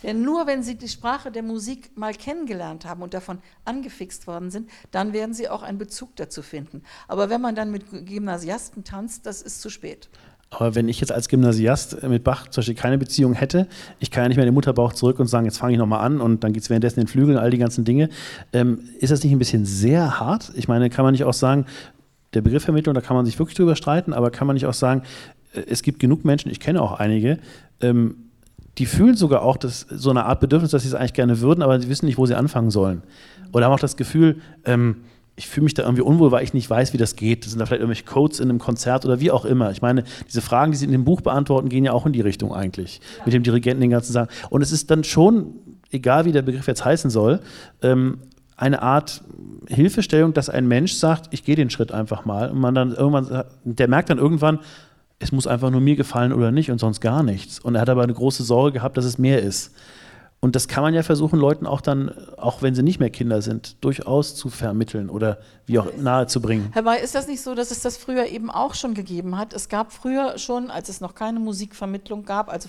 Denn 0.01 0.21
nur 0.21 0.47
wenn 0.47 0.63
sie 0.63 0.75
die 0.75 0.89
Sprache 0.89 1.31
der 1.31 1.43
Musik 1.43 1.97
mal 1.97 2.13
kennengelernt 2.13 2.85
haben 2.85 3.01
und 3.01 3.13
davon 3.13 3.41
angefixt 3.65 4.27
worden 4.27 4.51
sind, 4.51 4.69
dann 4.91 5.13
werden 5.13 5.33
sie 5.33 5.49
auch 5.49 5.63
einen 5.63 5.77
Bezug 5.77 6.15
dazu 6.17 6.41
finden. 6.41 6.83
Aber 7.07 7.29
wenn 7.29 7.41
man 7.41 7.55
dann 7.55 7.71
mit 7.71 7.89
Gymnasiasten 7.89 8.83
tanzt, 8.83 9.25
das 9.25 9.41
ist 9.41 9.61
zu 9.61 9.69
spät. 9.69 10.09
Aber 10.53 10.75
wenn 10.75 10.87
ich 10.87 10.99
jetzt 10.99 11.11
als 11.11 11.29
Gymnasiast 11.29 12.03
mit 12.03 12.23
Bach 12.23 12.47
zum 12.47 12.61
Beispiel 12.61 12.75
keine 12.75 12.97
Beziehung 12.97 13.33
hätte, 13.33 13.67
ich 13.99 14.11
kann 14.11 14.23
ja 14.23 14.27
nicht 14.29 14.37
mehr 14.37 14.45
in 14.45 14.49
den 14.49 14.55
Mutterbauch 14.55 14.93
zurück 14.93 15.19
und 15.19 15.27
sagen, 15.27 15.45
jetzt 15.45 15.57
fange 15.57 15.73
ich 15.73 15.79
nochmal 15.79 16.01
an 16.01 16.21
und 16.21 16.43
dann 16.43 16.53
geht 16.53 16.63
es 16.63 16.69
währenddessen 16.69 16.99
in 16.99 17.05
den 17.05 17.11
Flügeln, 17.11 17.37
all 17.37 17.49
die 17.49 17.57
ganzen 17.57 17.85
Dinge. 17.85 18.09
Ähm, 18.51 18.79
ist 18.99 19.11
das 19.11 19.23
nicht 19.23 19.33
ein 19.33 19.39
bisschen 19.39 19.65
sehr 19.65 20.19
hart? 20.19 20.51
Ich 20.55 20.67
meine, 20.67 20.89
kann 20.89 21.03
man 21.03 21.13
nicht 21.13 21.23
auch 21.23 21.33
sagen, 21.33 21.65
der 22.33 22.41
Begriffvermittlung, 22.41 22.95
da 22.95 23.01
kann 23.01 23.15
man 23.15 23.25
sich 23.25 23.37
wirklich 23.39 23.55
drüber 23.55 23.75
streiten, 23.75 24.13
aber 24.13 24.31
kann 24.31 24.47
man 24.47 24.55
nicht 24.55 24.65
auch 24.65 24.73
sagen, 24.73 25.03
äh, 25.53 25.61
es 25.67 25.81
gibt 25.81 25.99
genug 25.99 26.25
Menschen, 26.25 26.51
ich 26.51 26.59
kenne 26.59 26.81
auch 26.81 26.93
einige, 26.93 27.39
ähm, 27.81 28.15
die 28.77 28.85
fühlen 28.87 29.15
sogar 29.15 29.43
auch 29.43 29.57
das, 29.57 29.81
so 29.89 30.09
eine 30.09 30.25
Art 30.25 30.39
Bedürfnis, 30.39 30.71
dass 30.71 30.81
sie 30.81 30.87
es 30.87 30.95
eigentlich 30.95 31.13
gerne 31.13 31.39
würden, 31.41 31.61
aber 31.61 31.79
sie 31.79 31.89
wissen 31.89 32.07
nicht, 32.07 32.17
wo 32.17 32.25
sie 32.25 32.35
anfangen 32.35 32.71
sollen. 32.71 33.03
Oder 33.51 33.65
haben 33.65 33.73
auch 33.73 33.79
das 33.79 33.97
Gefühl, 33.97 34.41
ähm, 34.65 34.97
ich 35.35 35.47
fühle 35.47 35.63
mich 35.63 35.73
da 35.73 35.83
irgendwie 35.83 36.03
unwohl, 36.03 36.31
weil 36.31 36.43
ich 36.43 36.53
nicht 36.53 36.69
weiß, 36.69 36.93
wie 36.93 36.97
das 36.97 37.15
geht. 37.15 37.43
Das 37.43 37.51
sind 37.51 37.59
da 37.59 37.65
vielleicht 37.65 37.81
irgendwelche 37.81 38.05
Codes 38.05 38.39
in 38.39 38.49
einem 38.49 38.59
Konzert 38.59 39.03
oder 39.03 39.19
wie 39.19 39.31
auch 39.31 39.45
immer. 39.45 39.71
Ich 39.71 39.81
meine, 39.81 40.03
diese 40.27 40.41
Fragen, 40.41 40.71
die 40.71 40.77
Sie 40.77 40.85
in 40.85 40.91
dem 40.91 41.05
Buch 41.05 41.21
beantworten, 41.21 41.69
gehen 41.69 41.83
ja 41.83 41.91
auch 41.91 42.05
in 42.05 42.13
die 42.13 42.21
Richtung 42.21 42.53
eigentlich. 42.53 43.01
Ja. 43.17 43.25
Mit 43.25 43.33
dem 43.33 43.43
Dirigenten 43.43 43.81
den 43.81 43.89
ganzen 43.89 44.13
Sachen. 44.13 44.29
Und 44.49 44.61
es 44.61 44.71
ist 44.71 44.91
dann 44.91 45.03
schon, 45.03 45.55
egal 45.91 46.25
wie 46.25 46.31
der 46.31 46.43
Begriff 46.43 46.67
jetzt 46.67 46.85
heißen 46.85 47.09
soll, 47.09 47.39
ähm, 47.81 48.19
eine 48.57 48.83
Art 48.83 49.23
Hilfestellung, 49.67 50.33
dass 50.33 50.49
ein 50.49 50.67
Mensch 50.67 50.93
sagt, 50.93 51.27
ich 51.31 51.43
gehe 51.43 51.55
den 51.55 51.71
Schritt 51.71 51.91
einfach 51.91 52.25
mal. 52.25 52.51
Und 52.51 52.59
man 52.59 52.75
dann 52.75 52.93
irgendwann, 52.93 53.43
der 53.63 53.87
merkt 53.87 54.11
dann 54.11 54.19
irgendwann, 54.19 54.59
es 55.17 55.31
muss 55.31 55.47
einfach 55.47 55.71
nur 55.71 55.81
mir 55.81 55.95
gefallen 55.95 56.33
oder 56.33 56.51
nicht 56.51 56.69
und 56.69 56.79
sonst 56.79 56.99
gar 56.99 57.23
nichts. 57.23 57.59
Und 57.59 57.75
er 57.75 57.81
hat 57.81 57.89
aber 57.89 58.03
eine 58.03 58.13
große 58.13 58.43
Sorge 58.43 58.73
gehabt, 58.73 58.97
dass 58.97 59.05
es 59.05 59.17
mehr 59.17 59.41
ist. 59.41 59.73
Und 60.43 60.57
das 60.57 60.67
kann 60.67 60.83
man 60.83 60.93
ja 60.93 61.03
versuchen, 61.03 61.39
Leuten 61.39 61.65
auch 61.65 61.79
dann, 61.79 62.11
auch 62.35 62.61
wenn 62.61 62.75
sie 62.75 62.83
nicht 62.83 62.99
mehr 62.99 63.09
Kinder 63.09 63.41
sind, 63.41 63.77
durchaus 63.79 64.35
zu 64.35 64.49
vermitteln 64.49 65.09
oder 65.09 65.37
wie 65.65 65.79
auch 65.79 65.87
nahezubringen. 65.95 66.67
Herr 66.73 66.81
May, 66.81 67.01
ist 67.01 67.15
das 67.15 67.29
nicht 67.29 67.41
so, 67.41 67.55
dass 67.55 67.71
es 67.71 67.79
das 67.79 67.95
früher 67.95 68.25
eben 68.25 68.51
auch 68.51 68.75
schon 68.75 68.93
gegeben 68.93 69.37
hat? 69.37 69.53
Es 69.53 69.69
gab 69.69 69.93
früher 69.93 70.37
schon, 70.37 70.69
als 70.69 70.89
es 70.89 70.99
noch 70.99 71.15
keine 71.15 71.39
Musikvermittlung 71.39 72.25
gab, 72.25 72.49
also 72.49 72.67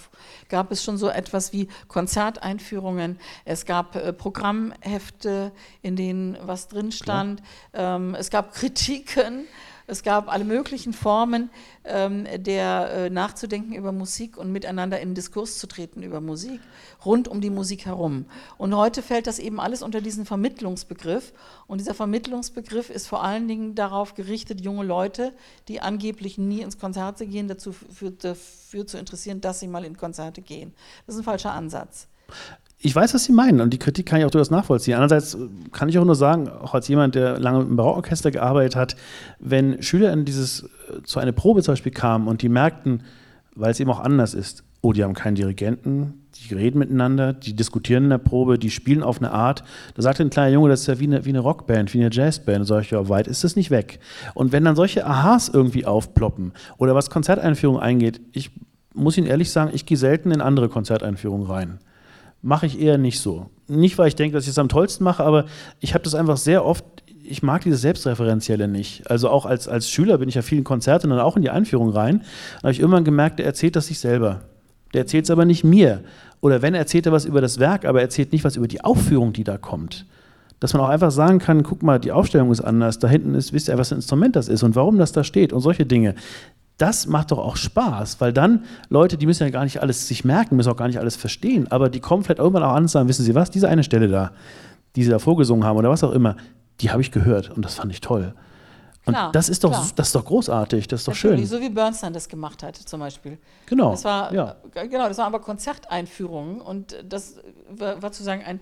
gab 0.48 0.70
es 0.70 0.84
schon 0.84 0.98
so 0.98 1.08
etwas 1.08 1.52
wie 1.52 1.66
Konzerteinführungen, 1.88 3.18
es 3.44 3.66
gab 3.66 3.96
äh, 3.96 4.12
Programmhefte, 4.12 5.50
in 5.82 5.96
denen 5.96 6.38
was 6.46 6.68
drin 6.68 6.92
stand, 6.92 7.42
ähm, 7.72 8.14
es 8.14 8.30
gab 8.30 8.54
Kritiken. 8.54 9.46
Es 9.86 10.02
gab 10.02 10.32
alle 10.32 10.44
möglichen 10.44 10.94
Formen 10.94 11.50
ähm, 11.84 12.26
der 12.36 12.90
äh, 12.90 13.10
nachzudenken 13.10 13.74
über 13.74 13.92
Musik 13.92 14.38
und 14.38 14.50
miteinander 14.50 14.98
in 15.00 15.14
Diskurs 15.14 15.58
zu 15.58 15.66
treten 15.66 16.02
über 16.02 16.22
Musik, 16.22 16.60
rund 17.04 17.28
um 17.28 17.42
die 17.42 17.50
Musik 17.50 17.84
herum. 17.84 18.24
Und 18.56 18.74
heute 18.74 19.02
fällt 19.02 19.26
das 19.26 19.38
eben 19.38 19.60
alles 19.60 19.82
unter 19.82 20.00
diesen 20.00 20.24
Vermittlungsbegriff. 20.24 21.34
Und 21.66 21.78
dieser 21.78 21.94
Vermittlungsbegriff 21.94 22.88
ist 22.88 23.06
vor 23.06 23.22
allen 23.22 23.46
Dingen 23.46 23.74
darauf 23.74 24.14
gerichtet, 24.14 24.62
junge 24.62 24.84
Leute, 24.84 25.34
die 25.68 25.80
angeblich 25.80 26.38
nie 26.38 26.62
ins 26.62 26.78
Konzerte 26.78 27.26
gehen, 27.26 27.46
dazu 27.48 27.72
für, 27.72 28.10
dafür 28.10 28.86
zu 28.86 28.96
interessieren, 28.96 29.42
dass 29.42 29.60
sie 29.60 29.68
mal 29.68 29.84
in 29.84 29.98
Konzerte 29.98 30.40
gehen. 30.40 30.72
Das 31.06 31.14
ist 31.14 31.20
ein 31.20 31.24
falscher 31.24 31.52
Ansatz 31.52 32.08
ich 32.84 32.94
weiß, 32.94 33.14
was 33.14 33.24
Sie 33.24 33.32
meinen 33.32 33.62
und 33.62 33.72
die 33.72 33.78
Kritik 33.78 34.04
kann 34.04 34.18
ich 34.18 34.26
auch 34.26 34.30
durchaus 34.30 34.50
nachvollziehen. 34.50 34.92
Andererseits 34.94 35.38
kann 35.72 35.88
ich 35.88 35.98
auch 35.98 36.04
nur 36.04 36.14
sagen, 36.14 36.50
auch 36.50 36.74
als 36.74 36.86
jemand, 36.86 37.14
der 37.14 37.40
lange 37.40 37.62
im 37.62 37.76
Barockorchester 37.76 38.30
gearbeitet 38.30 38.76
hat, 38.76 38.94
wenn 39.38 39.82
Schüler 39.82 40.12
in 40.12 40.26
dieses, 40.26 40.64
äh, 40.64 41.02
zu 41.02 41.18
einer 41.18 41.32
Probe 41.32 41.62
zum 41.62 41.72
Beispiel 41.72 41.92
kamen 41.92 42.28
und 42.28 42.42
die 42.42 42.50
merkten, 42.50 43.02
weil 43.54 43.70
es 43.70 43.80
eben 43.80 43.90
auch 43.90 44.00
anders 44.00 44.34
ist, 44.34 44.64
oh, 44.82 44.92
die 44.92 45.02
haben 45.02 45.14
keinen 45.14 45.34
Dirigenten, 45.34 46.26
die 46.34 46.52
reden 46.52 46.78
miteinander, 46.78 47.32
die 47.32 47.56
diskutieren 47.56 48.04
in 48.04 48.10
der 48.10 48.18
Probe, 48.18 48.58
die 48.58 48.70
spielen 48.70 49.02
auf 49.02 49.16
eine 49.16 49.30
Art. 49.30 49.64
Da 49.94 50.02
sagte 50.02 50.22
ein 50.22 50.28
kleiner 50.28 50.52
Junge, 50.52 50.68
das 50.68 50.82
ist 50.82 50.88
ja 50.88 51.00
wie 51.00 51.06
eine, 51.06 51.24
wie 51.24 51.30
eine 51.30 51.40
Rockband, 51.40 51.94
wie 51.94 52.00
eine 52.00 52.12
Jazzband. 52.12 52.60
Da 52.60 52.64
sage 52.66 52.82
ich, 52.82 52.90
ja, 52.90 53.08
weit 53.08 53.28
ist 53.28 53.44
das 53.44 53.56
nicht 53.56 53.70
weg. 53.70 53.98
Und 54.34 54.52
wenn 54.52 54.62
dann 54.62 54.76
solche 54.76 55.06
Aha's 55.06 55.48
irgendwie 55.48 55.86
aufploppen 55.86 56.52
oder 56.76 56.94
was 56.94 57.08
Konzerteinführungen 57.08 57.80
eingeht, 57.80 58.20
ich 58.32 58.50
muss 58.92 59.16
Ihnen 59.16 59.26
ehrlich 59.26 59.50
sagen, 59.50 59.70
ich 59.72 59.86
gehe 59.86 59.96
selten 59.96 60.32
in 60.32 60.42
andere 60.42 60.68
Konzerteinführungen 60.68 61.46
rein 61.46 61.78
mache 62.44 62.66
ich 62.66 62.78
eher 62.78 62.98
nicht 62.98 63.20
so. 63.20 63.46
Nicht, 63.66 63.96
weil 63.96 64.08
ich 64.08 64.16
denke, 64.16 64.34
dass 64.36 64.44
ich 64.44 64.50
es 64.50 64.58
am 64.58 64.68
tollsten 64.68 65.02
mache, 65.02 65.24
aber 65.24 65.46
ich 65.80 65.94
habe 65.94 66.04
das 66.04 66.14
einfach 66.14 66.36
sehr 66.36 66.64
oft, 66.64 66.84
ich 67.22 67.42
mag 67.42 67.62
dieses 67.62 67.80
Selbstreferenzielle 67.80 68.68
nicht. 68.68 69.10
Also 69.10 69.30
auch 69.30 69.46
als, 69.46 69.66
als 69.66 69.88
Schüler 69.88 70.18
bin 70.18 70.28
ich 70.28 70.34
ja 70.34 70.42
vielen 70.42 70.62
Konzerten 70.62 71.08
dann 71.08 71.20
auch 71.20 71.36
in 71.36 71.42
die 71.42 71.48
Einführung 71.48 71.88
rein. 71.88 72.20
Da 72.56 72.64
habe 72.64 72.72
ich 72.72 72.80
irgendwann 72.80 73.04
gemerkt, 73.04 73.38
der 73.38 73.46
erzählt 73.46 73.76
das 73.76 73.86
sich 73.86 73.98
selber. 73.98 74.42
Der 74.92 75.00
erzählt 75.00 75.24
es 75.24 75.30
aber 75.30 75.46
nicht 75.46 75.64
mir. 75.64 76.04
Oder 76.42 76.60
wenn, 76.60 76.74
erzählt 76.74 77.06
er 77.06 77.12
was 77.12 77.24
über 77.24 77.40
das 77.40 77.58
Werk, 77.58 77.86
aber 77.86 78.00
er 78.00 78.04
erzählt 78.04 78.32
nicht 78.32 78.44
was 78.44 78.56
über 78.56 78.68
die 78.68 78.84
Aufführung, 78.84 79.32
die 79.32 79.44
da 79.44 79.56
kommt. 79.56 80.04
Dass 80.60 80.74
man 80.74 80.82
auch 80.82 80.90
einfach 80.90 81.10
sagen 81.10 81.38
kann, 81.38 81.62
guck 81.62 81.82
mal, 81.82 81.98
die 81.98 82.12
Aufstellung 82.12 82.52
ist 82.52 82.60
anders, 82.60 82.98
da 82.98 83.08
hinten 83.08 83.34
ist, 83.34 83.54
wisst 83.54 83.68
ihr, 83.68 83.78
was 83.78 83.90
ein 83.90 83.96
Instrument 83.96 84.36
das 84.36 84.48
ist 84.48 84.62
und 84.62 84.76
warum 84.76 84.98
das 84.98 85.12
da 85.12 85.24
steht 85.24 85.54
und 85.54 85.60
solche 85.60 85.86
Dinge 85.86 86.14
das 86.78 87.06
macht 87.06 87.30
doch 87.30 87.38
auch 87.38 87.56
Spaß, 87.56 88.20
weil 88.20 88.32
dann 88.32 88.64
Leute, 88.88 89.16
die 89.16 89.26
müssen 89.26 89.44
ja 89.44 89.50
gar 89.50 89.64
nicht 89.64 89.80
alles 89.80 90.08
sich 90.08 90.24
merken, 90.24 90.56
müssen 90.56 90.70
auch 90.70 90.76
gar 90.76 90.88
nicht 90.88 90.98
alles 90.98 91.16
verstehen, 91.16 91.70
aber 91.70 91.88
die 91.88 92.00
kommen 92.00 92.24
vielleicht 92.24 92.40
irgendwann 92.40 92.64
auch 92.64 92.74
an 92.74 92.84
und 92.84 92.88
sagen, 92.88 93.08
wissen 93.08 93.24
Sie 93.24 93.34
was, 93.34 93.50
diese 93.50 93.68
eine 93.68 93.84
Stelle 93.84 94.08
da, 94.08 94.32
die 94.96 95.04
Sie 95.04 95.10
da 95.10 95.18
vorgesungen 95.18 95.64
haben 95.64 95.76
oder 95.78 95.90
was 95.90 96.02
auch 96.02 96.12
immer, 96.12 96.36
die 96.80 96.90
habe 96.90 97.00
ich 97.00 97.12
gehört 97.12 97.50
und 97.50 97.64
das 97.64 97.76
fand 97.76 97.92
ich 97.92 98.00
toll. 98.00 98.34
Und 99.06 99.12
klar, 99.12 99.32
das 99.32 99.50
ist 99.50 99.62
doch, 99.62 99.70
klar. 99.70 99.86
das 99.96 100.08
ist 100.08 100.14
doch 100.14 100.24
großartig, 100.24 100.88
das 100.88 101.00
ist 101.00 101.08
doch 101.08 101.12
Natürlich, 101.12 101.40
schön. 101.40 101.46
So 101.46 101.60
wie 101.60 101.68
Bernstein 101.68 102.14
das 102.14 102.26
gemacht 102.28 102.62
hat, 102.62 102.76
zum 102.76 103.00
Beispiel. 103.00 103.36
Genau. 103.66 103.90
Das 103.90 104.04
war, 104.04 104.32
ja. 104.32 104.56
Genau, 104.72 105.08
das 105.08 105.18
waren 105.18 105.26
aber 105.26 105.40
Konzerteinführungen 105.40 106.62
und 106.62 106.96
das 107.06 107.36
war, 107.68 108.00
war 108.00 108.10
sozusagen 108.12 108.42
ein 108.44 108.60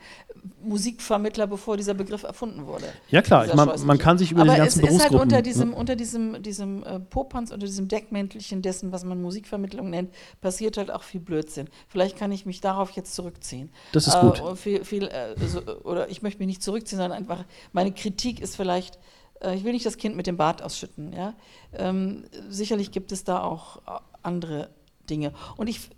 Musikvermittler, 0.61 1.47
bevor 1.47 1.77
dieser 1.77 1.95
Begriff 1.95 2.25
erfunden 2.25 2.67
wurde. 2.67 2.87
Ja 3.09 3.23
klar, 3.23 3.47
man, 3.55 3.71
man, 3.87 3.99
kann 3.99 4.19
sich 4.19 4.33
über 4.33 4.43
aber 4.43 4.53
die 4.53 4.59
ganzen 4.59 4.85
es 4.85 4.95
ist 4.95 5.03
halt 5.03 5.15
unter 5.15 5.43
diesem, 5.43 5.71
ne? 5.71 5.77
unter 5.77 5.95
diesem, 5.95 6.43
diesem 6.43 6.83
äh, 6.83 6.99
Popanz, 6.99 7.53
unter 7.53 7.67
diesem 7.67 7.87
Deckmäntelchen 7.87 8.63
dessen, 8.63 8.91
was 8.91 9.05
man 9.05 9.23
Musikvermittlung 9.23 9.91
nennt, 9.91 10.13
passiert 10.41 10.77
halt 10.77 10.91
auch 10.91 11.05
viel 11.05 11.21
Blödsinn. 11.21 11.69
Vielleicht 11.87 12.17
kann 12.17 12.33
ich 12.33 12.47
mich 12.47 12.61
darauf 12.61 12.91
jetzt 12.91 13.15
zurückziehen. 13.15 13.71
Das 13.93 14.09
ist 14.09 14.19
gut. 14.21 14.41
Äh, 14.41 14.57
viel, 14.57 14.85
viel, 14.85 15.05
äh, 15.05 15.37
so, 15.47 15.61
oder 15.85 16.11
ich 16.11 16.23
möchte 16.23 16.41
mich 16.41 16.49
nicht 16.49 16.63
zurückziehen, 16.65 16.99
sondern 16.99 17.17
einfach, 17.17 17.45
meine 17.73 17.93
Kritik 17.93 18.41
ist 18.41 18.57
vielleicht 18.57 18.99
äh, 19.43 19.55
ich 19.55 19.65
will 19.65 19.73
nicht 19.73 19.87
das 19.87 19.97
Kind 19.97 20.17
mit 20.17 20.27
dem 20.27 20.37
Bad 20.37 20.63
ausschütten. 20.63 21.13
Ja? 21.13 21.35
Ähm, 21.73 22.25
sicherlich 22.49 22.91
gibt 22.93 23.13
es 23.13 23.25
da 23.25 23.43
auch 23.43 23.79
äh, 23.87 24.01
andere 24.23 24.71
Dinge. 25.09 25.33
Und 25.57 25.69
ich, 25.69 25.91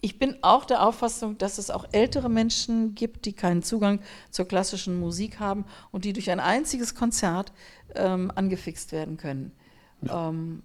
ich 0.00 0.18
bin 0.18 0.36
auch 0.42 0.64
der 0.64 0.86
Auffassung, 0.86 1.38
dass 1.38 1.58
es 1.58 1.70
auch 1.70 1.86
ältere 1.92 2.28
Menschen 2.28 2.94
gibt, 2.94 3.24
die 3.24 3.32
keinen 3.32 3.62
Zugang 3.62 4.00
zur 4.30 4.46
klassischen 4.46 4.98
Musik 4.98 5.38
haben 5.38 5.64
und 5.90 6.04
die 6.04 6.12
durch 6.12 6.30
ein 6.30 6.40
einziges 6.40 6.94
Konzert 6.94 7.52
ähm, 7.94 8.32
angefixt 8.34 8.92
werden 8.92 9.16
können. 9.16 9.52
Ja. 10.02 10.28
Ähm, 10.28 10.62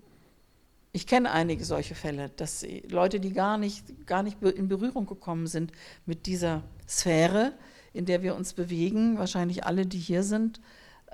ich 0.94 1.06
kenne 1.06 1.32
einige 1.32 1.64
solche 1.64 1.94
Fälle, 1.94 2.30
dass 2.30 2.66
Leute, 2.90 3.20
die 3.20 3.32
gar 3.32 3.60
nicht, 3.60 4.08
gar 4.08 4.24
nicht 4.24 4.42
in 4.42 4.68
Berührung 4.68 5.06
gekommen 5.06 5.46
sind 5.46 5.72
mit 6.08 6.26
dieser 6.26 6.64
Sphäre, 6.88 7.54
in 7.94 8.06
der 8.06 8.24
wir 8.24 8.36
uns 8.36 8.54
bewegen, 8.54 9.20
wahrscheinlich 9.20 9.64
alle, 9.64 9.86
die 9.86 10.00
hier 10.00 10.24
sind, 10.24 10.60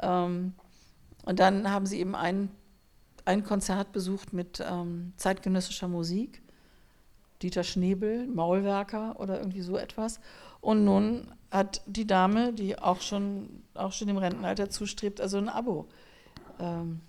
ähm, 0.01 0.53
und 1.25 1.39
dann 1.39 1.69
haben 1.69 1.85
sie 1.85 1.99
eben 1.99 2.15
ein, 2.15 2.49
ein 3.25 3.43
Konzert 3.43 3.91
besucht 3.91 4.33
mit 4.33 4.63
ähm, 4.65 5.13
zeitgenössischer 5.17 5.87
Musik, 5.87 6.41
Dieter 7.41 7.63
Schnebel, 7.63 8.27
Maulwerker 8.27 9.19
oder 9.19 9.39
irgendwie 9.39 9.61
so 9.61 9.77
etwas. 9.77 10.19
Und 10.61 10.85
nun 10.85 11.27
hat 11.51 11.81
die 11.85 12.07
Dame, 12.07 12.53
die 12.53 12.79
auch 12.79 13.01
schon, 13.01 13.63
auch 13.73 13.91
schon 13.91 14.07
im 14.09 14.17
Rentenalter 14.17 14.69
zustrebt, 14.69 15.21
also 15.21 15.37
ein 15.37 15.49
Abo. 15.49 15.87
Ähm, 16.59 17.01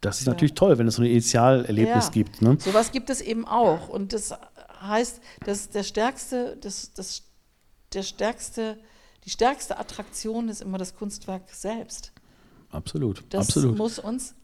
das 0.00 0.20
ist 0.20 0.26
ja. 0.26 0.32
natürlich 0.32 0.54
toll, 0.54 0.78
wenn 0.78 0.86
es 0.86 0.96
so 0.96 1.02
ein 1.02 1.06
Initialerlebnis 1.06 2.06
ja. 2.06 2.10
gibt. 2.10 2.42
Ne? 2.42 2.56
Sowas 2.60 2.92
gibt 2.92 3.10
es 3.10 3.20
eben 3.20 3.46
auch. 3.46 3.88
Und 3.88 4.12
das 4.12 4.34
heißt, 4.80 5.20
dass 5.44 5.70
der 5.70 5.82
stärkste, 5.82 6.56
das, 6.60 6.92
das, 6.92 7.24
der 7.92 8.02
stärkste, 8.02 8.78
die 9.24 9.30
stärkste 9.30 9.78
Attraktion 9.78 10.48
ist 10.48 10.60
immer 10.60 10.78
das 10.78 10.94
Kunstwerk 10.94 11.50
selbst. 11.50 12.12
Absolut. 12.70 13.24
Das 13.30 13.48
absolut. 13.48 13.76
muss 13.76 13.98
uns, 13.98 14.34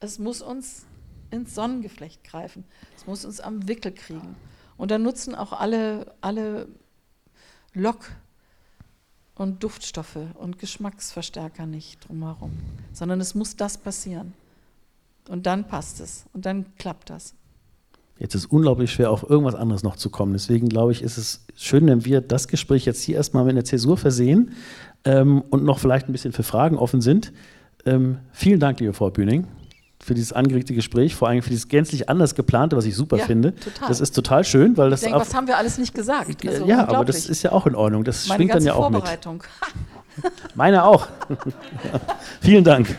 es 0.00 0.18
muss 0.18 0.42
uns 0.42 0.86
ins 1.30 1.54
Sonnengeflecht 1.54 2.24
greifen. 2.24 2.64
Es 2.96 3.06
muss 3.06 3.24
uns 3.24 3.40
am 3.40 3.66
Wickel 3.68 3.92
kriegen. 3.92 4.36
Und 4.76 4.90
dann 4.90 5.02
nutzen 5.02 5.34
auch 5.34 5.52
alle, 5.52 6.14
alle 6.20 6.68
Lock- 7.74 8.12
und 9.34 9.62
Duftstoffe 9.62 10.18
und 10.34 10.58
Geschmacksverstärker 10.58 11.66
nicht 11.66 12.06
drumherum, 12.08 12.52
sondern 12.92 13.20
es 13.20 13.34
muss 13.34 13.56
das 13.56 13.78
passieren. 13.78 14.34
Und 15.28 15.46
dann 15.46 15.66
passt 15.66 16.00
es 16.00 16.26
und 16.32 16.46
dann 16.46 16.66
klappt 16.76 17.10
das. 17.10 17.34
Jetzt 18.18 18.34
ist 18.34 18.44
es 18.44 18.46
unglaublich 18.46 18.92
schwer, 18.92 19.10
auf 19.10 19.28
irgendwas 19.28 19.54
anderes 19.54 19.82
noch 19.82 19.96
zu 19.96 20.10
kommen. 20.10 20.32
Deswegen 20.32 20.68
glaube 20.68 20.92
ich, 20.92 21.02
ist 21.02 21.16
es 21.16 21.44
schön, 21.56 21.86
wenn 21.86 22.04
wir 22.04 22.20
das 22.20 22.46
Gespräch 22.46 22.84
jetzt 22.84 23.02
hier 23.02 23.16
erstmal 23.16 23.44
mit 23.44 23.52
einer 23.52 23.64
Zäsur 23.64 23.96
versehen 23.96 24.52
ähm, 25.04 25.42
und 25.50 25.64
noch 25.64 25.78
vielleicht 25.78 26.08
ein 26.08 26.12
bisschen 26.12 26.32
für 26.32 26.42
Fragen 26.42 26.76
offen 26.76 27.00
sind. 27.00 27.32
Ähm, 27.84 28.18
vielen 28.32 28.60
Dank, 28.60 28.80
liebe 28.80 28.92
Frau 28.92 29.10
Bühning 29.10 29.46
für 30.02 30.14
dieses 30.14 30.32
angeregte 30.32 30.74
Gespräch, 30.74 31.14
vor 31.14 31.28
allem 31.28 31.42
für 31.42 31.50
dieses 31.50 31.68
gänzlich 31.68 32.08
anders 32.08 32.34
geplante, 32.34 32.76
was 32.76 32.84
ich 32.84 32.96
super 32.96 33.18
ja, 33.18 33.24
finde. 33.24 33.54
Total. 33.54 33.88
Das 33.88 34.00
ist 34.00 34.12
total 34.12 34.44
schön, 34.44 34.76
weil 34.76 34.90
das. 34.90 35.02
Denke, 35.02 35.20
was 35.20 35.32
haben 35.32 35.46
wir 35.46 35.56
alles 35.56 35.78
nicht 35.78 35.94
gesagt? 35.94 36.44
Also 36.44 36.66
ja, 36.66 36.88
aber 36.88 37.04
das 37.04 37.26
ist 37.26 37.42
ja 37.44 37.52
auch 37.52 37.66
in 37.66 37.76
Ordnung. 37.76 38.02
Das 38.02 38.26
Meine 38.26 38.38
schwingt 38.38 38.54
dann 38.54 38.64
ja 38.64 38.74
auch 38.74 38.90
Vorbereitung. 38.90 39.44
mit. 40.16 40.32
Meine 40.54 40.84
auch. 40.84 41.08
Vielen 42.40 42.64
Dank. 42.64 42.94